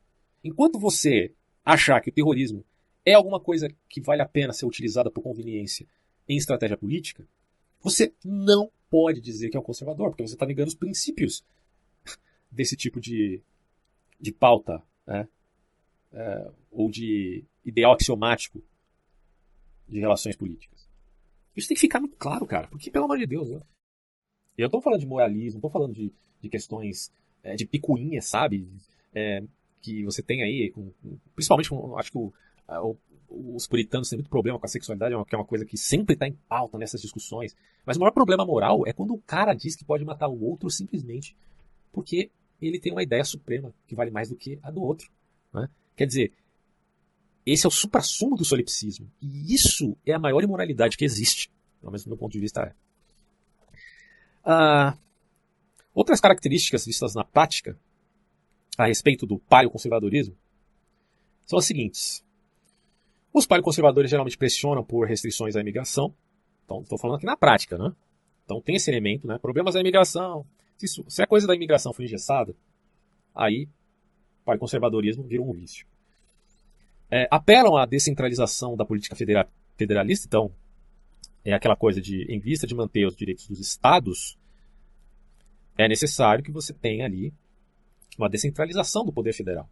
Enquanto 0.42 0.78
você 0.78 1.34
achar 1.64 2.00
que 2.00 2.10
o 2.10 2.12
terrorismo 2.12 2.64
é 3.04 3.14
alguma 3.14 3.40
coisa 3.40 3.68
que 3.88 4.00
vale 4.00 4.22
a 4.22 4.28
pena 4.28 4.52
ser 4.52 4.66
utilizada 4.66 5.10
por 5.10 5.22
conveniência 5.22 5.86
em 6.28 6.36
estratégia 6.36 6.76
política, 6.76 7.26
você 7.80 8.12
não 8.24 8.70
pode 8.88 9.20
dizer 9.20 9.50
que 9.50 9.56
é 9.56 9.60
um 9.60 9.64
conservador, 9.64 10.10
porque 10.10 10.26
você 10.26 10.34
está 10.34 10.46
negando 10.46 10.68
os 10.68 10.74
princípios 10.74 11.44
desse 12.50 12.76
tipo 12.76 13.00
de, 13.00 13.42
de 14.20 14.32
pauta, 14.32 14.82
né? 15.06 15.28
É, 16.12 16.50
ou 16.72 16.90
de 16.90 17.44
ideal 17.64 17.92
axiomático 17.92 18.60
de 19.88 20.00
relações 20.00 20.36
políticas. 20.36 20.88
Isso 21.56 21.68
tem 21.68 21.74
que 21.76 21.80
ficar 21.80 22.00
muito 22.00 22.16
claro, 22.16 22.46
cara, 22.46 22.66
porque, 22.68 22.90
pelo 22.90 23.04
amor 23.04 23.18
de 23.18 23.26
Deus, 23.26 23.48
eu 23.48 23.62
não 24.58 24.66
estou 24.66 24.82
falando 24.82 25.00
de 25.00 25.06
moralismo, 25.06 25.54
não 25.54 25.68
estou 25.68 25.70
falando 25.70 25.94
de, 25.94 26.12
de 26.40 26.48
questões 26.48 27.12
é, 27.42 27.54
de 27.54 27.66
picuinha, 27.66 28.20
sabe? 28.20 28.68
É, 29.14 29.42
que 29.80 30.04
você 30.04 30.22
tem 30.22 30.42
aí, 30.42 30.70
com, 30.70 30.92
principalmente 31.34 31.70
com, 31.70 31.96
acho 31.98 32.12
que 32.12 32.18
o, 32.18 32.32
o, 32.68 32.96
os 33.56 33.66
puritanos 33.66 34.08
têm 34.08 34.18
muito 34.18 34.30
problema 34.30 34.58
com 34.58 34.66
a 34.66 34.68
sexualidade, 34.68 35.14
é 35.14 35.24
que 35.24 35.34
é 35.34 35.38
uma 35.38 35.44
coisa 35.44 35.64
que 35.64 35.76
sempre 35.76 36.14
está 36.14 36.28
em 36.28 36.36
pauta 36.48 36.76
nessas 36.78 37.00
discussões. 37.00 37.56
Mas 37.84 37.96
o 37.96 38.00
maior 38.00 38.12
problema 38.12 38.44
moral 38.44 38.86
é 38.86 38.92
quando 38.92 39.14
o 39.14 39.22
cara 39.22 39.54
diz 39.54 39.74
que 39.74 39.84
pode 39.84 40.04
matar 40.04 40.28
o 40.28 40.44
outro 40.44 40.70
simplesmente 40.70 41.34
porque 41.92 42.30
ele 42.60 42.78
tem 42.78 42.92
uma 42.92 43.02
ideia 43.02 43.24
suprema 43.24 43.72
que 43.86 43.94
vale 43.94 44.10
mais 44.10 44.28
do 44.28 44.36
que 44.36 44.58
a 44.62 44.70
do 44.70 44.82
outro. 44.82 45.10
Né? 45.52 45.68
Quer 45.96 46.06
dizer, 46.06 46.32
esse 47.44 47.66
é 47.66 47.68
o 47.68 47.72
supra-sumo 47.72 48.36
do 48.36 48.44
solipsismo. 48.44 49.10
E 49.20 49.52
isso 49.52 49.96
é 50.04 50.12
a 50.12 50.18
maior 50.18 50.42
imoralidade 50.42 50.96
que 50.96 51.04
existe. 51.04 51.50
Pelo 51.80 51.92
menos 51.92 52.04
do 52.04 52.08
meu 52.10 52.18
ponto 52.18 52.32
de 52.32 52.40
vista 52.40 52.62
é. 52.62 52.72
Ah, 54.44 54.96
outras 55.94 56.20
características 56.20 56.86
vistas 56.86 57.14
na 57.14 57.24
prática 57.24 57.78
a 58.76 58.86
respeito 58.86 59.26
do 59.26 59.38
paleoconservadorismo 59.38 60.36
são 61.46 61.58
as 61.58 61.64
seguintes. 61.64 62.24
Os 63.32 63.46
paleoconservadores 63.46 64.10
geralmente 64.10 64.38
pressionam 64.38 64.84
por 64.84 65.06
restrições 65.06 65.56
à 65.56 65.60
imigração. 65.60 66.14
Então, 66.64 66.82
estou 66.82 66.98
falando 66.98 67.16
aqui 67.16 67.26
na 67.26 67.36
prática, 67.36 67.76
né? 67.76 67.92
Então 68.44 68.60
tem 68.60 68.76
esse 68.76 68.90
elemento, 68.90 69.26
né? 69.26 69.38
Problemas 69.38 69.74
da 69.74 69.80
imigração. 69.80 70.44
Se, 70.76 70.86
isso, 70.86 71.04
se 71.08 71.22
a 71.22 71.26
coisa 71.26 71.46
da 71.46 71.54
imigração 71.54 71.92
for 71.92 72.02
engessada, 72.02 72.54
aí 73.34 73.68
o 74.42 74.44
paleoconservadorismo 74.44 75.24
vira 75.24 75.42
um 75.42 75.52
vício. 75.52 75.86
É, 77.10 77.28
apelam 77.30 77.76
à 77.76 77.86
descentralização 77.86 78.76
da 78.76 78.84
política 78.84 79.14
federal, 79.14 79.46
federalista, 79.76 80.26
então 80.26 80.52
é 81.44 81.52
aquela 81.52 81.76
coisa 81.76 82.00
de, 82.00 82.24
em 82.32 82.38
vista 82.38 82.66
de 82.66 82.74
manter 82.74 83.06
os 83.06 83.16
direitos 83.16 83.46
dos 83.48 83.60
estados, 83.60 84.38
é 85.84 85.88
necessário 85.88 86.44
que 86.44 86.50
você 86.50 86.72
tenha 86.72 87.04
ali 87.04 87.32
uma 88.18 88.28
descentralização 88.28 89.04
do 89.04 89.12
poder 89.12 89.32
federal. 89.32 89.68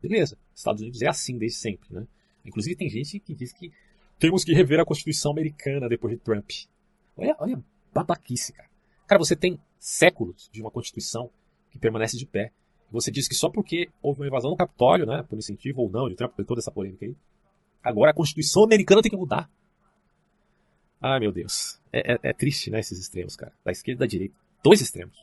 Beleza, 0.00 0.36
Estados 0.54 0.82
Unidos 0.82 1.00
é 1.02 1.08
assim 1.08 1.38
desde 1.38 1.58
sempre, 1.58 1.88
né? 1.90 2.06
Inclusive 2.44 2.76
tem 2.76 2.90
gente 2.90 3.18
que 3.20 3.34
diz 3.34 3.52
que 3.52 3.72
temos 4.18 4.44
que 4.44 4.52
rever 4.52 4.80
a 4.80 4.84
Constituição 4.84 5.32
americana 5.32 5.88
depois 5.88 6.12
de 6.14 6.20
Trump. 6.20 6.50
Olha, 7.16 7.36
olha 7.38 7.64
babaquice, 7.92 8.52
cara. 8.52 8.68
Cara, 9.06 9.18
você 9.18 9.36
tem 9.36 9.58
séculos 9.78 10.48
de 10.52 10.60
uma 10.60 10.70
Constituição 10.70 11.30
que 11.70 11.78
permanece 11.78 12.16
de 12.18 12.26
pé. 12.26 12.52
Você 12.90 13.10
diz 13.10 13.26
que 13.26 13.34
só 13.34 13.48
porque 13.48 13.88
houve 14.02 14.20
uma 14.20 14.26
invasão 14.26 14.50
no 14.50 14.56
Capitólio, 14.56 15.06
né, 15.06 15.24
por 15.28 15.38
incentivo 15.38 15.82
ou 15.82 15.90
não 15.90 16.08
de 16.08 16.16
Trump, 16.16 16.34
toda 16.46 16.60
essa 16.60 16.70
polêmica 16.70 17.06
aí, 17.06 17.16
agora 17.82 18.10
a 18.10 18.14
Constituição 18.14 18.64
americana 18.64 19.02
tem 19.02 19.10
que 19.10 19.16
mudar. 19.16 19.50
Ai, 21.00 21.20
meu 21.20 21.32
Deus. 21.32 21.80
É, 21.92 22.14
é, 22.14 22.18
é, 22.22 22.32
triste, 22.32 22.70
né, 22.70 22.80
esses 22.80 22.98
extremos, 22.98 23.36
cara. 23.36 23.52
Da 23.64 23.72
esquerda 23.72 24.04
e 24.04 24.06
da 24.06 24.10
direita. 24.10 24.43
Dois 24.64 24.80
extremos. 24.80 25.22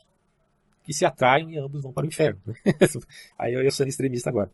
Que 0.84 0.94
se 0.94 1.04
atraem 1.04 1.52
e 1.54 1.58
ambos 1.58 1.82
vão 1.82 1.92
para 1.92 2.04
o 2.04 2.08
inferno. 2.08 2.40
Aí 3.36 3.52
eu, 3.52 3.70
sendo 3.72 3.88
extremista 3.88 4.30
agora. 4.30 4.50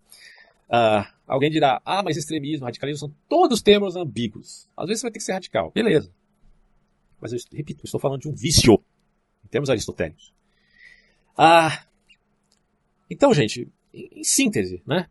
Uh, 0.69 1.05
alguém 1.27 1.51
dirá, 1.51 1.81
ah, 1.85 2.03
mas 2.03 2.17
extremismo, 2.17 2.65
radicalismo 2.65 2.99
são 2.99 3.15
todos 3.29 3.61
termos 3.61 3.97
ambíguos. 3.97 4.67
Às 4.75 4.87
vezes 4.87 5.01
você 5.01 5.07
vai 5.07 5.13
ter 5.13 5.19
que 5.19 5.25
ser 5.25 5.33
radical. 5.33 5.71
Beleza. 5.73 6.11
Mas 7.21 7.33
eu 7.33 7.39
repito, 7.53 7.81
eu 7.83 7.85
estou 7.85 8.01
falando 8.01 8.23
de 8.23 8.29
um 8.29 8.35
vício, 8.35 8.83
em 9.45 9.49
termos 9.49 9.69
aristotélicos. 9.69 10.33
Ah, 11.37 11.87
então, 13.11 13.33
gente, 13.35 13.71
em, 13.93 14.21
em 14.21 14.25
síntese, 14.25 14.83
né? 14.87 15.07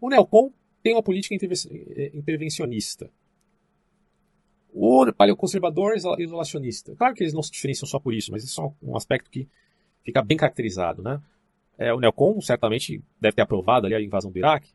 O 0.00 0.08
neocon 0.08 0.52
tem 0.82 0.94
uma 0.94 1.02
política 1.02 1.34
eh, 1.34 2.10
intervencionista. 2.14 3.10
O 4.72 5.12
paleoconservador 5.12 5.94
isolacionista. 6.18 6.94
Claro 6.94 7.14
que 7.14 7.22
eles 7.22 7.34
não 7.34 7.42
se 7.42 7.50
diferenciam 7.50 7.88
só 7.88 7.98
por 7.98 8.14
isso, 8.14 8.30
mas 8.30 8.44
isso 8.44 8.60
é 8.62 8.72
um 8.82 8.96
aspecto 8.96 9.30
que 9.30 9.48
fica 10.04 10.22
bem 10.22 10.36
caracterizado, 10.36 11.02
né? 11.02 11.20
É, 11.76 11.92
o 11.92 11.98
neocon 11.98 12.40
certamente 12.40 13.02
deve 13.20 13.34
ter 13.34 13.42
aprovado 13.42 13.86
ali 13.86 13.94
a 13.94 14.00
invasão 14.00 14.30
do 14.30 14.38
Iraque, 14.38 14.70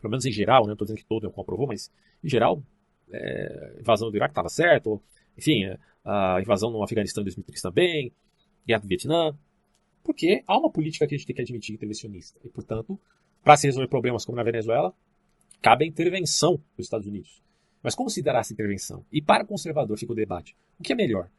pelo 0.00 0.10
menos 0.10 0.24
em 0.24 0.32
geral, 0.32 0.62
né? 0.62 0.68
Não 0.68 0.72
estou 0.74 0.86
dizendo 0.86 0.98
que 0.98 1.06
todo 1.06 1.22
neocon 1.22 1.42
aprovou, 1.42 1.66
mas 1.66 1.92
em 2.22 2.28
geral, 2.28 2.62
é, 3.10 3.74
a 3.76 3.80
invasão 3.80 4.10
do 4.10 4.16
Iraque 4.16 4.32
estava 4.32 4.48
certo, 4.48 5.02
enfim, 5.36 5.64
é, 5.64 5.78
a 6.04 6.40
invasão 6.40 6.70
no 6.70 6.82
Afeganistão 6.82 7.22
em 7.22 7.24
2003 7.24 7.60
também, 7.60 8.12
guerra 8.66 8.80
do 8.80 8.88
Vietnã, 8.88 9.36
porque 10.02 10.42
há 10.46 10.58
uma 10.58 10.70
política 10.70 11.06
que 11.06 11.14
a 11.14 11.18
gente 11.18 11.26
tem 11.26 11.36
que 11.36 11.42
admitir 11.42 11.74
intervencionista. 11.74 12.40
E, 12.44 12.48
portanto, 12.48 12.98
para 13.42 13.56
se 13.56 13.66
resolver 13.66 13.88
problemas 13.88 14.24
como 14.24 14.36
na 14.36 14.42
Venezuela, 14.42 14.94
cabe 15.60 15.84
a 15.84 15.88
intervenção 15.88 16.54
dos 16.76 16.86
Estados 16.86 17.06
Unidos. 17.06 17.42
Mas 17.82 17.94
como 17.94 18.10
se 18.10 18.22
dará 18.22 18.40
essa 18.40 18.52
intervenção? 18.52 19.04
E 19.12 19.22
para 19.22 19.44
o 19.44 19.46
conservador 19.46 19.96
fica 19.98 20.12
o 20.12 20.16
debate. 20.16 20.56
O 20.78 20.82
que 20.82 20.92
é 20.92 20.96
melhor? 20.96 21.30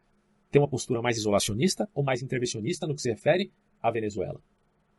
Ter 0.52 0.60
uma 0.60 0.68
postura 0.68 1.02
mais 1.02 1.18
isolacionista 1.18 1.90
ou 1.94 2.04
mais 2.04 2.22
intervencionista 2.22 2.88
no 2.88 2.96
que 2.96 3.02
se 3.02 3.10
refere 3.10 3.52
à 3.82 3.92
Venezuela? 3.92 4.42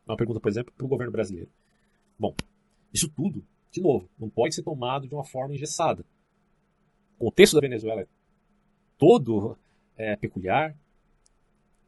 Uma 0.05 0.17
pergunta, 0.17 0.39
por 0.39 0.49
exemplo, 0.49 0.73
para 0.75 0.85
o 0.85 0.89
governo 0.89 1.11
brasileiro. 1.11 1.49
Bom, 2.17 2.35
isso 2.93 3.09
tudo, 3.09 3.43
de 3.71 3.81
novo, 3.81 4.09
não 4.19 4.29
pode 4.29 4.53
ser 4.55 4.63
tomado 4.63 5.07
de 5.07 5.13
uma 5.15 5.23
forma 5.23 5.53
engessada. 5.53 6.05
O 7.17 7.25
contexto 7.25 7.55
da 7.55 7.61
Venezuela 7.61 8.01
é 8.01 8.07
todo 8.97 9.57
é, 9.97 10.15
peculiar, 10.15 10.75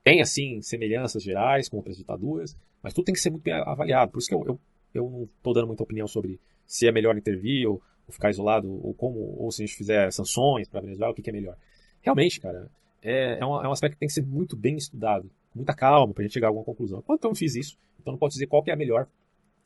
tem, 0.04 0.22
assim, 0.22 0.62
semelhanças 0.62 1.24
gerais 1.24 1.70
com 1.70 1.78
outras 1.78 1.97
ditaduras, 1.97 2.58
mas 2.82 2.93
tudo 2.93 3.06
tem 3.06 3.14
que 3.14 3.22
ser 3.22 3.30
muito 3.30 3.43
bem 3.43 3.54
avaliado. 3.54 4.12
Por 4.12 4.20
isso 4.20 4.28
que 4.28 4.36
eu, 4.36 4.43
eu, 4.45 4.60
eu 4.93 5.10
não 5.10 5.24
estou 5.24 5.54
dando 5.54 5.68
muita 5.68 5.84
opinião 5.84 6.08
sobre 6.08 6.39
se 6.66 6.88
é 6.88 6.91
melhor 6.91 7.18
intervir 7.18 7.68
ou, 7.68 7.82
ficar 8.10 8.30
isolado, 8.30 8.70
ou 8.70 8.93
como, 8.93 9.20
ou 9.38 9.51
se 9.51 9.64
a 9.64 9.66
gente 9.66 9.78
fizer 9.78 10.12
sanções 10.12 10.68
para 10.68 10.80
a 10.80 10.84
Venezuela, 10.84 11.12
o 11.12 11.16
que, 11.16 11.22
que, 11.22 11.30
é 11.30 11.34
melhor. 11.34 11.58
Realmente, 12.01 12.39
cara, 12.39 12.70
é, 13.01 13.39
é, 13.39 13.45
um, 13.45 13.64
é 13.64 13.68
um 13.68 13.72
aspecto 13.72 13.93
que 13.93 13.99
tem 13.99 14.08
que 14.08 14.14
ser 14.14 14.26
muito 14.26 14.56
bem 14.56 14.76
estudado, 14.76 15.30
com 15.51 15.60
muita 15.60 15.74
calma, 15.74 16.14
para 16.14 16.22
a 16.22 16.26
gente 16.26 16.34
chegar 16.34 16.47
a 16.47 16.49
alguma 16.49 16.66
conclusão. 16.66 17.01
Quanto 17.01 17.24
eu 17.24 17.30
não 17.30 17.36
fiz 17.36 17.56
isso, 17.56 17.78
então 17.99 18.12
não 18.12 18.20
posso 18.20 18.34
dizer 18.34 18.47
qual 18.47 18.64
é 18.68 18.72
a 18.72 18.76
melhor 18.76 19.08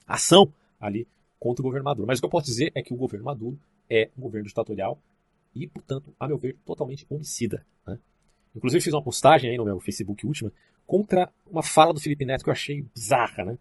ação 0.05 0.51
ali 0.79 1.07
contra 1.39 1.61
o 1.61 1.65
governo 1.65 1.85
Maduro. 1.85 2.07
Mas 2.07 2.19
o 2.19 2.21
que 2.21 2.25
eu 2.25 2.29
posso 2.29 2.45
dizer 2.45 2.71
é 2.75 2.81
que 2.81 2.93
o 2.93 2.97
governo 2.97 3.25
Maduro 3.25 3.59
é 3.89 4.09
um 4.17 4.21
governo 4.21 4.47
ditatorial 4.47 4.99
e, 5.55 5.67
portanto, 5.67 6.13
a 6.19 6.27
meu 6.27 6.37
ver, 6.37 6.55
totalmente 6.65 7.05
homicida. 7.09 7.65
Né? 7.85 7.97
Inclusive 8.55 8.83
fiz 8.83 8.93
uma 8.93 9.01
postagem 9.01 9.49
aí 9.49 9.57
no 9.57 9.65
meu 9.65 9.79
Facebook 9.79 10.25
última 10.25 10.51
contra 10.85 11.29
uma 11.45 11.61
fala 11.61 11.93
do 11.93 11.99
Felipe 11.99 12.25
Neto 12.25 12.43
que 12.43 12.49
eu 12.49 12.53
achei 12.53 12.81
bizarra, 12.81 13.43
né? 13.43 13.57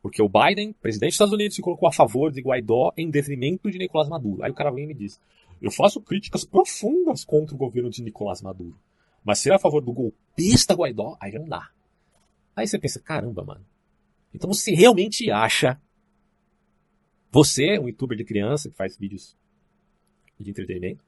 Porque 0.00 0.22
o 0.22 0.28
Biden, 0.28 0.72
presidente 0.72 1.10
dos 1.10 1.14
Estados 1.14 1.34
Unidos, 1.34 1.56
se 1.56 1.62
colocou 1.62 1.88
a 1.88 1.92
favor 1.92 2.30
de 2.30 2.40
Guaidó 2.40 2.92
em 2.96 3.10
detrimento 3.10 3.70
de 3.70 3.78
Nicolás 3.78 4.08
Maduro. 4.08 4.42
Aí 4.42 4.50
o 4.50 4.54
cara 4.54 4.70
vem 4.70 4.84
e 4.84 4.86
me 4.86 4.94
diz: 4.94 5.20
Eu 5.60 5.70
faço 5.70 6.00
críticas 6.00 6.44
profundas 6.44 7.24
contra 7.24 7.54
o 7.54 7.58
governo 7.58 7.90
de 7.90 8.02
Nicolás 8.02 8.40
Maduro. 8.40 8.78
Mas 9.24 9.40
ser 9.40 9.52
a 9.52 9.58
favor 9.58 9.82
do 9.82 9.92
golpista 9.92 10.74
Guaidó, 10.74 11.16
aí 11.20 11.32
não 11.32 11.48
dá. 11.48 11.68
Aí 12.54 12.66
você 12.66 12.78
pensa: 12.78 13.00
caramba, 13.00 13.44
mano. 13.44 13.64
Então 14.32 14.52
você 14.52 14.72
realmente 14.72 15.30
acha. 15.30 15.80
Você, 17.30 17.78
um 17.78 17.88
youtuber 17.88 18.16
de 18.16 18.24
criança 18.24 18.70
que 18.70 18.76
faz 18.76 18.96
vídeos 18.96 19.36
de 20.40 20.50
entretenimento, 20.50 21.04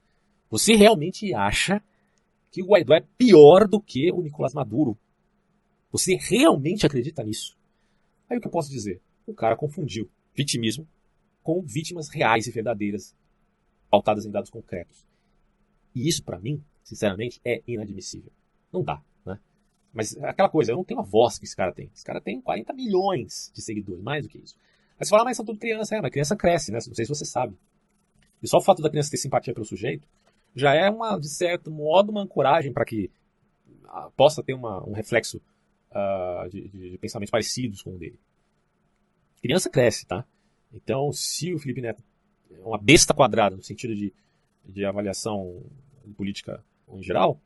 você 0.49 0.75
realmente 0.75 1.33
acha 1.33 1.81
que 2.51 2.61
o 2.61 2.67
Guaidó 2.67 2.93
é 2.93 3.01
pior 3.17 3.67
do 3.67 3.81
que 3.81 4.11
o 4.11 4.21
Nicolás 4.21 4.53
Maduro. 4.53 4.97
Você 5.91 6.15
realmente 6.15 6.85
acredita 6.85 7.23
nisso? 7.23 7.57
Aí 8.31 8.37
o 8.37 8.41
que 8.41 8.47
eu 8.47 8.51
posso 8.51 8.69
dizer? 8.69 9.01
O 9.27 9.33
cara 9.33 9.57
confundiu 9.57 10.09
vitimismo 10.33 10.87
com 11.43 11.61
vítimas 11.61 12.07
reais 12.07 12.47
e 12.47 12.51
verdadeiras, 12.51 13.13
pautadas 13.89 14.25
em 14.25 14.31
dados 14.31 14.49
concretos. 14.49 15.05
E 15.93 16.07
isso, 16.07 16.23
para 16.23 16.39
mim, 16.39 16.63
sinceramente, 16.81 17.41
é 17.43 17.61
inadmissível. 17.67 18.31
Não 18.71 18.81
dá, 18.81 19.03
né? 19.25 19.37
Mas 19.91 20.15
aquela 20.23 20.47
coisa, 20.47 20.71
eu 20.71 20.77
não 20.77 20.85
tenho 20.85 21.01
a 21.01 21.03
voz 21.03 21.37
que 21.37 21.43
esse 21.43 21.53
cara 21.53 21.73
tem. 21.73 21.91
Esse 21.93 22.05
cara 22.05 22.21
tem 22.21 22.39
40 22.39 22.71
milhões 22.71 23.51
de 23.53 23.61
seguidores, 23.61 24.01
mais 24.01 24.23
do 24.23 24.29
que 24.29 24.37
isso. 24.37 24.55
Aí 24.97 25.05
você 25.05 25.09
fala, 25.09 25.23
ah, 25.23 25.25
mas 25.25 25.35
são 25.35 25.45
tudo 25.45 25.59
criança. 25.59 25.97
É, 25.97 26.01
mas 26.01 26.09
criança 26.09 26.33
cresce, 26.33 26.71
né? 26.71 26.79
Não 26.87 26.95
sei 26.95 27.03
se 27.03 27.09
você 27.09 27.25
sabe. 27.25 27.57
E 28.41 28.47
só 28.47 28.59
o 28.59 28.61
fato 28.61 28.81
da 28.81 28.89
criança 28.89 29.11
ter 29.11 29.17
simpatia 29.17 29.53
pelo 29.53 29.65
sujeito 29.65 30.07
já 30.55 30.73
é, 30.73 30.89
uma, 30.89 31.17
de 31.19 31.27
certo 31.27 31.69
modo, 31.69 32.11
uma 32.11 32.21
ancoragem 32.21 32.71
para 32.71 32.85
que 32.85 33.11
uh, 33.83 34.09
possa 34.15 34.41
ter 34.41 34.53
uma, 34.53 34.81
um 34.87 34.93
reflexo 34.93 35.41
uh, 35.91 36.49
de, 36.49 36.67
de, 36.69 36.97
pensamentos 36.97 37.31
parecidos 37.31 37.81
com 37.81 37.95
o 37.95 37.97
dele. 37.97 38.19
Criança 39.41 39.69
cresce, 39.69 40.05
tá? 40.05 40.25
Então, 40.73 41.11
se 41.11 41.53
o 41.53 41.59
Felipe 41.59 41.81
Neto 41.81 42.03
é 42.51 42.59
uma 42.59 42.77
besta 42.77 43.13
quadrada 43.13 43.55
no 43.55 43.63
sentido 43.63 43.95
de, 43.95 44.13
de 44.65 44.85
avaliação 44.85 45.63
política 46.15 46.63
em 46.89 47.01
geral, 47.01 47.41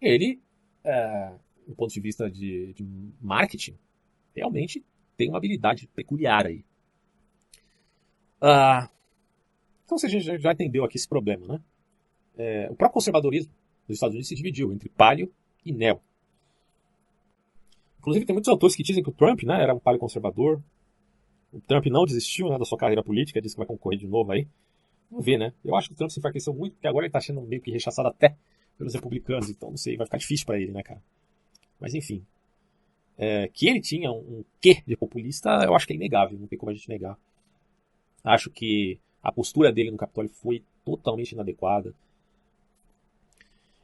ele, 0.00 0.40
uh, 0.84 1.38
do 1.66 1.74
ponto 1.74 1.92
de 1.92 2.00
vista 2.00 2.30
de, 2.30 2.72
de 2.74 2.84
marketing, 3.20 3.76
realmente 4.34 4.84
tem 5.16 5.28
uma 5.28 5.38
habilidade 5.38 5.86
peculiar 5.88 6.46
aí. 6.46 6.64
Uh, 8.40 8.88
então 9.84 9.98
você 9.98 10.08
já, 10.08 10.36
já 10.36 10.52
entendeu 10.52 10.84
aqui 10.84 10.96
esse 10.96 11.08
problema, 11.08 11.46
né? 11.46 11.60
é, 12.36 12.68
o 12.70 12.76
próprio 12.76 12.94
conservadorismo 12.94 13.52
dos 13.88 13.96
Estados 13.96 14.14
Unidos 14.14 14.28
se 14.28 14.34
dividiu 14.34 14.72
entre 14.72 14.88
palio 14.88 15.32
e 15.64 15.72
neo. 15.72 16.00
Inclusive, 18.06 18.24
tem 18.24 18.34
muitos 18.34 18.48
autores 18.48 18.76
que 18.76 18.84
dizem 18.84 19.02
que 19.02 19.10
o 19.10 19.12
Trump 19.12 19.42
né, 19.42 19.60
era 19.60 19.74
um 19.74 19.80
palio 19.80 19.98
conservador. 19.98 20.62
O 21.52 21.60
Trump 21.60 21.86
não 21.86 22.04
desistiu 22.04 22.48
né, 22.48 22.56
da 22.56 22.64
sua 22.64 22.78
carreira 22.78 23.02
política, 23.02 23.40
disse 23.40 23.56
que 23.56 23.58
vai 23.58 23.66
concorrer 23.66 23.98
de 23.98 24.06
novo 24.06 24.30
aí. 24.30 24.46
Vamos 25.10 25.26
ver, 25.26 25.36
né? 25.36 25.52
Eu 25.64 25.74
acho 25.74 25.88
que 25.88 25.94
o 25.94 25.96
Trump 25.96 26.10
se 26.10 26.20
enfraqueceu 26.20 26.54
muito, 26.54 26.74
porque 26.74 26.86
agora 26.86 27.04
ele 27.04 27.08
está 27.08 27.20
sendo 27.20 27.40
meio 27.40 27.60
que 27.60 27.68
rechaçado 27.68 28.06
até 28.06 28.36
pelos 28.78 28.94
republicanos, 28.94 29.50
então 29.50 29.70
não 29.70 29.76
sei, 29.76 29.96
vai 29.96 30.06
ficar 30.06 30.18
difícil 30.18 30.46
para 30.46 30.60
ele, 30.60 30.70
né, 30.70 30.84
cara? 30.84 31.02
Mas 31.80 31.94
enfim. 31.94 32.24
É, 33.18 33.48
que 33.48 33.66
ele 33.66 33.80
tinha 33.80 34.12
um, 34.12 34.18
um 34.18 34.44
quê 34.60 34.84
de 34.86 34.96
populista, 34.96 35.64
eu 35.64 35.74
acho 35.74 35.84
que 35.84 35.92
é 35.92 35.96
inegável, 35.96 36.38
não 36.38 36.46
tem 36.46 36.56
como 36.56 36.70
a 36.70 36.74
gente 36.74 36.88
negar. 36.88 37.18
Acho 38.22 38.50
que 38.50 39.00
a 39.20 39.32
postura 39.32 39.72
dele 39.72 39.90
no 39.90 39.96
Capitólio 39.96 40.30
foi 40.30 40.62
totalmente 40.84 41.32
inadequada. 41.32 41.92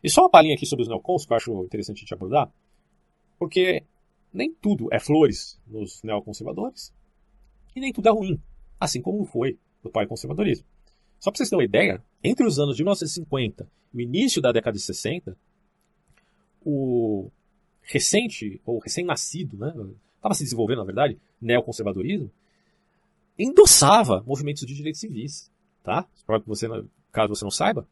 E 0.04 0.08
só 0.08 0.22
uma 0.22 0.30
palhinha 0.30 0.54
aqui 0.54 0.64
sobre 0.64 0.84
os 0.84 0.88
neocons, 0.88 1.26
que 1.26 1.32
eu 1.32 1.36
acho 1.36 1.64
interessante 1.64 1.96
a 1.96 2.00
gente 2.00 2.14
abordar, 2.14 2.52
porque 3.36 3.82
nem 4.32 4.52
tudo 4.54 4.88
é 4.92 4.98
flores 4.98 5.60
nos 5.66 6.02
neoconservadores, 6.02 6.92
e 7.74 7.80
nem 7.80 7.92
tudo 7.92 8.08
é 8.08 8.12
ruim, 8.12 8.40
assim 8.78 9.00
como 9.00 9.24
foi 9.24 9.58
no 9.82 9.90
pai 9.90 10.06
conservadorismo. 10.06 10.66
Só 11.18 11.30
para 11.30 11.38
vocês 11.38 11.50
terem 11.50 11.60
uma 11.60 11.64
ideia, 11.64 12.02
entre 12.22 12.46
os 12.46 12.58
anos 12.58 12.76
de 12.76 12.82
1950 12.82 13.68
e 13.92 13.96
o 13.96 14.00
início 14.00 14.40
da 14.40 14.52
década 14.52 14.76
de 14.76 14.82
60, 14.82 15.36
o 16.64 17.30
recente, 17.82 18.60
ou 18.64 18.78
recém-nascido, 18.78 19.56
né, 19.56 19.72
estava 20.16 20.34
se 20.34 20.44
desenvolvendo, 20.44 20.78
na 20.78 20.84
verdade, 20.84 21.18
neoconservadorismo, 21.40 22.30
endossava 23.38 24.22
movimentos 24.26 24.64
de 24.64 24.74
direitos 24.74 25.00
civis. 25.00 25.50
Tá? 25.82 26.06
Você, 26.46 26.68
caso 27.10 27.34
você 27.34 27.44
não 27.44 27.50
saiba, 27.50 27.86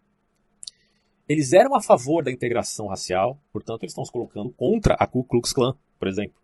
eles 1.29 1.53
eram 1.53 1.75
a 1.75 1.83
favor 1.83 2.25
da 2.25 2.31
integração 2.31 2.87
racial, 2.87 3.41
portanto, 3.53 3.83
eles 3.83 3.93
estão 3.93 4.05
se 4.05 4.13
colocando 4.13 4.51
contra 4.51 4.95
a 4.95 5.07
Ku 5.07 5.25
Klux 5.25 5.53
Klan, 5.53 5.77
por 6.01 6.09
exemplo. 6.09 6.35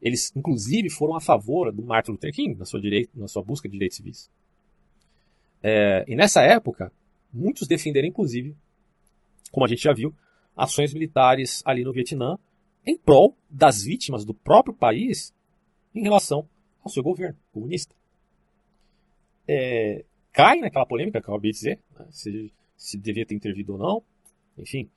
Eles, 0.00 0.32
inclusive, 0.36 0.88
foram 0.88 1.16
a 1.16 1.20
favor 1.20 1.72
do 1.72 1.82
Martin 1.82 2.12
Luther 2.12 2.32
King 2.32 2.54
na 2.54 2.64
sua, 2.64 2.80
na 3.12 3.26
sua 3.26 3.42
busca 3.42 3.68
de 3.68 3.72
direitos 3.72 3.96
civis. 3.96 4.30
É, 5.60 6.04
e 6.06 6.14
nessa 6.14 6.42
época, 6.42 6.92
muitos 7.32 7.66
defenderam, 7.66 8.06
inclusive, 8.06 8.54
como 9.50 9.66
a 9.66 9.68
gente 9.68 9.82
já 9.82 9.92
viu, 9.92 10.14
ações 10.56 10.94
militares 10.94 11.62
ali 11.66 11.82
no 11.82 11.92
Vietnã 11.92 12.38
em 12.86 12.96
prol 12.96 13.34
das 13.50 13.82
vítimas 13.82 14.24
do 14.24 14.32
próprio 14.32 14.72
país 14.72 15.34
em 15.92 16.02
relação 16.02 16.48
ao 16.84 16.90
seu 16.90 17.02
governo 17.02 17.36
comunista. 17.52 17.92
É, 19.48 20.04
cai 20.32 20.60
naquela 20.60 20.86
polêmica 20.86 21.20
que 21.20 21.28
eu 21.28 21.34
acabei 21.34 21.50
de 21.50 21.56
dizer, 21.56 21.80
né? 21.98 22.06
se 22.10 22.52
se 22.76 22.98
devia 22.98 23.24
ter 23.24 23.34
intervido 23.34 23.72
ou 23.72 23.78
não, 23.78 24.02
enfim. 24.58 24.88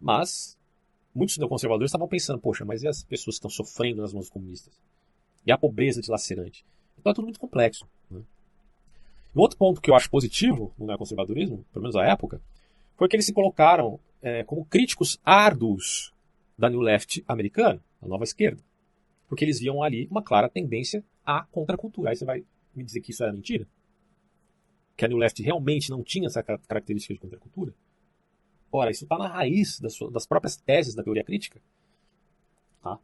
Mas 0.00 0.57
muitos 1.14 1.38
neoconservadores 1.38 1.90
estavam 1.90 2.08
pensando, 2.08 2.38
poxa, 2.38 2.64
mas 2.64 2.82
e 2.82 2.88
as 2.88 3.02
pessoas 3.02 3.36
que 3.36 3.46
estão 3.46 3.50
sofrendo 3.50 4.02
nas 4.02 4.12
mãos 4.12 4.28
comunistas? 4.28 4.74
e 5.48 5.52
a 5.52 5.56
pobreza 5.56 6.02
dilacerante. 6.02 6.62
Então 6.98 7.10
é 7.10 7.14
tudo 7.14 7.24
muito 7.24 7.40
complexo. 7.40 7.88
Né? 8.10 8.20
Um 9.34 9.40
outro 9.40 9.56
ponto 9.56 9.80
que 9.80 9.90
eu 9.90 9.94
acho 9.94 10.10
positivo 10.10 10.74
no 10.78 10.86
neoconservadorismo, 10.86 11.64
pelo 11.72 11.84
menos 11.84 11.96
à 11.96 12.04
época, 12.04 12.38
foi 12.96 13.08
que 13.08 13.16
eles 13.16 13.24
se 13.24 13.32
colocaram 13.32 13.98
é, 14.20 14.44
como 14.44 14.66
críticos 14.66 15.18
árduos 15.24 16.12
da 16.58 16.68
New 16.68 16.80
Left 16.80 17.24
americana, 17.26 17.80
a 18.02 18.06
nova 18.06 18.24
esquerda. 18.24 18.62
Porque 19.26 19.42
eles 19.42 19.58
viam 19.58 19.82
ali 19.82 20.06
uma 20.10 20.22
clara 20.22 20.50
tendência 20.50 21.02
à 21.24 21.46
contracultura. 21.50 22.10
Aí 22.10 22.16
você 22.16 22.26
vai 22.26 22.44
me 22.74 22.84
dizer 22.84 23.00
que 23.00 23.10
isso 23.10 23.22
era 23.22 23.32
mentira? 23.32 23.66
Que 24.98 25.06
a 25.06 25.08
New 25.08 25.16
Left 25.16 25.42
realmente 25.42 25.88
não 25.88 26.02
tinha 26.02 26.26
essa 26.26 26.42
característica 26.42 27.14
de 27.14 27.20
contracultura? 27.20 27.72
Ora, 28.70 28.90
isso 28.90 29.04
está 29.04 29.16
na 29.16 29.28
raiz 29.28 29.80
das, 29.80 29.98
das, 30.12 30.26
próprias 30.26 30.56
teses 30.56 30.94
da 30.94 31.02
teoria 31.02 31.24
crítica. 31.24 31.60
Tá? 32.82 32.98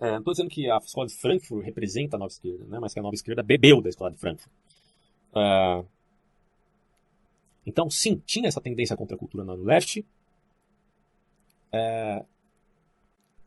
É, 0.00 0.12
não 0.12 0.18
estou 0.18 0.32
dizendo 0.32 0.50
que 0.50 0.70
a 0.70 0.76
escola 0.78 1.06
de 1.06 1.14
Frankfurt 1.14 1.64
representa 1.64 2.16
a 2.16 2.18
nova 2.18 2.30
esquerda, 2.30 2.64
né? 2.66 2.78
mas 2.78 2.92
que 2.92 3.00
a 3.00 3.02
nova 3.02 3.14
esquerda 3.14 3.42
bebeu 3.42 3.80
da 3.82 3.88
escola 3.88 4.10
de 4.10 4.18
Frankfurt. 4.18 4.52
Uh, 5.32 5.86
então, 7.66 7.90
sim, 7.90 8.22
tinha 8.24 8.48
essa 8.48 8.60
tendência 8.60 8.96
contra 8.96 9.16
a 9.16 9.18
cultura 9.18 9.44
no 9.44 9.54
leste, 9.54 10.04
é, 11.72 12.24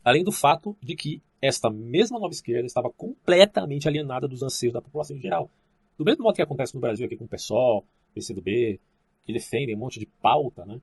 além 0.03 0.23
do 0.23 0.31
fato 0.31 0.77
de 0.81 0.95
que 0.95 1.21
esta 1.41 1.69
mesma 1.69 2.19
nova 2.19 2.33
esquerda 2.33 2.65
estava 2.65 2.89
completamente 2.89 3.87
alienada 3.87 4.27
dos 4.27 4.43
anseios 4.43 4.73
da 4.73 4.81
população 4.81 5.17
em 5.17 5.19
geral. 5.19 5.49
Do 5.97 6.05
mesmo 6.05 6.23
modo 6.23 6.35
que 6.35 6.41
acontece 6.41 6.73
no 6.73 6.79
Brasil 6.79 7.05
aqui 7.05 7.17
com 7.17 7.25
o 7.25 7.27
PSOL, 7.27 7.85
PCdoB, 8.13 8.79
que 9.25 9.33
defendem 9.33 9.75
um 9.75 9.79
monte 9.79 9.99
de 9.99 10.05
pauta 10.05 10.65
né, 10.65 10.79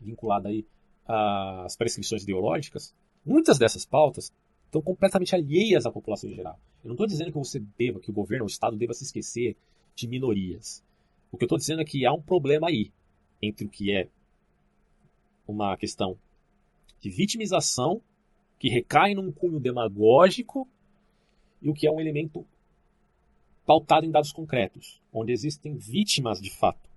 vinculada 0.00 0.48
aí 0.48 0.64
às 1.06 1.76
prescrições 1.76 2.22
ideológicas, 2.22 2.94
muitas 3.24 3.58
dessas 3.58 3.84
pautas 3.84 4.32
estão 4.66 4.82
completamente 4.82 5.34
alheias 5.34 5.86
à 5.86 5.90
população 5.90 6.30
em 6.30 6.34
geral. 6.34 6.58
Eu 6.82 6.88
não 6.88 6.94
estou 6.94 7.06
dizendo 7.06 7.32
que 7.32 7.38
você 7.38 7.60
deva, 7.78 8.00
que 8.00 8.10
o 8.10 8.14
governo, 8.14 8.44
o 8.44 8.48
Estado 8.48 8.76
deva 8.76 8.92
se 8.92 9.04
esquecer 9.04 9.56
de 9.94 10.08
minorias. 10.08 10.82
O 11.30 11.36
que 11.36 11.44
eu 11.44 11.46
estou 11.46 11.58
dizendo 11.58 11.82
é 11.82 11.84
que 11.84 12.04
há 12.04 12.12
um 12.12 12.20
problema 12.20 12.68
aí 12.68 12.90
entre 13.40 13.66
o 13.66 13.68
que 13.68 13.92
é 13.92 14.08
uma 15.46 15.76
questão 15.76 16.18
de 17.00 17.10
vitimização 17.10 18.00
que 18.58 18.68
recai 18.68 19.14
num 19.14 19.30
cunho 19.30 19.60
demagógico 19.60 20.68
e 21.60 21.68
o 21.68 21.74
que 21.74 21.86
é 21.86 21.90
um 21.90 22.00
elemento 22.00 22.46
pautado 23.66 24.06
em 24.06 24.10
dados 24.10 24.32
concretos, 24.32 25.00
onde 25.12 25.32
existem 25.32 25.76
vítimas 25.76 26.40
de 26.40 26.50
fato. 26.50 26.88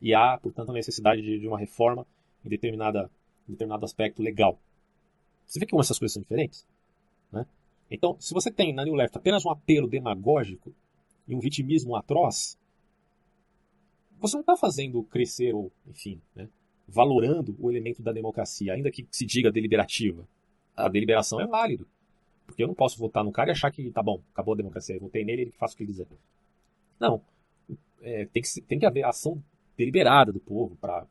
E 0.00 0.14
há, 0.14 0.38
portanto, 0.38 0.70
a 0.70 0.74
necessidade 0.74 1.22
de, 1.22 1.38
de 1.38 1.48
uma 1.48 1.58
reforma 1.58 2.06
em, 2.44 2.48
determinada, 2.48 3.10
em 3.48 3.52
determinado 3.52 3.84
aspecto 3.84 4.22
legal. 4.22 4.58
Você 5.46 5.58
vê 5.58 5.66
que 5.66 5.76
essas 5.76 5.98
coisas 5.98 6.12
são 6.12 6.22
diferentes? 6.22 6.66
Né? 7.30 7.46
Então, 7.90 8.16
se 8.20 8.32
você 8.32 8.50
tem 8.50 8.72
na 8.72 8.84
New 8.84 8.94
Left 8.94 9.16
apenas 9.16 9.44
um 9.44 9.50
apelo 9.50 9.88
demagógico 9.88 10.74
e 11.28 11.34
um 11.34 11.40
vitimismo 11.40 11.96
atroz, 11.96 12.58
você 14.18 14.36
não 14.36 14.40
está 14.40 14.56
fazendo 14.56 15.02
crescer, 15.04 15.54
ou, 15.54 15.70
enfim, 15.86 16.20
né, 16.34 16.48
valorando 16.88 17.56
o 17.58 17.70
elemento 17.70 18.02
da 18.02 18.12
democracia, 18.12 18.72
ainda 18.72 18.90
que 18.90 19.06
se 19.10 19.24
diga 19.26 19.50
deliberativa. 19.50 20.26
A 20.76 20.88
deliberação 20.88 21.40
é 21.40 21.46
válido. 21.46 21.86
Porque 22.46 22.62
eu 22.62 22.66
não 22.66 22.74
posso 22.74 22.98
votar 22.98 23.24
no 23.24 23.32
cara 23.32 23.50
e 23.50 23.52
achar 23.52 23.70
que 23.70 23.90
tá 23.90 24.02
bom, 24.02 24.22
acabou 24.32 24.54
a 24.54 24.56
democracia, 24.56 24.94
eu 24.94 25.00
votei 25.00 25.24
nele, 25.24 25.42
ele 25.42 25.50
faz 25.50 25.72
o 25.72 25.76
que 25.76 25.82
ele 25.82 25.92
quiser. 25.92 26.06
Não. 27.00 27.20
É, 28.02 28.26
tem, 28.26 28.42
que, 28.42 28.60
tem 28.62 28.78
que 28.78 28.86
haver 28.86 29.04
ação 29.04 29.42
deliberada 29.76 30.32
do 30.32 30.40
povo 30.40 30.76
para 30.76 31.06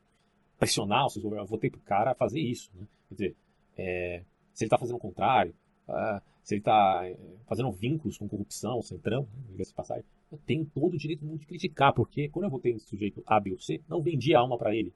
pressionar 0.58 1.06
os 1.06 1.12
seus. 1.12 1.24
Eu 1.24 1.46
votei 1.46 1.70
pro 1.70 1.80
cara 1.80 2.12
a 2.12 2.14
fazer 2.14 2.40
isso. 2.40 2.70
Né? 2.74 2.86
Quer 3.08 3.14
dizer, 3.14 3.36
é, 3.76 4.22
se 4.52 4.64
ele 4.64 4.68
está 4.68 4.78
fazendo 4.78 4.96
o 4.96 5.00
contrário, 5.00 5.54
uh, 5.88 6.20
se 6.42 6.54
ele 6.54 6.60
está 6.60 7.00
é, 7.04 7.16
fazendo 7.46 7.70
vínculos 7.72 8.18
com 8.18 8.28
corrupção, 8.28 8.82
centrão, 8.82 9.26
né, 9.50 9.64
de 9.64 9.72
passagem, 9.72 10.04
eu 10.30 10.38
tenho 10.46 10.64
todo 10.66 10.94
o 10.94 10.98
direito 10.98 11.24
de 11.24 11.46
criticar, 11.46 11.92
porque 11.92 12.28
quando 12.28 12.44
eu 12.44 12.50
votei 12.50 12.72
nesse 12.72 12.86
sujeito 12.86 13.22
A, 13.26 13.40
B 13.40 13.52
ou 13.52 13.58
C, 13.58 13.80
não 13.88 14.02
vendi 14.02 14.34
a 14.34 14.40
alma 14.40 14.58
para 14.58 14.74
ele. 14.74 14.92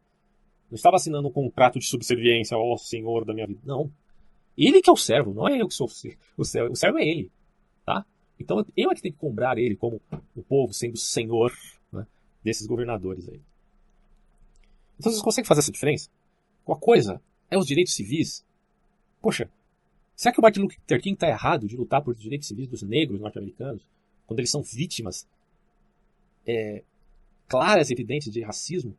Não 0.70 0.76
estava 0.76 0.96
assinando 0.96 1.28
um 1.28 1.32
contrato 1.32 1.78
de 1.78 1.86
subserviência 1.86 2.56
ao 2.56 2.76
senhor 2.76 3.24
da 3.24 3.32
minha 3.32 3.46
vida. 3.46 3.60
Não. 3.64 3.90
Ele 4.56 4.82
que 4.82 4.90
é 4.90 4.92
o 4.92 4.96
servo, 4.96 5.32
não 5.32 5.48
é 5.48 5.60
eu 5.60 5.68
que 5.68 5.74
sou 5.74 5.86
o 5.86 6.44
servo. 6.44 6.72
O 6.72 6.76
servo 6.76 6.98
é 6.98 7.06
ele. 7.06 7.30
Tá? 7.86 8.04
Então 8.38 8.64
eu 8.76 8.90
é 8.90 8.94
que 8.94 9.00
tenho 9.00 9.14
que 9.14 9.20
cobrar 9.20 9.56
ele 9.56 9.76
como 9.76 10.00
o 10.36 10.42
povo 10.42 10.72
sendo 10.74 10.96
senhor 10.96 11.52
né, 11.90 12.06
desses 12.42 12.66
governadores 12.66 13.28
aí. 13.28 13.40
Então 14.98 15.12
vocês 15.12 15.22
conseguem 15.22 15.46
fazer 15.46 15.60
essa 15.60 15.72
diferença? 15.72 16.10
Uma 16.66 16.76
coisa 16.76 17.20
é 17.50 17.56
os 17.56 17.66
direitos 17.66 17.94
civis. 17.94 18.44
Poxa, 19.20 19.50
será 20.14 20.32
que 20.32 20.40
o 20.40 20.42
Martin 20.42 20.60
Luther 20.60 21.00
King 21.00 21.14
está 21.14 21.28
errado 21.28 21.66
de 21.66 21.76
lutar 21.76 22.02
por 22.02 22.14
direitos 22.14 22.48
civis 22.48 22.68
dos 22.68 22.82
negros 22.82 23.20
norte-americanos? 23.20 23.82
quando 24.28 24.40
eles 24.40 24.50
são 24.50 24.62
vítimas 24.62 25.26
é, 26.46 26.84
claras 27.48 27.88
e 27.88 27.94
evidentes 27.94 28.30
de 28.30 28.42
racismo, 28.42 28.94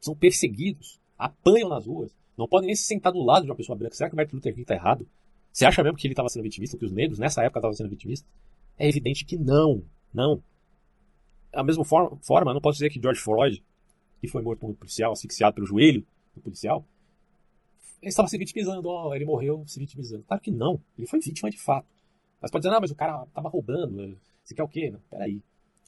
são 0.00 0.16
perseguidos, 0.16 0.98
apanham 1.18 1.68
nas 1.68 1.86
ruas, 1.86 2.10
não 2.36 2.48
podem 2.48 2.68
nem 2.68 2.74
se 2.74 2.84
sentar 2.84 3.12
do 3.12 3.22
lado 3.22 3.44
de 3.44 3.50
uma 3.50 3.56
pessoa 3.56 3.76
branca. 3.76 3.94
Será 3.94 4.08
que 4.08 4.14
o 4.14 4.16
Martin 4.16 4.36
Luther 4.36 4.52
King 4.54 4.62
está 4.62 4.74
errado? 4.74 5.06
Você 5.52 5.66
acha 5.66 5.82
mesmo 5.82 5.98
que 5.98 6.06
ele 6.06 6.14
estava 6.14 6.30
sendo 6.30 6.44
vitimista, 6.44 6.78
que 6.78 6.84
os 6.84 6.92
negros 6.92 7.18
nessa 7.18 7.42
época 7.42 7.58
estavam 7.58 7.76
sendo 7.76 7.90
vitimistas? 7.90 8.28
É 8.78 8.88
evidente 8.88 9.24
que 9.24 9.36
não, 9.36 9.82
não. 10.14 10.42
Da 11.52 11.62
mesma 11.62 11.84
forma, 11.84 12.16
forma, 12.22 12.54
não 12.54 12.60
posso 12.60 12.76
dizer 12.78 12.88
que 12.88 13.00
George 13.00 13.20
Floyd, 13.20 13.62
que 14.20 14.28
foi 14.28 14.42
morto 14.42 14.60
por 14.60 14.70
um 14.70 14.74
policial, 14.74 15.12
asfixiado 15.12 15.54
pelo 15.54 15.66
joelho 15.66 16.04
do 16.34 16.40
policial, 16.40 16.84
ele 18.00 18.10
estava 18.10 18.28
se 18.28 18.38
vitimizando, 18.38 18.88
oh, 18.88 19.14
ele 19.14 19.24
morreu 19.24 19.64
se 19.66 19.78
vitimizando. 19.78 20.24
Claro 20.24 20.42
que 20.42 20.50
não, 20.50 20.80
ele 20.96 21.06
foi 21.06 21.20
vítima 21.20 21.50
de 21.50 21.58
fato. 21.58 21.86
Mas 22.40 22.50
pode 22.50 22.62
dizer, 22.62 22.72
não, 22.72 22.80
mas 22.80 22.90
o 22.90 22.94
cara 22.94 23.24
estava 23.24 23.48
roubando, 23.48 24.16
você 24.44 24.54
quer 24.54 24.62
o 24.62 24.68
quê? 24.68 24.90
Não, 24.90 25.00
peraí. 25.10 25.42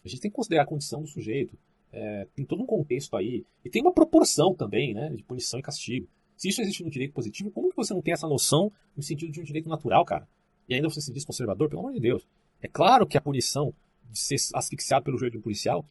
A 0.05 0.09
gente 0.09 0.21
tem 0.21 0.31
que 0.31 0.35
considerar 0.35 0.65
a 0.65 0.67
condição 0.67 1.01
do 1.01 1.07
sujeito. 1.07 1.57
É, 1.93 2.27
tem 2.35 2.45
todo 2.45 2.63
um 2.63 2.67
contexto 2.67 3.17
aí. 3.17 3.45
E 3.65 3.71
tem 3.71 3.81
uma 3.81 3.93
proporção 3.93 4.55
também, 4.55 4.95
né? 4.95 5.09
De 5.11 5.23
punição 5.23 5.59
e 5.59 5.63
castigo. 5.63 6.07
Se 6.37 6.49
isso 6.49 6.61
existe 6.61 6.85
no 6.85 6.91
direito 6.91 7.13
positivo, 7.13 7.51
como 7.51 7.71
que 7.71 7.77
você 7.77 7.93
não 7.93 8.03
tem 8.03 8.13
essa 8.13 8.29
noção 8.29 8.73
no 8.97 9.03
sentido 9.03 9.33
de 9.33 9.41
um 9.41 9.45
direito 9.45 9.69
natural, 9.69 10.05
cara? 10.05 10.29
E 10.69 10.75
ainda 10.75 10.89
você 10.89 11.01
se 11.01 11.13
diz 11.13 11.25
conservador? 11.25 11.69
Pelo 11.69 11.81
amor 11.81 11.93
de 11.93 12.01
Deus. 12.01 12.27
É 12.63 12.69
claro 12.69 13.07
que 13.07 13.17
a 13.17 13.21
punição 13.21 13.75
de 14.11 14.19
ser 14.19 14.37
asfixiado 14.55 15.05
pelo 15.05 15.17
joelho 15.17 15.33
de 15.33 15.39
um 15.39 15.43
policial 15.43 15.85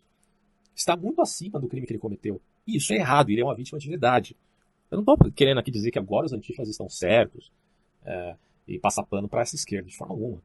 está 0.75 0.95
muito 0.95 1.21
acima 1.21 1.59
do 1.59 1.67
crime 1.67 1.85
que 1.85 1.93
ele 1.93 1.99
cometeu. 1.99 2.41
E 2.65 2.77
isso 2.77 2.93
é 2.93 2.97
errado, 2.97 3.29
ele 3.29 3.41
é 3.41 3.43
uma 3.43 3.55
vítima 3.55 3.79
de 3.79 3.89
verdade. 3.89 4.35
Eu 4.89 5.01
não 5.01 5.13
estou 5.13 5.31
querendo 5.31 5.59
aqui 5.59 5.71
dizer 5.71 5.91
que 5.91 5.99
agora 5.99 6.25
os 6.25 6.33
antifas 6.33 6.67
estão 6.67 6.89
certos 6.89 7.51
é, 8.03 8.35
e 8.67 8.79
passar 8.79 9.03
pano 9.03 9.27
para 9.27 9.41
essa 9.41 9.55
esquerda, 9.55 9.87
de 9.87 9.95
forma 9.95 10.13
alguma. 10.13 10.41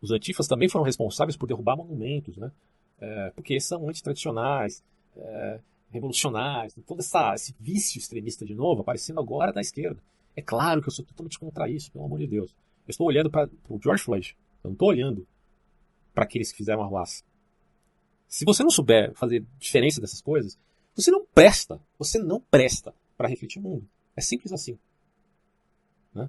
Os 0.00 0.10
antifas 0.10 0.46
também 0.46 0.68
foram 0.68 0.84
responsáveis 0.84 1.36
por 1.36 1.46
derrubar 1.46 1.76
monumentos, 1.76 2.36
né? 2.36 2.52
É, 2.98 3.30
porque 3.34 3.58
são 3.60 3.88
antitradicionais, 3.88 4.82
é, 5.16 5.60
revolucionários, 5.90 6.74
todo 6.86 7.00
essa, 7.00 7.34
esse 7.34 7.54
vício 7.58 7.98
extremista 7.98 8.44
de 8.44 8.54
novo 8.54 8.82
aparecendo 8.82 9.20
agora 9.20 9.52
da 9.52 9.60
esquerda. 9.60 10.00
É 10.34 10.42
claro 10.42 10.82
que 10.82 10.88
eu 10.88 10.92
sou 10.92 11.04
totalmente 11.04 11.38
contra 11.38 11.68
isso, 11.68 11.90
pelo 11.90 12.04
amor 12.04 12.18
de 12.18 12.26
Deus. 12.26 12.54
Eu 12.86 12.90
estou 12.90 13.06
olhando 13.06 13.30
para 13.30 13.48
o 13.68 13.80
George 13.82 14.02
Floyd, 14.02 14.36
eu 14.62 14.68
não 14.68 14.72
estou 14.72 14.88
olhando 14.88 15.26
para 16.14 16.24
aqueles 16.24 16.50
que 16.50 16.58
fizeram 16.58 16.82
a 16.82 16.86
ruaça. 16.86 17.22
Se 18.28 18.44
você 18.44 18.62
não 18.62 18.70
souber 18.70 19.12
fazer 19.14 19.44
diferença 19.58 20.00
dessas 20.00 20.20
coisas, 20.20 20.58
você 20.94 21.10
não 21.10 21.24
presta, 21.24 21.80
você 21.98 22.18
não 22.18 22.40
presta 22.40 22.94
para 23.16 23.28
refletir 23.28 23.58
o 23.58 23.62
mundo. 23.62 23.88
É 24.16 24.20
simples 24.20 24.52
assim. 24.52 24.78
Né? 26.14 26.28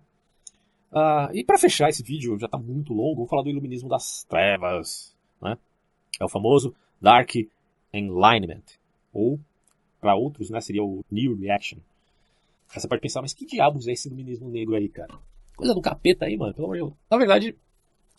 Uh, 0.91 1.33
e 1.33 1.43
para 1.43 1.57
fechar 1.57 1.89
esse 1.89 2.03
vídeo, 2.03 2.37
já 2.37 2.45
está 2.45 2.57
muito 2.57 2.93
longo, 2.93 3.15
vou 3.15 3.27
falar 3.27 3.43
do 3.43 3.49
iluminismo 3.49 3.89
das 3.89 4.23
trevas. 4.25 5.15
Né? 5.41 5.57
É 6.19 6.25
o 6.25 6.29
famoso 6.29 6.75
Dark 7.01 7.31
Enlightenment. 7.93 8.63
Ou, 9.13 9.39
para 9.99 10.15
outros, 10.15 10.49
né, 10.49 10.61
seria 10.61 10.83
o 10.83 11.03
New 11.09 11.35
Reaction. 11.37 11.79
Aí 12.69 12.81
você 12.81 12.87
pode 12.87 13.01
pensar, 13.01 13.21
mas 13.21 13.33
que 13.33 13.45
diabos 13.45 13.87
é 13.87 13.93
esse 13.93 14.07
iluminismo 14.07 14.49
negro 14.49 14.75
aí, 14.75 14.89
cara? 14.89 15.17
Coisa 15.55 15.73
do 15.73 15.81
capeta 15.81 16.25
aí, 16.25 16.37
mano, 16.37 16.53
pelo 16.53 16.65
amor 16.65 16.75
de 16.75 16.83
Deus. 16.83 16.93
Na 17.09 17.17
verdade, 17.17 17.55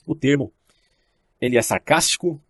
o 0.06 0.14
termo 0.14 0.52
ele 1.40 1.56
é 1.56 1.62
sarcástico, 1.62 2.40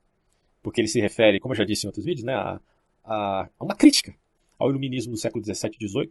porque 0.62 0.80
ele 0.80 0.88
se 0.88 1.00
refere, 1.00 1.40
como 1.40 1.52
eu 1.54 1.58
já 1.58 1.64
disse 1.64 1.86
em 1.86 1.88
outros 1.88 2.04
vídeos, 2.04 2.24
né, 2.24 2.34
a, 2.34 2.60
a, 3.04 3.48
a 3.58 3.64
uma 3.64 3.74
crítica 3.74 4.14
ao 4.58 4.70
iluminismo 4.70 5.12
do 5.12 5.18
século 5.18 5.44
XVII 5.44 5.70
e 5.78 5.88
XVIII. 5.88 6.10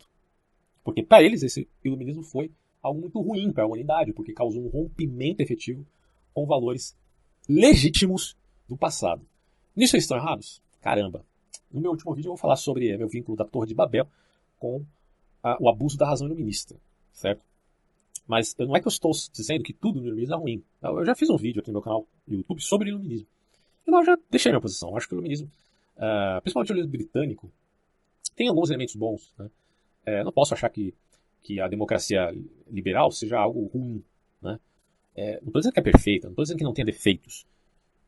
Porque 0.84 1.04
para 1.04 1.24
eles 1.24 1.44
esse 1.44 1.68
iluminismo 1.84 2.24
foi 2.24 2.52
algo 2.82 3.02
muito 3.02 3.20
ruim 3.20 3.52
para 3.52 3.64
a 3.64 3.68
humanidade, 3.68 4.14
porque 4.14 4.34
causou 4.34 4.64
um 4.64 4.70
rompimento 4.70 5.42
efetivo 5.42 5.86
com 6.34 6.46
valores 6.46 6.96
legítimos 7.48 8.38
do 8.68 8.78
passado. 8.78 9.26
Nisso 9.76 9.96
eles 9.96 10.06
estão 10.06 10.18
errados? 10.18 10.62
Caramba! 10.82 11.26
No 11.72 11.82
meu 11.82 11.92
último 11.92 12.14
vídeo 12.14 12.28
eu 12.28 12.32
vou 12.32 12.38
falar 12.38 12.56
sobre 12.56 12.98
meu 12.98 13.08
vínculo 13.08 13.38
da 13.38 13.44
Torre 13.44 13.68
de 13.68 13.76
Babel 13.76 14.08
com 14.58 14.86
a, 15.44 15.58
o 15.62 15.70
abuso 15.70 15.98
da 15.98 16.08
razão 16.08 16.28
iluminista, 16.28 16.76
certo? 17.12 17.42
Mas 18.26 18.56
não 18.58 18.76
é 18.76 18.82
que 18.82 18.88
eu 18.88 18.92
estou 18.92 19.12
dizendo 19.34 19.64
que 19.64 19.74
tudo 19.74 20.00
no 20.00 20.08
iluminismo 20.08 20.36
é 20.36 20.38
ruim. 20.38 20.64
Eu 20.82 21.06
já 21.06 21.16
fiz 21.16 21.30
um 21.30 21.38
vídeo 21.38 21.62
aqui 21.62 21.70
no 21.70 21.76
meu 21.76 21.82
canal 21.82 22.06
do 22.26 22.36
YouTube 22.36 22.62
sobre 22.62 22.90
iluminismo. 22.90 23.28
Eu 23.88 24.06
já 24.06 24.18
deixei 24.30 24.52
minha 24.52 24.62
posição. 24.62 24.96
Acho 24.96 25.08
que 25.08 25.14
o 25.14 25.16
iluminismo, 25.16 25.50
uh, 25.96 26.42
principalmente 26.42 26.72
o 26.72 26.74
iluminismo 26.74 26.92
britânico, 26.92 27.52
tem 28.36 28.50
alguns 28.50 28.70
elementos 28.70 28.96
bons. 28.96 29.34
Né? 29.40 29.50
É, 30.06 30.24
não 30.24 30.32
posso 30.32 30.54
achar 30.54 30.70
que 30.70 30.94
que 31.48 31.62
a 31.62 31.68
democracia 31.70 32.36
liberal 32.70 33.10
seja 33.10 33.40
algo 33.40 33.68
ruim. 33.68 34.04
Né? 34.42 34.60
É, 35.16 35.40
não 35.40 35.48
estou 35.48 35.62
dizendo 35.62 35.74
que 35.74 35.80
é 35.80 35.84
perfeita, 35.84 36.28
não 36.28 36.34
estou 36.34 36.44
dizendo 36.44 36.58
que 36.58 36.64
não 36.66 36.74
tenha 36.74 36.86
defeitos. 36.86 37.46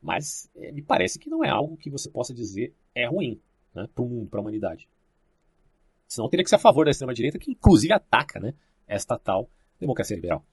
Mas 0.02 0.50
é, 0.54 0.70
me 0.70 0.82
parece 0.82 1.18
que 1.18 1.30
não 1.30 1.42
é 1.42 1.48
algo 1.48 1.74
que 1.78 1.88
você 1.88 2.10
possa 2.10 2.34
dizer 2.34 2.74
é 2.94 3.06
ruim 3.06 3.40
né, 3.74 3.88
para 3.94 4.04
o 4.04 4.08
mundo, 4.08 4.28
para 4.28 4.40
a 4.40 4.42
humanidade. 4.42 4.86
Senão 6.06 6.28
teria 6.28 6.44
que 6.44 6.50
ser 6.50 6.56
a 6.56 6.58
favor 6.58 6.84
da 6.84 6.90
extrema-direita, 6.90 7.38
que 7.38 7.52
inclusive 7.52 7.94
ataca 7.94 8.38
né, 8.38 8.52
esta 8.86 9.18
tal 9.18 9.48
democracia 9.78 10.16
liberal. 10.16 10.44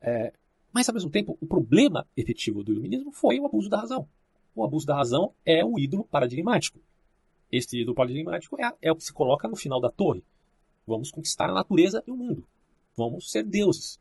É, 0.00 0.32
mas, 0.72 0.88
ao 0.88 0.94
mesmo 0.94 1.10
tempo, 1.10 1.38
o 1.40 1.46
problema 1.46 2.08
efetivo 2.16 2.64
do 2.64 2.72
iluminismo 2.72 3.12
foi 3.12 3.38
o 3.38 3.46
abuso 3.46 3.68
da 3.68 3.78
razão. 3.78 4.08
O 4.54 4.64
abuso 4.64 4.86
da 4.86 4.96
razão 4.96 5.32
é 5.44 5.64
o 5.64 5.78
ídolo 5.78 6.04
paradigmático. 6.04 6.78
Este 7.50 7.80
ídolo 7.80 7.94
paradigmático 7.94 8.56
é, 8.60 8.72
é 8.80 8.92
o 8.92 8.96
que 8.96 9.04
se 9.04 9.12
coloca 9.12 9.48
no 9.48 9.56
final 9.56 9.80
da 9.80 9.90
torre. 9.90 10.24
Vamos 10.86 11.10
conquistar 11.10 11.48
a 11.48 11.54
natureza 11.54 12.02
e 12.06 12.10
o 12.10 12.16
mundo. 12.16 12.46
Vamos 12.96 13.30
ser 13.30 13.44
deuses. 13.44 14.00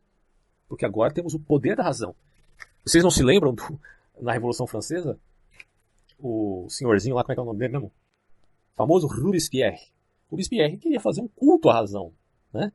Porque 0.68 0.86
agora 0.86 1.14
temos 1.14 1.34
o 1.34 1.40
poder 1.40 1.76
da 1.76 1.84
razão. 1.84 2.16
Vocês 2.86 3.04
não 3.04 3.12
se 3.12 3.24
lembram 3.24 3.54
do, 3.54 3.80
na 4.20 4.34
Revolução 4.34 4.66
Francesa? 4.68 5.20
O 6.20 6.68
senhorzinho 6.70 7.16
lá, 7.16 7.24
como 7.24 7.34
é 7.34 7.36
que 7.36 7.40
é 7.40 7.44
o 7.44 7.46
nome 7.46 7.60
dele 7.60 7.74
mesmo? 7.74 7.88
O 7.88 8.76
famoso 8.76 9.08
Robespierre. 9.08 9.80
Robespierre 10.30 10.78
queria 10.78 11.00
fazer 11.00 11.22
um 11.22 11.28
culto 11.28 11.70
à 11.70 11.74
razão. 11.74 12.14
Né? 12.54 12.72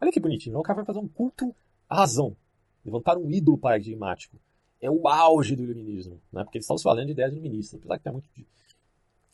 Olha 0.00 0.12
que 0.12 0.20
bonitinho. 0.20 0.58
O 0.58 0.62
cara 0.62 0.76
vai 0.76 0.84
fazer 0.84 0.98
um 0.98 1.08
culto 1.08 1.54
à 1.88 1.96
razão. 1.96 2.36
Levantar 2.84 3.16
um 3.16 3.30
ídolo 3.30 3.58
paradigmático. 3.58 4.36
É 4.84 4.90
o 4.90 5.08
auge 5.08 5.56
do 5.56 5.62
iluminismo. 5.62 6.20
Né? 6.32 6.44
Porque 6.44 6.58
eles 6.58 6.64
estão 6.64 6.78
falando 6.78 7.06
de 7.06 7.12
ideias 7.12 7.32
iluministas. 7.32 7.78
Apesar 7.78 7.98
que 7.98 8.04
tem 8.04 8.12
muito 8.12 8.28
de, 8.34 8.46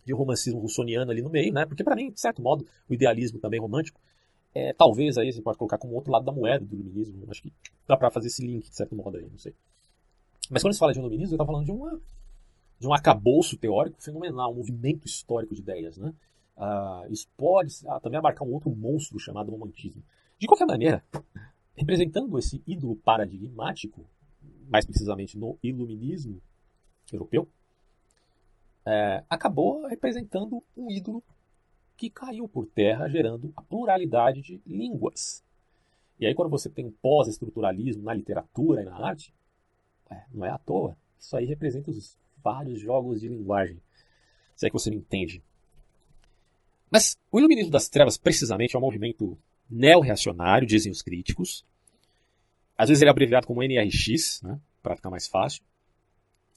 de 0.04 0.12
romancismo 0.12 0.60
russoniano 0.60 1.10
ali 1.10 1.22
no 1.22 1.30
meio. 1.30 1.52
Né? 1.52 1.66
Porque, 1.66 1.82
para 1.82 1.96
mim, 1.96 2.10
de 2.10 2.20
certo 2.20 2.40
modo, 2.40 2.66
o 2.88 2.94
idealismo 2.94 3.38
também 3.38 3.60
romântico 3.60 4.00
é, 4.54 4.72
talvez 4.72 5.16
aí 5.16 5.32
você 5.32 5.40
pode 5.40 5.58
colocar 5.58 5.78
como 5.78 5.94
outro 5.94 6.10
lado 6.10 6.24
da 6.24 6.32
moeda 6.32 6.64
do 6.64 6.74
iluminismo. 6.74 7.24
Acho 7.30 7.42
que 7.42 7.52
dá 7.86 7.96
para 7.96 8.10
fazer 8.10 8.28
esse 8.28 8.44
link, 8.44 8.68
de 8.68 8.74
certo 8.74 8.94
modo, 8.96 9.16
aí, 9.16 9.28
não 9.28 9.38
sei. 9.38 9.54
Mas 10.50 10.62
quando 10.62 10.74
se 10.74 10.80
fala 10.80 10.92
de 10.92 10.98
iluminismo, 10.98 11.36
eu 11.36 11.46
falando 11.46 11.64
de, 11.64 11.70
uma, 11.70 12.00
de 12.78 12.86
um 12.86 12.92
acabouço 12.92 13.56
teórico 13.56 14.02
fenomenal, 14.02 14.50
um 14.52 14.56
movimento 14.56 15.06
histórico 15.06 15.54
de 15.54 15.60
ideias. 15.60 15.96
Né? 15.96 16.12
Ah, 16.56 17.04
isso 17.08 17.28
pode 17.36 17.72
ah, 17.86 18.00
também 18.00 18.18
abarcar 18.18 18.46
um 18.46 18.52
outro 18.52 18.74
monstro 18.74 19.18
chamado 19.20 19.52
romantismo. 19.52 20.02
De 20.38 20.46
qualquer 20.46 20.66
maneira, 20.66 21.04
representando 21.76 22.36
esse 22.38 22.60
ídolo 22.66 22.96
paradigmático, 22.96 24.04
mais 24.70 24.86
precisamente 24.86 25.36
no 25.36 25.58
iluminismo 25.62 26.40
europeu, 27.12 27.48
é, 28.86 29.24
acabou 29.28 29.86
representando 29.86 30.62
um 30.76 30.90
ídolo 30.90 31.22
que 31.96 32.08
caiu 32.08 32.48
por 32.48 32.66
terra, 32.66 33.08
gerando 33.08 33.52
a 33.56 33.62
pluralidade 33.62 34.40
de 34.40 34.62
línguas. 34.64 35.44
E 36.18 36.26
aí, 36.26 36.34
quando 36.34 36.50
você 36.50 36.70
tem 36.70 36.90
pós-estruturalismo 36.90 38.02
na 38.02 38.14
literatura 38.14 38.82
e 38.82 38.84
na 38.84 38.96
arte, 38.96 39.34
é, 40.08 40.22
não 40.32 40.46
é 40.46 40.50
à 40.50 40.58
toa. 40.58 40.96
Isso 41.18 41.36
aí 41.36 41.44
representa 41.44 41.90
os 41.90 42.16
vários 42.42 42.80
jogos 42.80 43.20
de 43.20 43.28
linguagem. 43.28 43.78
Se 44.54 44.66
é 44.66 44.70
que 44.70 44.72
você 44.72 44.88
me 44.90 44.96
entende. 44.96 45.42
Mas 46.90 47.18
o 47.30 47.38
iluminismo 47.38 47.70
das 47.70 47.88
trevas, 47.88 48.16
precisamente, 48.16 48.74
é 48.74 48.78
um 48.78 48.82
movimento 48.82 49.36
neo-reacionário, 49.68 50.66
dizem 50.66 50.90
os 50.90 51.02
críticos. 51.02 51.64
Às 52.80 52.88
vezes 52.88 53.02
ele 53.02 53.10
é 53.10 53.12
abreviado 53.12 53.46
como 53.46 53.62
NRX, 53.62 54.40
né, 54.42 54.58
para 54.82 54.96
ficar 54.96 55.10
mais 55.10 55.28
fácil. 55.28 55.62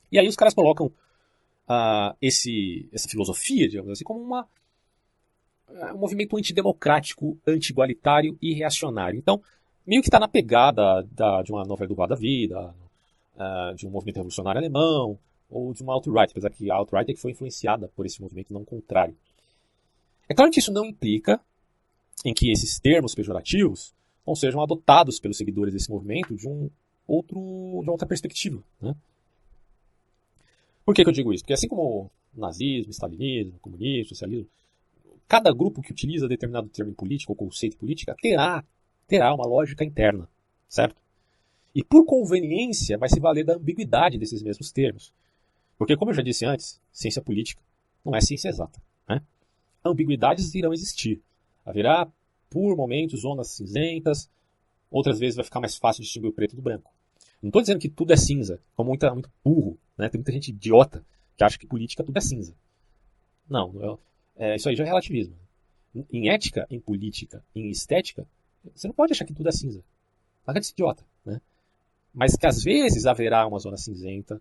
E 0.10 0.18
aí 0.18 0.26
os 0.26 0.38
caras 0.38 0.54
colocam 0.54 0.88
uh, 0.88 2.16
esse, 2.22 2.88
essa 2.94 3.10
filosofia, 3.10 3.68
digamos 3.68 3.92
assim, 3.92 4.06
como 4.06 4.22
uma 4.22 4.48
é 5.70 5.92
um 5.92 5.98
movimento 5.98 6.38
antidemocrático, 6.38 7.38
anti-igualitário 7.46 8.38
e 8.42 8.54
reacionário. 8.54 9.18
Então, 9.18 9.42
meio 9.86 10.02
que 10.02 10.08
está 10.08 10.20
na 10.20 10.28
pegada 10.28 11.06
da, 11.12 11.42
de 11.42 11.52
uma 11.52 11.66
novela 11.66 11.88
do 11.88 11.96
Guarda 11.96 12.16
Vida, 12.16 12.74
uh, 13.36 13.76
de 13.76 13.86
um 13.86 13.90
movimento 13.90 14.18
revolucionário 14.18 14.60
alemão, 14.60 15.18
ou 15.50 15.74
de 15.74 15.84
uma 15.84 15.94
alt-right, 15.94 16.32
apesar 16.32 16.52
que 16.52 16.72
a 16.72 16.76
alt-right 16.76 17.12
é 17.12 17.14
que 17.16 17.20
foi 17.20 17.32
influenciada 17.32 17.90
por 17.90 18.06
esse 18.06 18.22
movimento, 18.22 18.54
não 18.54 18.64
contrário. 18.64 19.18
É 20.30 20.34
claro 20.34 20.52
que 20.52 20.60
isso 20.60 20.72
não 20.72 20.86
implica 20.86 21.42
em 22.24 22.34
que 22.34 22.50
esses 22.52 22.80
termos 22.80 23.14
pejorativos 23.14 23.94
não 24.26 24.36
sejam 24.36 24.62
adotados 24.62 25.20
pelos 25.20 25.38
seguidores 25.38 25.74
desse 25.74 25.90
movimento 25.90 26.36
de, 26.36 26.48
um 26.48 26.70
outro, 27.08 27.38
de 27.38 27.88
uma 27.88 27.92
outra 27.92 28.08
perspectiva. 28.08 28.64
Né? 28.82 28.96
Por 30.86 30.94
que, 30.94 31.04
que 31.04 31.10
eu 31.10 31.14
digo 31.14 31.34
isso? 31.34 31.44
Porque 31.44 31.54
assim 31.54 31.68
como 31.68 32.12
nazismo, 32.34 32.92
stalinismo, 32.92 33.60
comunismo, 33.60 34.10
socialismo, 34.10 34.50
cada 35.28 35.54
grupo 35.54 35.82
que 35.82 35.92
utiliza 35.92 36.28
determinado 36.28 36.68
termo 36.70 36.94
político 36.94 37.32
ou 37.32 37.36
conceito 37.36 37.78
político 37.78 38.14
terá, 38.22 38.64
terá 39.08 39.34
uma 39.34 39.46
lógica 39.46 39.84
interna, 39.84 40.28
certo? 40.68 41.02
E 41.76 41.84
por 41.84 42.06
conveniência 42.06 42.98
vai 42.98 43.10
se 43.10 43.20
valer 43.20 43.44
da 43.44 43.56
ambiguidade 43.56 44.18
desses 44.18 44.44
mesmos 44.44 44.72
termos. 44.72 45.14
Porque, 45.78 45.98
como 45.98 46.12
eu 46.12 46.16
já 46.16 46.22
disse 46.22 46.46
antes, 46.46 46.80
ciência 46.92 47.22
política 47.22 47.62
não 48.06 48.16
é 48.16 48.22
ciência 48.22 48.50
exata. 48.50 48.80
Né? 49.10 49.22
Ambiguidades 49.84 50.54
irão 50.54 50.74
existir. 50.74 51.22
Haverá, 51.66 52.08
por 52.54 52.78
momentos, 52.78 53.22
zonas 53.22 53.48
cinzentas, 53.48 54.30
outras 54.92 55.18
vezes 55.18 55.36
vai 55.36 55.44
ficar 55.44 55.60
mais 55.60 55.76
fácil 55.76 56.04
distinguir 56.04 56.30
o 56.30 56.34
preto 56.34 56.56
do 56.56 56.62
branco. 56.62 56.94
Não 57.42 57.50
estou 57.50 57.62
dizendo 57.62 57.80
que 57.80 57.90
tudo 57.90 58.14
é 58.14 58.16
cinza, 58.16 58.62
como 58.76 58.90
muita, 58.90 59.12
muito 59.12 59.30
burro. 59.44 59.80
Né? 59.98 60.08
Tem 60.08 60.20
muita 60.20 60.32
gente 60.32 60.50
idiota 60.50 61.04
que 61.36 61.44
acha 61.44 61.58
que 61.58 61.66
política 61.66 62.04
tudo 62.04 62.16
é 62.16 62.22
cinza. 62.22 62.56
Não, 63.50 64.00
é, 64.36 64.56
isso 64.56 64.70
aí 64.70 64.76
já 64.76 64.84
é 64.84 64.88
relativismo. 64.88 65.36
Em 66.12 66.30
ética, 66.30 66.68
em 66.70 66.80
política, 66.80 67.44
em 67.56 67.70
estética, 67.72 68.28
você 68.74 68.88
não 68.88 68.94
pode 68.94 69.14
achar 69.14 69.26
que 69.26 69.34
tudo 69.34 69.50
é 69.50 69.52
cinza. 69.52 69.84
Larga 70.46 70.62
de 70.62 70.70
idiota. 70.70 71.04
Né? 71.26 71.42
Mas 72.14 72.36
que 72.36 72.46
às 72.46 72.64
vezes 72.64 73.08
haverá 73.08 73.48
uma 73.48 73.58
zona 73.58 73.78
cinzenta, 73.78 74.40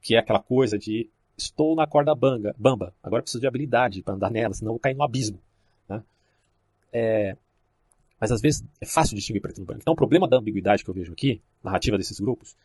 que 0.00 0.14
é 0.14 0.18
aquela 0.18 0.40
coisa 0.40 0.78
de 0.78 1.10
estou 1.36 1.76
na 1.76 1.86
corda 1.86 2.14
banga, 2.14 2.54
bamba, 2.58 2.94
agora 3.02 3.22
preciso 3.22 3.40
de 3.40 3.46
habilidade 3.46 4.02
para 4.02 4.14
andar 4.14 4.30
nela, 4.30 4.54
senão 4.54 4.72
vou 4.72 4.80
cair 4.80 4.94
no 4.94 5.02
abismo. 5.02 5.38
É, 6.96 7.36
mas 8.20 8.30
às 8.30 8.40
vezes 8.40 8.64
é 8.80 8.86
fácil 8.86 9.16
distinguir 9.16 9.42
preto 9.42 9.58
no 9.58 9.66
branco. 9.66 9.82
Então 9.82 9.92
o 9.92 9.96
problema 9.96 10.28
da 10.28 10.38
ambiguidade 10.38 10.84
que 10.84 10.88
eu 10.88 10.94
vejo 10.94 11.12
aqui, 11.12 11.42
narrativa 11.62 11.98
desses 11.98 12.20
grupos, 12.20 12.56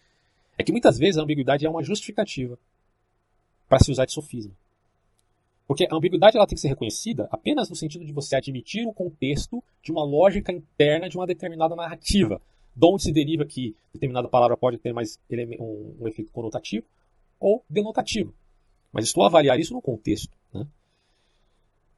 é 0.55 0.63
que 0.63 0.71
muitas 0.71 0.99
vezes 0.99 1.17
a 1.17 1.23
ambiguidade 1.23 1.65
é 1.65 1.69
uma 1.69 1.83
justificativa 1.83 2.57
para 3.67 3.79
se 3.79 3.91
usar 3.91 4.05
de 4.05 4.13
sofisma. 4.13 4.53
Porque 5.67 5.87
a 5.89 5.95
ambiguidade 5.95 6.37
ela 6.37 6.47
tem 6.47 6.55
que 6.55 6.61
ser 6.61 6.69
reconhecida 6.69 7.27
apenas 7.31 7.69
no 7.69 7.75
sentido 7.75 8.05
de 8.05 8.13
você 8.13 8.35
admitir 8.35 8.87
o 8.87 8.93
contexto 8.93 9.63
de 9.83 9.91
uma 9.91 10.03
lógica 10.03 10.51
interna 10.51 11.09
de 11.09 11.17
uma 11.17 11.27
determinada 11.27 11.75
narrativa, 11.75 12.41
de 12.75 12.87
onde 12.87 13.03
se 13.03 13.11
deriva 13.11 13.45
que 13.45 13.75
determinada 13.93 14.27
palavra 14.27 14.55
pode 14.55 14.77
ter 14.77 14.93
mais 14.93 15.19
um, 15.59 15.95
um 16.01 16.07
efeito 16.07 16.31
conotativo 16.31 16.85
ou 17.39 17.63
denotativo. 17.69 18.33
Mas 18.91 19.05
estou 19.05 19.23
a 19.23 19.27
avaliar 19.27 19.59
isso 19.59 19.73
no 19.73 19.81
contexto. 19.81 20.38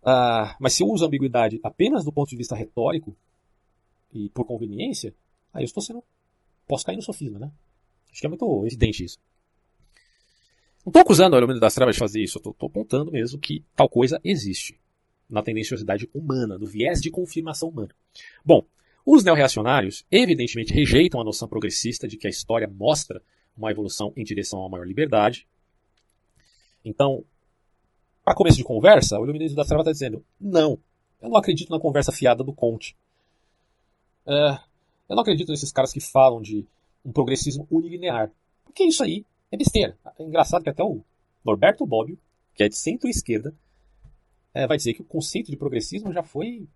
Ah, 0.04 0.56
mas 0.60 0.74
se 0.74 0.84
eu 0.84 0.88
uso 0.88 1.06
ambiguidade 1.06 1.60
apenas 1.64 2.04
do 2.04 2.12
ponto 2.12 2.30
de 2.30 2.36
vista 2.36 2.56
retórico 2.56 3.16
e 4.12 4.30
por 4.30 4.46
conveniência, 4.46 5.14
aí 5.54 5.64
eu 5.64 5.66
estou 5.66 5.82
sendo. 5.82 6.04
posso 6.68 6.86
cair 6.86 6.96
no 6.96 7.02
sofisma, 7.02 7.40
né? 7.40 7.52
Acho 8.12 8.20
que 8.20 8.26
é 8.26 8.30
muito 8.30 8.66
evidente 8.66 9.04
isso. 9.04 9.20
Não 10.86 10.90
estou 10.90 11.02
acusando 11.02 11.36
o 11.36 11.40
elemento 11.40 11.60
das 11.60 11.76
trevas 11.76 11.96
de 11.96 12.00
fazer 12.00 12.22
isso, 12.22 12.40
estou 12.40 12.56
apontando 12.60 13.12
mesmo 13.12 13.40
que 13.40 13.64
tal 13.76 13.88
coisa 13.88 14.20
existe 14.24 14.80
na 15.30 15.44
tendenciosidade 15.44 16.10
humana, 16.14 16.58
no 16.58 16.66
viés 16.66 17.00
de 17.00 17.10
confirmação 17.10 17.70
humana. 17.70 17.96
Bom, 18.44 18.66
os 19.06 19.24
neorreacionários 19.24 20.06
evidentemente 20.12 20.74
rejeitam 20.74 21.22
a 21.22 21.24
noção 21.24 21.48
progressista 21.48 22.08
de 22.08 22.18
que 22.18 22.28
a 22.28 22.30
história 22.30 22.68
mostra 22.68 23.22
uma 23.56 23.72
evolução 23.72 24.12
em 24.18 24.24
direção 24.24 24.64
a 24.66 24.70
maior 24.70 24.86
liberdade. 24.86 25.48
Então, 26.84 27.24
para 28.24 28.36
começo 28.36 28.58
de 28.58 28.64
conversa, 28.64 29.20
o 29.20 29.24
iluminismo 29.24 29.56
das 29.56 29.68
trevas 29.68 29.86
está 29.86 29.92
dizendo: 29.92 30.24
não, 30.40 30.80
eu 31.22 31.30
não 31.30 31.38
acredito 31.38 31.70
na 31.70 31.80
conversa 31.80 32.12
fiada 32.12 32.44
do 32.44 32.54
Conte. 32.54 32.96
É, 34.26 34.60
eu 35.10 35.16
não 35.16 35.22
acredito 35.22 35.50
nesses 35.50 35.72
caras 35.72 35.92
que 35.92 36.00
falam 36.00 36.42
de 36.42 36.66
um 37.04 37.12
progressismo 37.12 37.68
unilinear. 37.70 38.32
Porque 38.64 38.84
isso 38.84 39.04
aí 39.04 39.26
é 39.52 39.58
besteira. 39.58 39.98
É 40.18 40.24
engraçado 40.24 40.64
que 40.64 40.70
até 40.70 40.84
o 40.84 41.02
Norberto 41.44 41.86
Bobbio, 41.86 42.18
que 42.56 42.64
é 42.64 42.70
de 42.70 42.76
centro-esquerda, 42.76 43.54
é, 44.54 44.68
vai 44.68 44.78
dizer 44.78 44.94
que 44.94 45.02
o 45.02 45.06
conceito 45.06 45.50
de 45.50 45.58
progressismo 45.58 46.14
já 46.14 46.24
foi. 46.24 46.68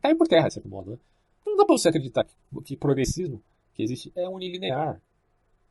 caiu 0.00 0.16
por 0.16 0.28
terra, 0.28 0.48
de 0.48 0.54
certo 0.54 0.68
modo. 0.68 0.92
Né? 0.92 0.98
Não 1.44 1.56
dá 1.56 1.64
para 1.64 1.76
você 1.76 1.88
acreditar 1.88 2.24
que, 2.24 2.34
que 2.64 2.76
progressismo 2.76 3.42
que 3.74 3.82
existe 3.82 4.12
é 4.14 4.28
unilinear, 4.28 5.00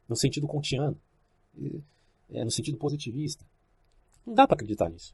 no 0.08 0.16
sentido 0.16 0.47
kantiano, 0.47 0.97
é, 2.32 2.43
no 2.43 2.52
sentido 2.52 2.78
positivista. 2.78 3.45
Não 4.26 4.34
dá 4.34 4.48
para 4.48 4.56
acreditar 4.56 4.90
nisso. 4.90 5.14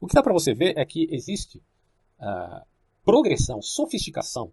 O 0.00 0.06
que 0.06 0.14
dá 0.14 0.22
para 0.22 0.32
você 0.32 0.54
ver 0.54 0.76
é 0.76 0.84
que 0.84 1.06
existe 1.10 1.62
uh, 2.20 2.64
progressão, 3.04 3.60
sofisticação 3.62 4.52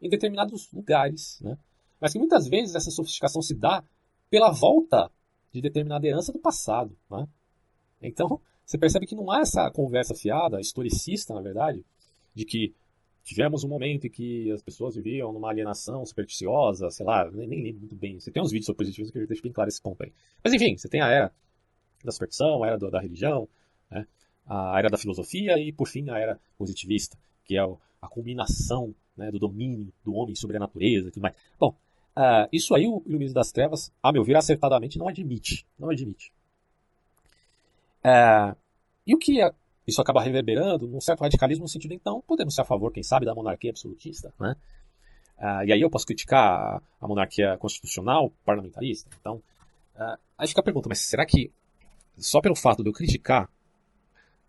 em 0.00 0.08
determinados 0.08 0.70
lugares, 0.72 1.40
né? 1.40 1.58
mas 2.00 2.12
que 2.12 2.18
muitas 2.18 2.48
vezes 2.48 2.74
essa 2.74 2.90
sofisticação 2.90 3.42
se 3.42 3.54
dá 3.54 3.82
pela 4.30 4.50
volta 4.50 5.10
de 5.52 5.60
determinada 5.60 6.06
herança 6.06 6.32
do 6.32 6.38
passado. 6.38 6.96
Né? 7.10 7.26
Então, 8.02 8.40
você 8.64 8.78
percebe 8.78 9.06
que 9.06 9.14
não 9.14 9.30
há 9.30 9.40
essa 9.40 9.70
conversa 9.70 10.14
fiada, 10.14 10.60
historicista, 10.60 11.34
na 11.34 11.40
verdade, 11.40 11.84
de 12.34 12.44
que 12.44 12.74
tivemos 13.24 13.64
um 13.64 13.68
momento 13.68 14.06
em 14.06 14.10
que 14.10 14.50
as 14.52 14.62
pessoas 14.62 14.94
viviam 14.94 15.32
numa 15.32 15.50
alienação 15.50 16.04
supersticiosa, 16.06 16.90
sei 16.90 17.04
lá, 17.04 17.30
nem, 17.30 17.46
nem 17.46 17.62
lembro 17.62 17.80
muito 17.80 17.96
bem. 17.96 18.18
Você 18.18 18.30
tem 18.30 18.42
uns 18.42 18.50
vídeos 18.50 18.66
sobre 18.66 18.78
positivismo 18.84 19.12
que 19.12 19.26
deixam 19.26 19.42
bem 19.42 19.52
claro 19.52 19.68
esse 19.68 19.82
ponto 19.82 20.02
aí. 20.02 20.12
Mas 20.42 20.52
enfim, 20.52 20.76
você 20.76 20.88
tem 20.88 21.00
a 21.00 21.08
era 21.08 21.32
da 22.04 22.12
superstição, 22.12 22.62
a 22.62 22.68
era 22.68 22.78
do, 22.78 22.90
da 22.90 23.00
religião, 23.00 23.48
né? 23.90 24.06
a 24.46 24.78
era 24.78 24.88
da 24.88 24.96
filosofia 24.96 25.58
e, 25.58 25.72
por 25.72 25.88
fim, 25.88 26.08
a 26.10 26.18
era 26.18 26.38
positivista, 26.56 27.16
que 27.44 27.56
é 27.56 27.60
a 27.60 28.08
culminação 28.08 28.94
né, 29.16 29.30
do 29.30 29.38
domínio 29.38 29.92
do 30.04 30.14
homem 30.14 30.34
sobre 30.34 30.56
a 30.56 30.60
natureza 30.60 31.08
e 31.08 31.10
tudo 31.10 31.22
mais. 31.22 31.34
Bom, 31.58 31.74
uh, 32.16 32.48
isso 32.52 32.74
aí 32.74 32.86
o 32.86 33.02
Iluminismo 33.04 33.34
das 33.34 33.50
Trevas, 33.50 33.92
a 34.02 34.12
meu 34.12 34.22
ver, 34.22 34.36
acertadamente 34.36 34.98
não 34.98 35.08
admite. 35.08 35.66
Não 35.78 35.90
admite. 35.90 36.32
Uh, 38.04 38.56
e 39.06 39.14
o 39.14 39.18
que 39.18 39.42
é, 39.42 39.52
isso 39.86 40.00
acaba 40.00 40.22
reverberando 40.22 40.86
num 40.86 41.00
certo 41.00 41.22
radicalismo 41.22 41.64
no 41.64 41.68
sentido, 41.68 41.92
então, 41.92 42.22
podemos 42.26 42.54
ser 42.54 42.60
a 42.60 42.64
favor, 42.64 42.92
quem 42.92 43.02
sabe, 43.02 43.26
da 43.26 43.34
monarquia 43.34 43.70
absolutista, 43.70 44.32
né? 44.38 44.54
Uh, 45.38 45.64
e 45.66 45.72
aí 45.72 45.80
eu 45.80 45.90
posso 45.90 46.06
criticar 46.06 46.82
a 47.00 47.08
monarquia 47.08 47.56
constitucional, 47.58 48.32
parlamentarista. 48.44 49.08
Então, 49.20 49.42
aí 50.36 50.46
fica 50.46 50.60
a 50.60 50.64
pergunta, 50.64 50.88
mas 50.88 51.00
será 51.00 51.24
que 51.24 51.50
só 52.18 52.40
pelo 52.40 52.54
fato 52.54 52.82
de 52.82 52.88
eu 52.88 52.92
criticar 52.92 53.50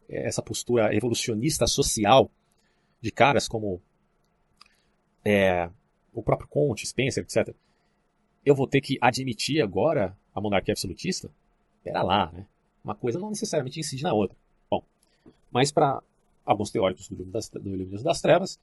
essa 0.08 0.42
postura 0.42 0.94
evolucionista 0.96 1.68
social 1.68 2.32
de 3.00 3.12
caras 3.12 3.48
como 3.48 3.82
é, 5.24 5.70
o 6.14 6.24
próprio 6.24 6.48
Conte, 6.48 6.88
Spencer, 6.88 7.24
etc., 7.24 7.56
eu 8.46 8.56
vou 8.56 8.68
ter 8.68 8.82
que 8.82 8.98
admitir 9.02 9.62
agora 9.62 10.18
a 10.34 10.42
monarquia 10.42 10.74
absolutista? 10.74 11.30
Pera 11.84 12.02
lá, 12.02 12.32
né? 12.32 12.46
Uma 12.84 12.96
coisa 12.96 13.20
não 13.20 13.30
necessariamente 13.30 13.80
incide 13.80 14.04
na 14.04 14.14
outra. 14.14 14.36
Bom, 14.70 14.84
mas 15.52 15.72
para 15.72 16.02
alguns 16.46 16.72
teóricos 16.72 17.08
do 17.10 17.16
Iluminismo 17.16 17.92
das, 17.92 18.04
das 18.04 18.22
Trevas, 18.22 18.60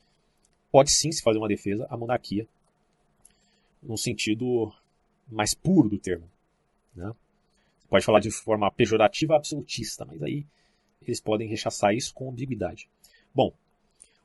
pode 0.73 0.91
sim 0.91 1.13
se 1.13 1.23
fazer 1.23 1.39
uma 1.39 1.49
defesa 1.49 1.87
à 1.89 1.97
monarquia 1.97 2.47
no 3.83 3.97
sentido 3.97 4.73
mais 5.29 5.55
puro 5.55 5.89
do 5.89 5.99
termo. 5.99 6.29
Né? 6.95 7.15
Pode 7.89 8.05
falar 8.05 8.21
de 8.21 8.31
forma 8.31 8.71
pejorativa 8.71 9.37
absolutista, 9.37 10.05
mas 10.05 10.23
aí 10.23 10.45
eles 11.03 11.21
podem 11.21 11.49
rechaçar 11.49 11.95
isso 11.95 12.13
com 12.13 12.31
ambiguidade. 12.31 12.89
Bom, 13.35 13.53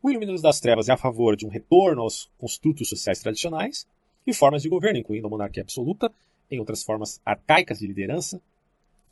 o 0.01 0.09
Iluminismo 0.09 0.41
das 0.41 0.59
Trevas 0.59 0.89
é 0.89 0.93
a 0.93 0.97
favor 0.97 1.35
de 1.35 1.45
um 1.45 1.49
retorno 1.49 2.01
aos 2.01 2.29
construtos 2.37 2.89
sociais 2.89 3.19
tradicionais 3.19 3.87
e 4.25 4.33
formas 4.33 4.63
de 4.63 4.69
governo, 4.69 4.99
incluindo 4.99 5.27
a 5.27 5.29
monarquia 5.29 5.61
absoluta, 5.61 6.11
em 6.49 6.59
outras 6.59 6.83
formas 6.83 7.21
arcaicas 7.25 7.79
de 7.79 7.87
liderança, 7.87 8.41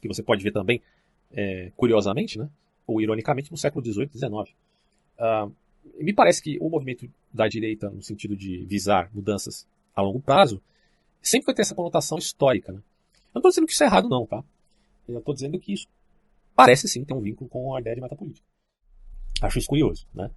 que 0.01 0.07
você 0.07 0.23
pode 0.23 0.43
ver 0.43 0.51
também, 0.51 0.81
é, 1.31 1.71
curiosamente, 1.75 2.39
né, 2.39 2.49
ou 2.87 2.99
ironicamente, 2.99 3.51
no 3.51 3.57
século 3.57 3.85
XVIII 3.85 4.09
e 4.13 4.17
XIX. 4.17 4.33
Uh, 5.19 5.53
me 6.03 6.13
parece 6.13 6.41
que 6.41 6.57
o 6.59 6.69
movimento 6.69 7.09
da 7.31 7.47
direita, 7.47 7.89
no 7.89 8.01
sentido 8.01 8.35
de 8.35 8.65
visar 8.65 9.09
mudanças 9.13 9.67
a 9.95 10.01
longo 10.01 10.19
prazo, 10.19 10.61
sempre 11.21 11.47
vai 11.47 11.55
ter 11.55 11.61
essa 11.61 11.75
conotação 11.75 12.17
histórica. 12.17 12.71
Né? 12.71 12.81
Eu 13.33 13.35
não 13.35 13.39
estou 13.39 13.51
dizendo 13.51 13.67
que 13.67 13.73
isso 13.73 13.83
é 13.83 13.87
errado, 13.87 14.09
não, 14.09 14.25
tá? 14.25 14.43
Eu 15.07 15.19
estou 15.19 15.33
dizendo 15.33 15.59
que 15.59 15.73
isso 15.73 15.87
parece 16.55 16.87
sim 16.87 17.03
ter 17.03 17.13
um 17.13 17.21
vínculo 17.21 17.49
com 17.49 17.75
a 17.75 17.79
ideia 17.79 17.95
de 17.95 18.01
metapolítica. 18.01 18.45
Acho 19.41 19.59
isso 19.59 19.67
curioso, 19.67 20.07
né? 20.13 20.29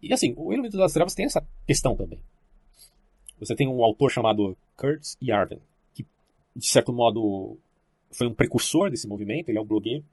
E 0.00 0.12
assim, 0.12 0.34
o 0.36 0.52
Iluminismo 0.52 0.78
das 0.78 0.92
Trevas 0.92 1.14
tem 1.14 1.26
essa 1.26 1.44
questão 1.66 1.96
também. 1.96 2.20
Você 3.38 3.54
tem 3.54 3.66
um 3.66 3.82
autor 3.82 4.10
chamado 4.10 4.56
Kurt 4.76 5.14
Yarden, 5.22 5.60
que 5.94 6.06
de 6.54 6.66
certo 6.66 6.92
modo 6.92 7.58
foi 8.12 8.26
um 8.26 8.34
precursor 8.34 8.90
desse 8.90 9.08
movimento, 9.08 9.48
ele 9.48 9.58
é 9.58 9.60
um 9.60 9.66
blogueiro. 9.66 10.04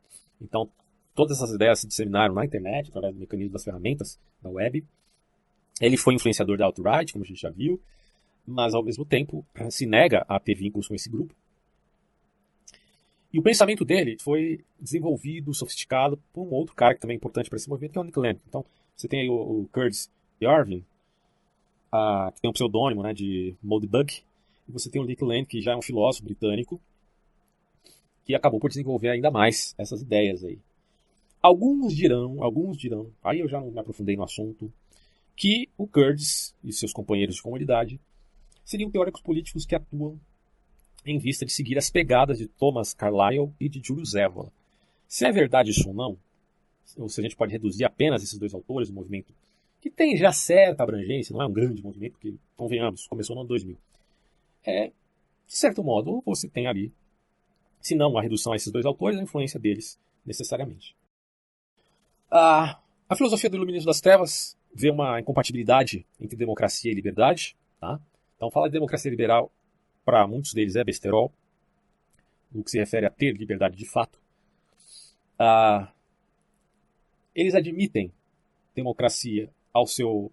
Então, 0.42 0.70
todas 1.14 1.38
essas 1.38 1.54
ideias 1.54 1.80
se 1.80 1.88
disseminaram 1.88 2.34
na 2.34 2.46
internet, 2.46 2.90
através 2.90 3.14
do 3.14 3.20
mecanismo 3.20 3.54
das 3.54 3.64
ferramentas 3.64 4.20
da 4.42 4.50
web. 4.50 4.84
Ele 5.80 5.98
foi 5.98 6.16
influenciador 6.16 6.58
da 6.58 6.66
alt-right, 6.66 7.14
como 7.14 7.24
a 7.24 7.28
gente 7.28 7.42
já 7.42 7.50
viu, 7.50 7.80
mas 8.52 8.74
ao 8.74 8.84
mesmo 8.84 9.06
tempo 9.06 9.46
se 9.70 9.86
nega 9.86 10.26
a 10.28 10.40
ter 10.40 10.56
vínculos 10.56 10.88
com 10.88 10.96
esse 10.96 11.10
grupo. 11.10 11.34
E 13.34 13.40
o 13.40 13.42
pensamento 13.42 13.86
dele 13.86 14.18
foi 14.20 14.64
desenvolvido, 14.80 15.54
sofisticado 15.54 16.22
por 16.34 16.44
um 16.44 16.52
outro 16.52 16.76
cara 16.76 16.94
que 16.94 17.00
também 17.00 17.16
é 17.16 17.18
importante 17.18 17.50
para 17.50 17.56
esse 17.56 17.70
movimento, 17.70 17.94
que 17.94 17.98
é 17.98 18.02
o 18.02 18.04
Nick 18.04 18.20
Land. 18.20 18.42
Então, 18.48 18.66
você 18.96 19.08
tem 19.08 19.22
aí 19.22 19.30
o, 19.30 19.62
o 19.62 19.70
Curtis 19.72 20.12
Yarvin, 20.42 20.84
uh, 21.94 22.32
que 22.34 22.42
tem 22.42 22.50
um 22.50 22.54
pseudônimo 22.54 23.02
né, 23.04 23.14
de 23.14 23.56
Moldbug, 23.64 24.22
e 24.68 24.72
você 24.72 24.90
tem 24.90 25.02
o 25.02 25.06
Nick 25.06 25.24
Land, 25.24 25.46
que 25.46 25.62
já 25.62 25.72
é 25.72 25.76
um 25.78 25.82
filósofo 25.82 26.26
britânico, 26.26 26.82
que 28.26 28.36
acabou 28.36 28.60
por 28.60 28.70
desenvolver 28.70 29.10
ainda 29.10 29.32
mais 29.32 29.74
essas 29.78 30.02
ideias 30.02 30.44
aí. 30.44 30.60
Alguns 31.42 31.96
dirão, 31.96 32.44
alguns 32.44 32.78
dirão, 32.78 33.12
aí 33.24 33.40
eu 33.40 33.48
já 33.48 33.60
não 33.60 33.72
me 33.72 33.80
aprofundei 33.80 34.16
no 34.16 34.24
assunto, 34.24 34.72
que 35.36 35.70
o 35.78 35.88
Curtis 35.88 36.54
e 36.64 36.72
seus 36.74 36.92
companheiros 36.92 37.36
de 37.36 37.42
comunidade 37.42 38.00
seriam 38.72 38.90
teóricos 38.90 39.22
políticos 39.22 39.66
que 39.66 39.76
atuam 39.76 40.20
em 41.06 41.18
vista 41.18 41.46
de 41.46 41.52
seguir 41.52 41.78
as 41.78 41.90
pegadas 41.90 42.38
de 42.38 42.48
Thomas 42.48 42.94
Carlyle 42.94 43.52
e 43.60 43.68
de 43.68 43.82
Julius 43.84 44.14
Evola. 44.14 44.52
Se 45.08 45.26
é 45.26 45.32
verdade 45.32 45.72
isso 45.72 45.90
ou 45.90 45.94
não, 45.94 46.18
ou 46.98 47.10
se 47.10 47.20
a 47.20 47.24
gente 47.24 47.36
pode 47.36 47.52
reduzir 47.52 47.84
apenas 47.84 48.24
esses 48.24 48.38
dois 48.38 48.54
autores, 48.54 48.90
o 48.90 48.94
movimento 48.94 49.34
que 49.82 49.90
tem 49.90 50.16
já 50.16 50.32
certa 50.32 50.84
abrangência, 50.84 51.34
não 51.34 51.42
é 51.42 51.48
um 51.48 51.52
grande 51.52 51.82
movimento, 51.82 52.14
porque, 52.14 52.36
convenhamos, 52.56 53.08
começou 53.08 53.36
no 53.36 53.42
ano 53.42 53.50
2000. 53.50 53.78
É, 54.64 54.88
de 54.88 54.94
certo 55.58 55.84
modo, 55.84 56.22
você 56.24 56.48
tem 56.48 56.68
ali, 56.68 56.94
se 57.80 57.96
não 57.96 58.16
a 58.16 58.22
redução 58.22 58.54
a 58.54 58.56
esses 58.56 58.72
dois 58.72 58.86
autores, 58.86 59.20
a 59.20 59.24
influência 59.24 59.60
deles, 59.60 60.00
necessariamente. 60.24 60.96
A, 62.30 62.80
a 63.10 63.16
filosofia 63.16 63.50
do 63.50 63.58
Iluminismo 63.58 63.88
das 63.88 64.00
Trevas 64.00 64.56
vê 64.74 64.92
uma 64.92 65.20
incompatibilidade 65.20 66.06
entre 66.20 66.38
democracia 66.38 66.92
e 66.92 66.96
liberdade. 66.96 67.58
Tá? 67.80 68.00
Então, 68.42 68.50
falar 68.50 68.70
de 68.70 68.74
democracia 68.74 69.12
liberal, 69.12 69.52
para 70.04 70.26
muitos 70.26 70.52
deles, 70.52 70.76
é 70.76 70.84
besterol, 70.84 71.32
no 72.52 72.64
que 72.64 72.72
se 72.72 72.80
refere 72.80 73.06
a 73.06 73.10
ter 73.12 73.38
liberdade 73.38 73.78
de 73.78 73.86
fato. 73.86 74.20
Ah, 75.38 75.94
eles 77.36 77.54
admitem 77.54 78.12
democracia 78.74 79.48
ao 79.72 79.86
seu 79.86 80.32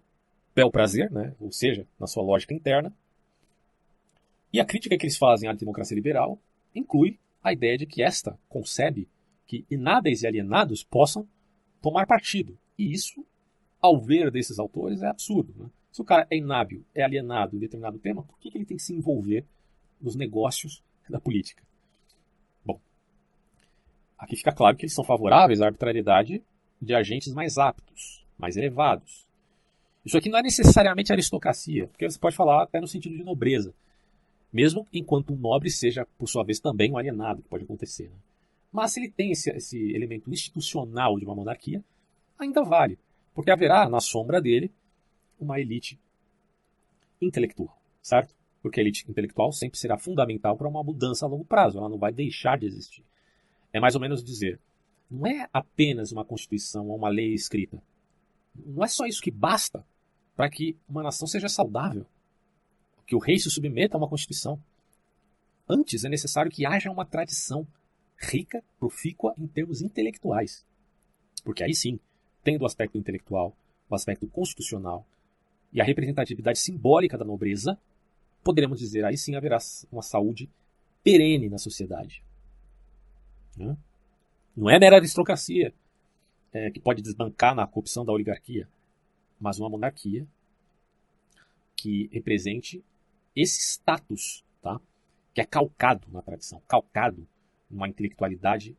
bel 0.55 0.71
prazer, 0.71 1.11
né? 1.11 1.35
ou 1.39 1.51
seja, 1.51 1.85
na 1.99 2.07
sua 2.07 2.23
lógica 2.23 2.51
interna. 2.51 2.91
E 4.51 4.59
a 4.59 4.65
crítica 4.65 4.97
que 4.97 5.05
eles 5.05 5.15
fazem 5.15 5.47
à 5.47 5.53
democracia 5.53 5.93
liberal 5.93 6.39
inclui 6.73 7.19
a 7.43 7.53
ideia 7.53 7.77
de 7.77 7.85
que 7.85 8.01
esta 8.01 8.39
concebe 8.49 9.07
que 9.45 9.67
inábeis 9.69 10.23
e 10.23 10.27
alienados 10.27 10.83
possam 10.83 11.29
tomar 11.79 12.07
partido. 12.07 12.57
E 12.75 12.91
isso, 12.91 13.23
ao 13.79 14.01
ver 14.01 14.31
desses 14.31 14.57
autores, 14.57 15.03
é 15.03 15.07
absurdo. 15.09 15.53
Né? 15.55 15.69
Se 15.91 16.01
o 16.01 16.05
cara 16.05 16.27
é 16.29 16.37
inábil, 16.37 16.83
é 16.93 17.03
alienado 17.03 17.55
em 17.55 17.59
determinado 17.59 17.97
tema, 17.97 18.23
por 18.23 18.37
que, 18.39 18.51
que 18.51 18.57
ele 18.57 18.65
tem 18.65 18.77
que 18.77 18.83
se 18.83 18.93
envolver 18.93 19.43
nos 19.99 20.15
negócios 20.15 20.83
da 21.09 21.19
política? 21.19 21.63
Bom, 22.63 22.79
aqui 24.17 24.35
fica 24.35 24.51
claro 24.51 24.77
que 24.77 24.85
eles 24.85 24.93
são 24.93 25.03
favoráveis 25.03 25.61
à 25.61 25.65
arbitrariedade 25.65 26.43
de 26.81 26.93
agentes 26.93 27.33
mais 27.33 27.57
aptos, 27.57 28.25
mais 28.37 28.55
elevados. 28.55 29.27
Isso 30.05 30.17
aqui 30.17 30.29
não 30.29 30.39
é 30.39 30.43
necessariamente 30.43 31.11
aristocracia, 31.11 31.87
porque 31.87 32.09
você 32.09 32.19
pode 32.19 32.35
falar 32.35 32.63
até 32.63 32.79
no 32.79 32.87
sentido 32.87 33.17
de 33.17 33.23
nobreza, 33.23 33.73
mesmo 34.53 34.87
enquanto 34.93 35.33
um 35.33 35.37
nobre 35.37 35.69
seja, 35.69 36.07
por 36.17 36.27
sua 36.27 36.43
vez, 36.43 36.59
também 36.59 36.91
um 36.91 36.97
alienado, 36.97 37.41
que 37.41 37.49
pode 37.49 37.63
acontecer. 37.63 38.09
Né? 38.09 38.15
Mas 38.71 38.91
se 38.91 38.99
ele 38.99 39.09
tem 39.09 39.31
esse, 39.31 39.49
esse 39.51 39.91
elemento 39.93 40.31
institucional 40.31 41.17
de 41.17 41.25
uma 41.25 41.35
monarquia, 41.35 41.83
ainda 42.37 42.63
vale, 42.63 42.97
porque 43.33 43.51
haverá 43.51 43.89
na 43.89 43.99
sombra 43.99 44.41
dele 44.41 44.71
uma 45.39 45.59
elite 45.59 45.99
intelectual, 47.21 47.77
certo? 48.01 48.35
Porque 48.61 48.79
a 48.79 48.83
elite 48.83 49.05
intelectual 49.09 49.51
sempre 49.51 49.79
será 49.79 49.97
fundamental 49.97 50.57
para 50.57 50.67
uma 50.67 50.83
mudança 50.83 51.25
a 51.25 51.29
longo 51.29 51.45
prazo, 51.45 51.77
ela 51.77 51.89
não 51.89 51.97
vai 51.97 52.11
deixar 52.11 52.57
de 52.57 52.65
existir. 52.65 53.03
É 53.71 53.79
mais 53.79 53.95
ou 53.95 54.01
menos 54.01 54.23
dizer, 54.23 54.59
não 55.09 55.25
é 55.25 55.49
apenas 55.51 56.11
uma 56.11 56.25
constituição 56.25 56.87
ou 56.87 56.95
uma 56.95 57.09
lei 57.09 57.33
escrita. 57.33 57.81
Não 58.55 58.83
é 58.83 58.87
só 58.87 59.05
isso 59.05 59.21
que 59.21 59.31
basta 59.31 59.85
para 60.35 60.49
que 60.49 60.75
uma 60.87 61.03
nação 61.03 61.27
seja 61.27 61.49
saudável, 61.49 62.05
que 63.05 63.15
o 63.15 63.19
rei 63.19 63.39
se 63.39 63.49
submeta 63.49 63.97
a 63.97 63.99
uma 63.99 64.07
constituição. 64.07 64.61
Antes 65.67 66.03
é 66.03 66.09
necessário 66.09 66.51
que 66.51 66.65
haja 66.65 66.91
uma 66.91 67.05
tradição 67.05 67.67
rica, 68.17 68.63
profícua 68.79 69.33
em 69.37 69.47
termos 69.47 69.81
intelectuais. 69.81 70.65
Porque 71.43 71.63
aí 71.63 71.73
sim, 71.73 71.99
tendo 72.43 72.63
o 72.63 72.65
aspecto 72.65 72.97
intelectual, 72.97 73.55
o 73.89 73.95
aspecto 73.95 74.27
constitucional 74.27 75.05
e 75.71 75.81
a 75.81 75.83
representatividade 75.83 76.59
simbólica 76.59 77.17
da 77.17 77.25
nobreza, 77.25 77.77
poderemos 78.43 78.79
dizer 78.79 79.05
aí 79.05 79.17
sim 79.17 79.35
haverá 79.35 79.57
uma 79.91 80.01
saúde 80.01 80.49
perene 81.03 81.49
na 81.49 81.57
sociedade. 81.57 82.23
Né? 83.55 83.77
Não 84.55 84.69
é 84.69 84.79
mera 84.79 84.97
aristocracia 84.97 85.73
é, 86.51 86.71
que 86.71 86.79
pode 86.79 87.01
desbancar 87.01 87.53
na 87.53 87.67
corrupção 87.67 88.03
da 88.03 88.11
oligarquia, 88.11 88.67
mas 89.39 89.59
uma 89.59 89.69
monarquia 89.69 90.27
que 91.75 92.09
represente 92.11 92.83
esse 93.35 93.61
status, 93.61 94.43
tá? 94.61 94.81
que 95.33 95.41
é 95.41 95.45
calcado 95.45 96.07
na 96.11 96.21
tradição, 96.21 96.61
calcado 96.67 97.27
numa 97.69 97.87
intelectualidade 97.87 98.75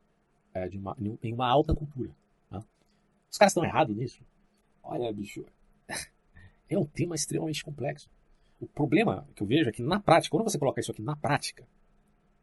é, 0.52 0.68
de 0.68 0.76
uma, 0.76 0.96
em 1.22 1.32
uma 1.32 1.48
alta 1.48 1.74
cultura. 1.74 2.10
Tá? 2.50 2.62
Os 3.30 3.38
caras 3.38 3.52
estão 3.52 3.64
errados 3.64 3.96
nisso. 3.96 4.20
Olha, 4.82 5.12
bicho, 5.12 5.44
é 6.70 6.78
um 6.78 6.86
tema 6.86 7.14
extremamente 7.14 7.64
complexo. 7.64 8.08
O 8.60 8.66
problema 8.66 9.26
que 9.34 9.42
eu 9.42 9.46
vejo 9.46 9.68
é 9.68 9.72
que 9.72 9.82
na 9.82 9.98
prática, 9.98 10.30
quando 10.30 10.44
você 10.44 10.58
coloca 10.58 10.80
isso 10.80 10.92
aqui 10.92 11.02
na 11.02 11.16
prática, 11.16 11.66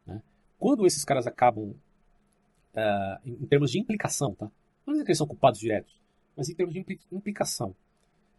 né, 0.06 0.22
quando 0.58 0.86
esses 0.86 1.04
caras 1.04 1.26
acabam, 1.26 1.70
uh, 1.70 3.20
em, 3.24 3.46
termos 3.46 3.70
de 3.70 3.78
implicação, 3.78 4.34
tá? 4.34 4.50
não 4.86 4.94
é 4.94 5.04
que 5.04 5.10
eles 5.10 5.18
são 5.18 5.26
culpados 5.26 5.58
diretos, 5.58 6.00
mas 6.36 6.48
em 6.48 6.54
termos 6.54 6.74
de 6.74 6.84
implicação, 7.10 7.74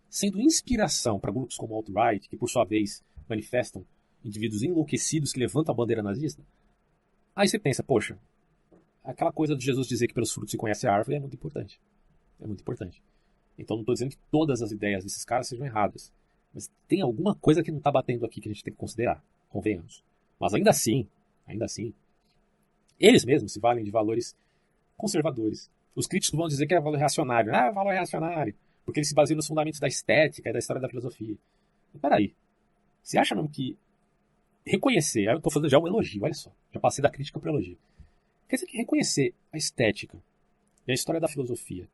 sendo 0.09 0.39
inspiração 0.39 1.19
para 1.19 1.31
grupos 1.31 1.55
como 1.55 1.75
alt-right, 1.75 2.27
que 2.27 2.37
por 2.37 2.49
sua 2.49 2.65
vez 2.65 3.03
manifestam 3.27 3.85
indivíduos 4.23 4.63
enlouquecidos 4.63 5.31
que 5.31 5.39
levantam 5.39 5.73
a 5.73 5.77
bandeira 5.77 6.03
nazista, 6.03 6.43
aí 7.35 7.47
você 7.47 7.57
pensa, 7.57 7.83
poxa, 7.83 8.17
aquela 9.03 9.31
coisa 9.31 9.55
de 9.55 9.63
Jesus 9.63 9.87
dizer 9.87 10.07
que 10.07 10.13
pelos 10.13 10.31
frutos 10.31 10.51
se 10.51 10.57
conhece 10.57 10.87
a 10.87 10.93
árvore 10.93 11.17
é 11.17 11.19
muito 11.19 11.35
importante. 11.35 11.79
É 12.39 12.47
muito 12.47 12.61
importante. 12.61 13.01
Então 13.59 13.75
não 13.75 13.81
estou 13.81 13.93
dizendo 13.93 14.11
que 14.11 14.17
todas 14.31 14.61
as 14.61 14.71
ideias 14.71 15.03
desses 15.03 15.25
caras 15.25 15.47
sejam 15.47 15.65
erradas. 15.65 16.11
Mas 16.53 16.71
tem 16.87 17.01
alguma 17.01 17.35
coisa 17.35 17.61
que 17.61 17.69
não 17.69 17.77
está 17.77 17.91
batendo 17.91 18.25
aqui 18.25 18.39
que 18.39 18.49
a 18.49 18.53
gente 18.53 18.63
tem 18.63 18.73
que 18.73 18.79
considerar. 18.79 19.23
Convenhamos. 19.49 20.03
Mas 20.39 20.53
ainda 20.53 20.69
assim, 20.69 21.07
ainda 21.45 21.65
assim, 21.65 21.93
eles 22.99 23.25
mesmos 23.25 23.51
se 23.51 23.59
valem 23.59 23.83
de 23.83 23.91
valores 23.91 24.35
conservadores. 24.95 25.69
Os 25.93 26.07
críticos 26.07 26.37
vão 26.37 26.47
dizer 26.47 26.65
que 26.65 26.73
é 26.73 26.79
valor 26.79 26.97
reacionário. 26.97 27.53
Ah, 27.53 27.69
valor 27.69 27.91
reacionário. 27.91 28.55
Porque 28.85 28.99
eles 28.99 29.09
se 29.09 29.15
baseiam 29.15 29.35
nos 29.35 29.47
fundamentos 29.47 29.79
da 29.79 29.87
estética 29.87 30.49
e 30.49 30.53
da 30.53 30.59
história 30.59 30.81
da 30.81 30.87
filosofia. 30.87 31.35
Mas 31.93 32.01
peraí. 32.01 32.33
Você 33.03 33.17
acha 33.17 33.35
mesmo 33.35 33.49
que 33.49 33.77
reconhecer, 34.65 35.27
eu 35.27 35.37
estou 35.37 35.51
fazendo 35.51 35.69
já 35.69 35.79
um 35.79 35.87
elogio, 35.87 36.23
olha 36.23 36.33
só. 36.33 36.51
Já 36.71 36.79
passei 36.79 37.01
da 37.01 37.09
crítica 37.09 37.39
para 37.39 37.51
o 37.51 37.55
elogio. 37.55 37.77
Quer 38.47 38.55
dizer 38.55 38.67
que 38.67 38.77
reconhecer 38.77 39.33
a 39.51 39.57
estética 39.57 40.17
e 40.87 40.91
a 40.91 40.93
história 40.93 41.19
da 41.19 41.27
filosofia 41.27 41.87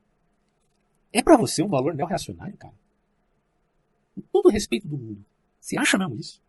é 1.11 1.21
para 1.23 1.37
você 1.37 1.63
um 1.63 1.67
valor 1.67 1.93
neo-reacionário, 1.93 2.57
cara? 2.57 2.73
Com 4.13 4.21
todo 4.21 4.47
o 4.47 4.51
respeito 4.51 4.87
do 4.87 4.97
mundo. 4.97 5.25
Você 5.59 5.77
acha 5.77 5.97
mesmo 5.97 6.15
isso? 6.15 6.41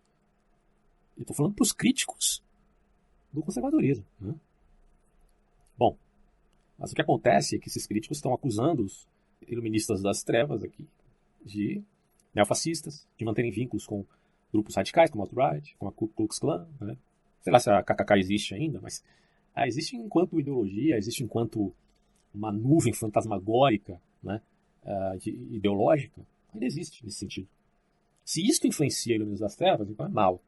Eu 1.16 1.22
estou 1.22 1.34
falando 1.34 1.54
para 1.54 1.62
os 1.62 1.72
críticos 1.72 2.42
do 3.32 3.42
conservadorismo. 3.42 4.04
Né? 4.20 4.34
Bom, 5.76 5.96
mas 6.78 6.92
o 6.92 6.94
que 6.94 7.00
acontece 7.00 7.56
é 7.56 7.58
que 7.58 7.68
esses 7.68 7.86
críticos 7.86 8.18
estão 8.18 8.34
acusando 8.34 8.84
os 8.84 9.08
iluministas 9.46 10.02
das 10.02 10.22
trevas 10.22 10.62
aqui 10.62 10.86
de 11.44 11.82
neofascistas, 12.34 13.06
de 13.16 13.24
manterem 13.24 13.50
vínculos 13.50 13.86
com 13.86 14.04
grupos 14.52 14.74
radicais, 14.74 15.10
como 15.10 15.22
a 15.22 15.26
alt-right, 15.26 15.74
como 15.78 15.88
a 15.88 15.92
Ku 15.92 16.08
Klux 16.08 16.38
Klan. 16.38 16.68
Né? 16.80 16.96
Sei 17.40 17.52
lá 17.52 17.58
se 17.58 17.70
a 17.70 17.82
KKK 17.82 18.18
existe 18.18 18.54
ainda, 18.54 18.80
mas 18.80 19.02
ah, 19.54 19.66
existe 19.66 19.96
enquanto 19.96 20.38
ideologia, 20.38 20.98
existe 20.98 21.22
enquanto 21.22 21.72
uma 22.34 22.52
nuvem 22.52 22.92
fantasmagórica 22.92 24.00
né, 24.22 24.40
uh, 24.84 25.28
ideológica, 25.28 26.20
ainda 26.52 26.66
existe 26.66 27.04
nesse 27.04 27.18
sentido. 27.18 27.48
Se 28.24 28.44
isto 28.44 28.66
influencia 28.66 29.14
Iluminos 29.14 29.40
das 29.40 29.54
Trevas, 29.54 29.88
então 29.88 30.06
é 30.06 30.08
mal. 30.08 30.42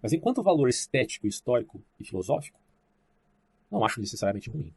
Mas 0.00 0.12
enquanto 0.12 0.42
valor 0.42 0.68
estético, 0.68 1.26
histórico 1.26 1.82
e 1.98 2.04
filosófico, 2.04 2.58
não 3.70 3.84
acho 3.84 4.00
necessariamente 4.00 4.48
ruim. 4.48 4.72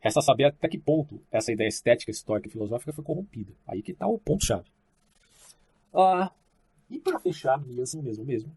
Resta 0.00 0.20
saber 0.20 0.44
até 0.46 0.68
que 0.68 0.78
ponto 0.78 1.22
essa 1.30 1.52
ideia 1.52 1.68
estética, 1.68 2.10
histórica 2.10 2.48
e 2.48 2.50
filosófica 2.50 2.92
foi 2.92 3.04
corrompida. 3.04 3.52
Aí 3.66 3.80
que 3.80 3.92
está 3.92 4.06
o 4.08 4.18
ponto-chave. 4.18 4.68
Ah, 5.94 6.32
e 6.90 6.98
para 6.98 7.20
fechar 7.20 7.64
mesmo, 7.64 8.02
mesmo, 8.02 8.24
mesmo, 8.24 8.56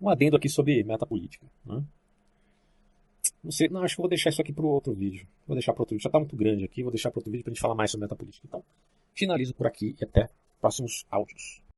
um 0.00 0.08
adendo 0.08 0.36
aqui 0.36 0.48
sobre 0.48 0.82
metapolítica. 0.82 1.46
Né? 1.64 1.84
Não 3.42 3.50
sei, 3.50 3.68
não, 3.68 3.82
acho 3.82 3.96
que 3.96 4.02
vou 4.02 4.08
deixar 4.08 4.30
isso 4.30 4.40
aqui 4.40 4.52
para 4.52 4.64
outro 4.64 4.92
vídeo. 4.92 5.26
Vou 5.46 5.54
deixar 5.54 5.72
para 5.72 5.82
outro 5.82 5.94
vídeo. 5.94 6.02
Já 6.02 6.08
está 6.08 6.18
muito 6.18 6.36
grande 6.36 6.64
aqui, 6.64 6.82
vou 6.82 6.92
deixar 6.92 7.10
para 7.10 7.18
outro 7.18 7.30
vídeo 7.30 7.44
para 7.44 7.52
a 7.52 7.54
gente 7.54 7.62
falar 7.62 7.74
mais 7.74 7.90
sobre 7.90 8.04
metapolítica. 8.04 8.46
Então, 8.46 8.62
finalizo 9.14 9.54
por 9.54 9.66
aqui 9.66 9.96
e 10.00 10.04
até 10.04 10.28
próximos 10.60 11.06
áudios. 11.10 11.62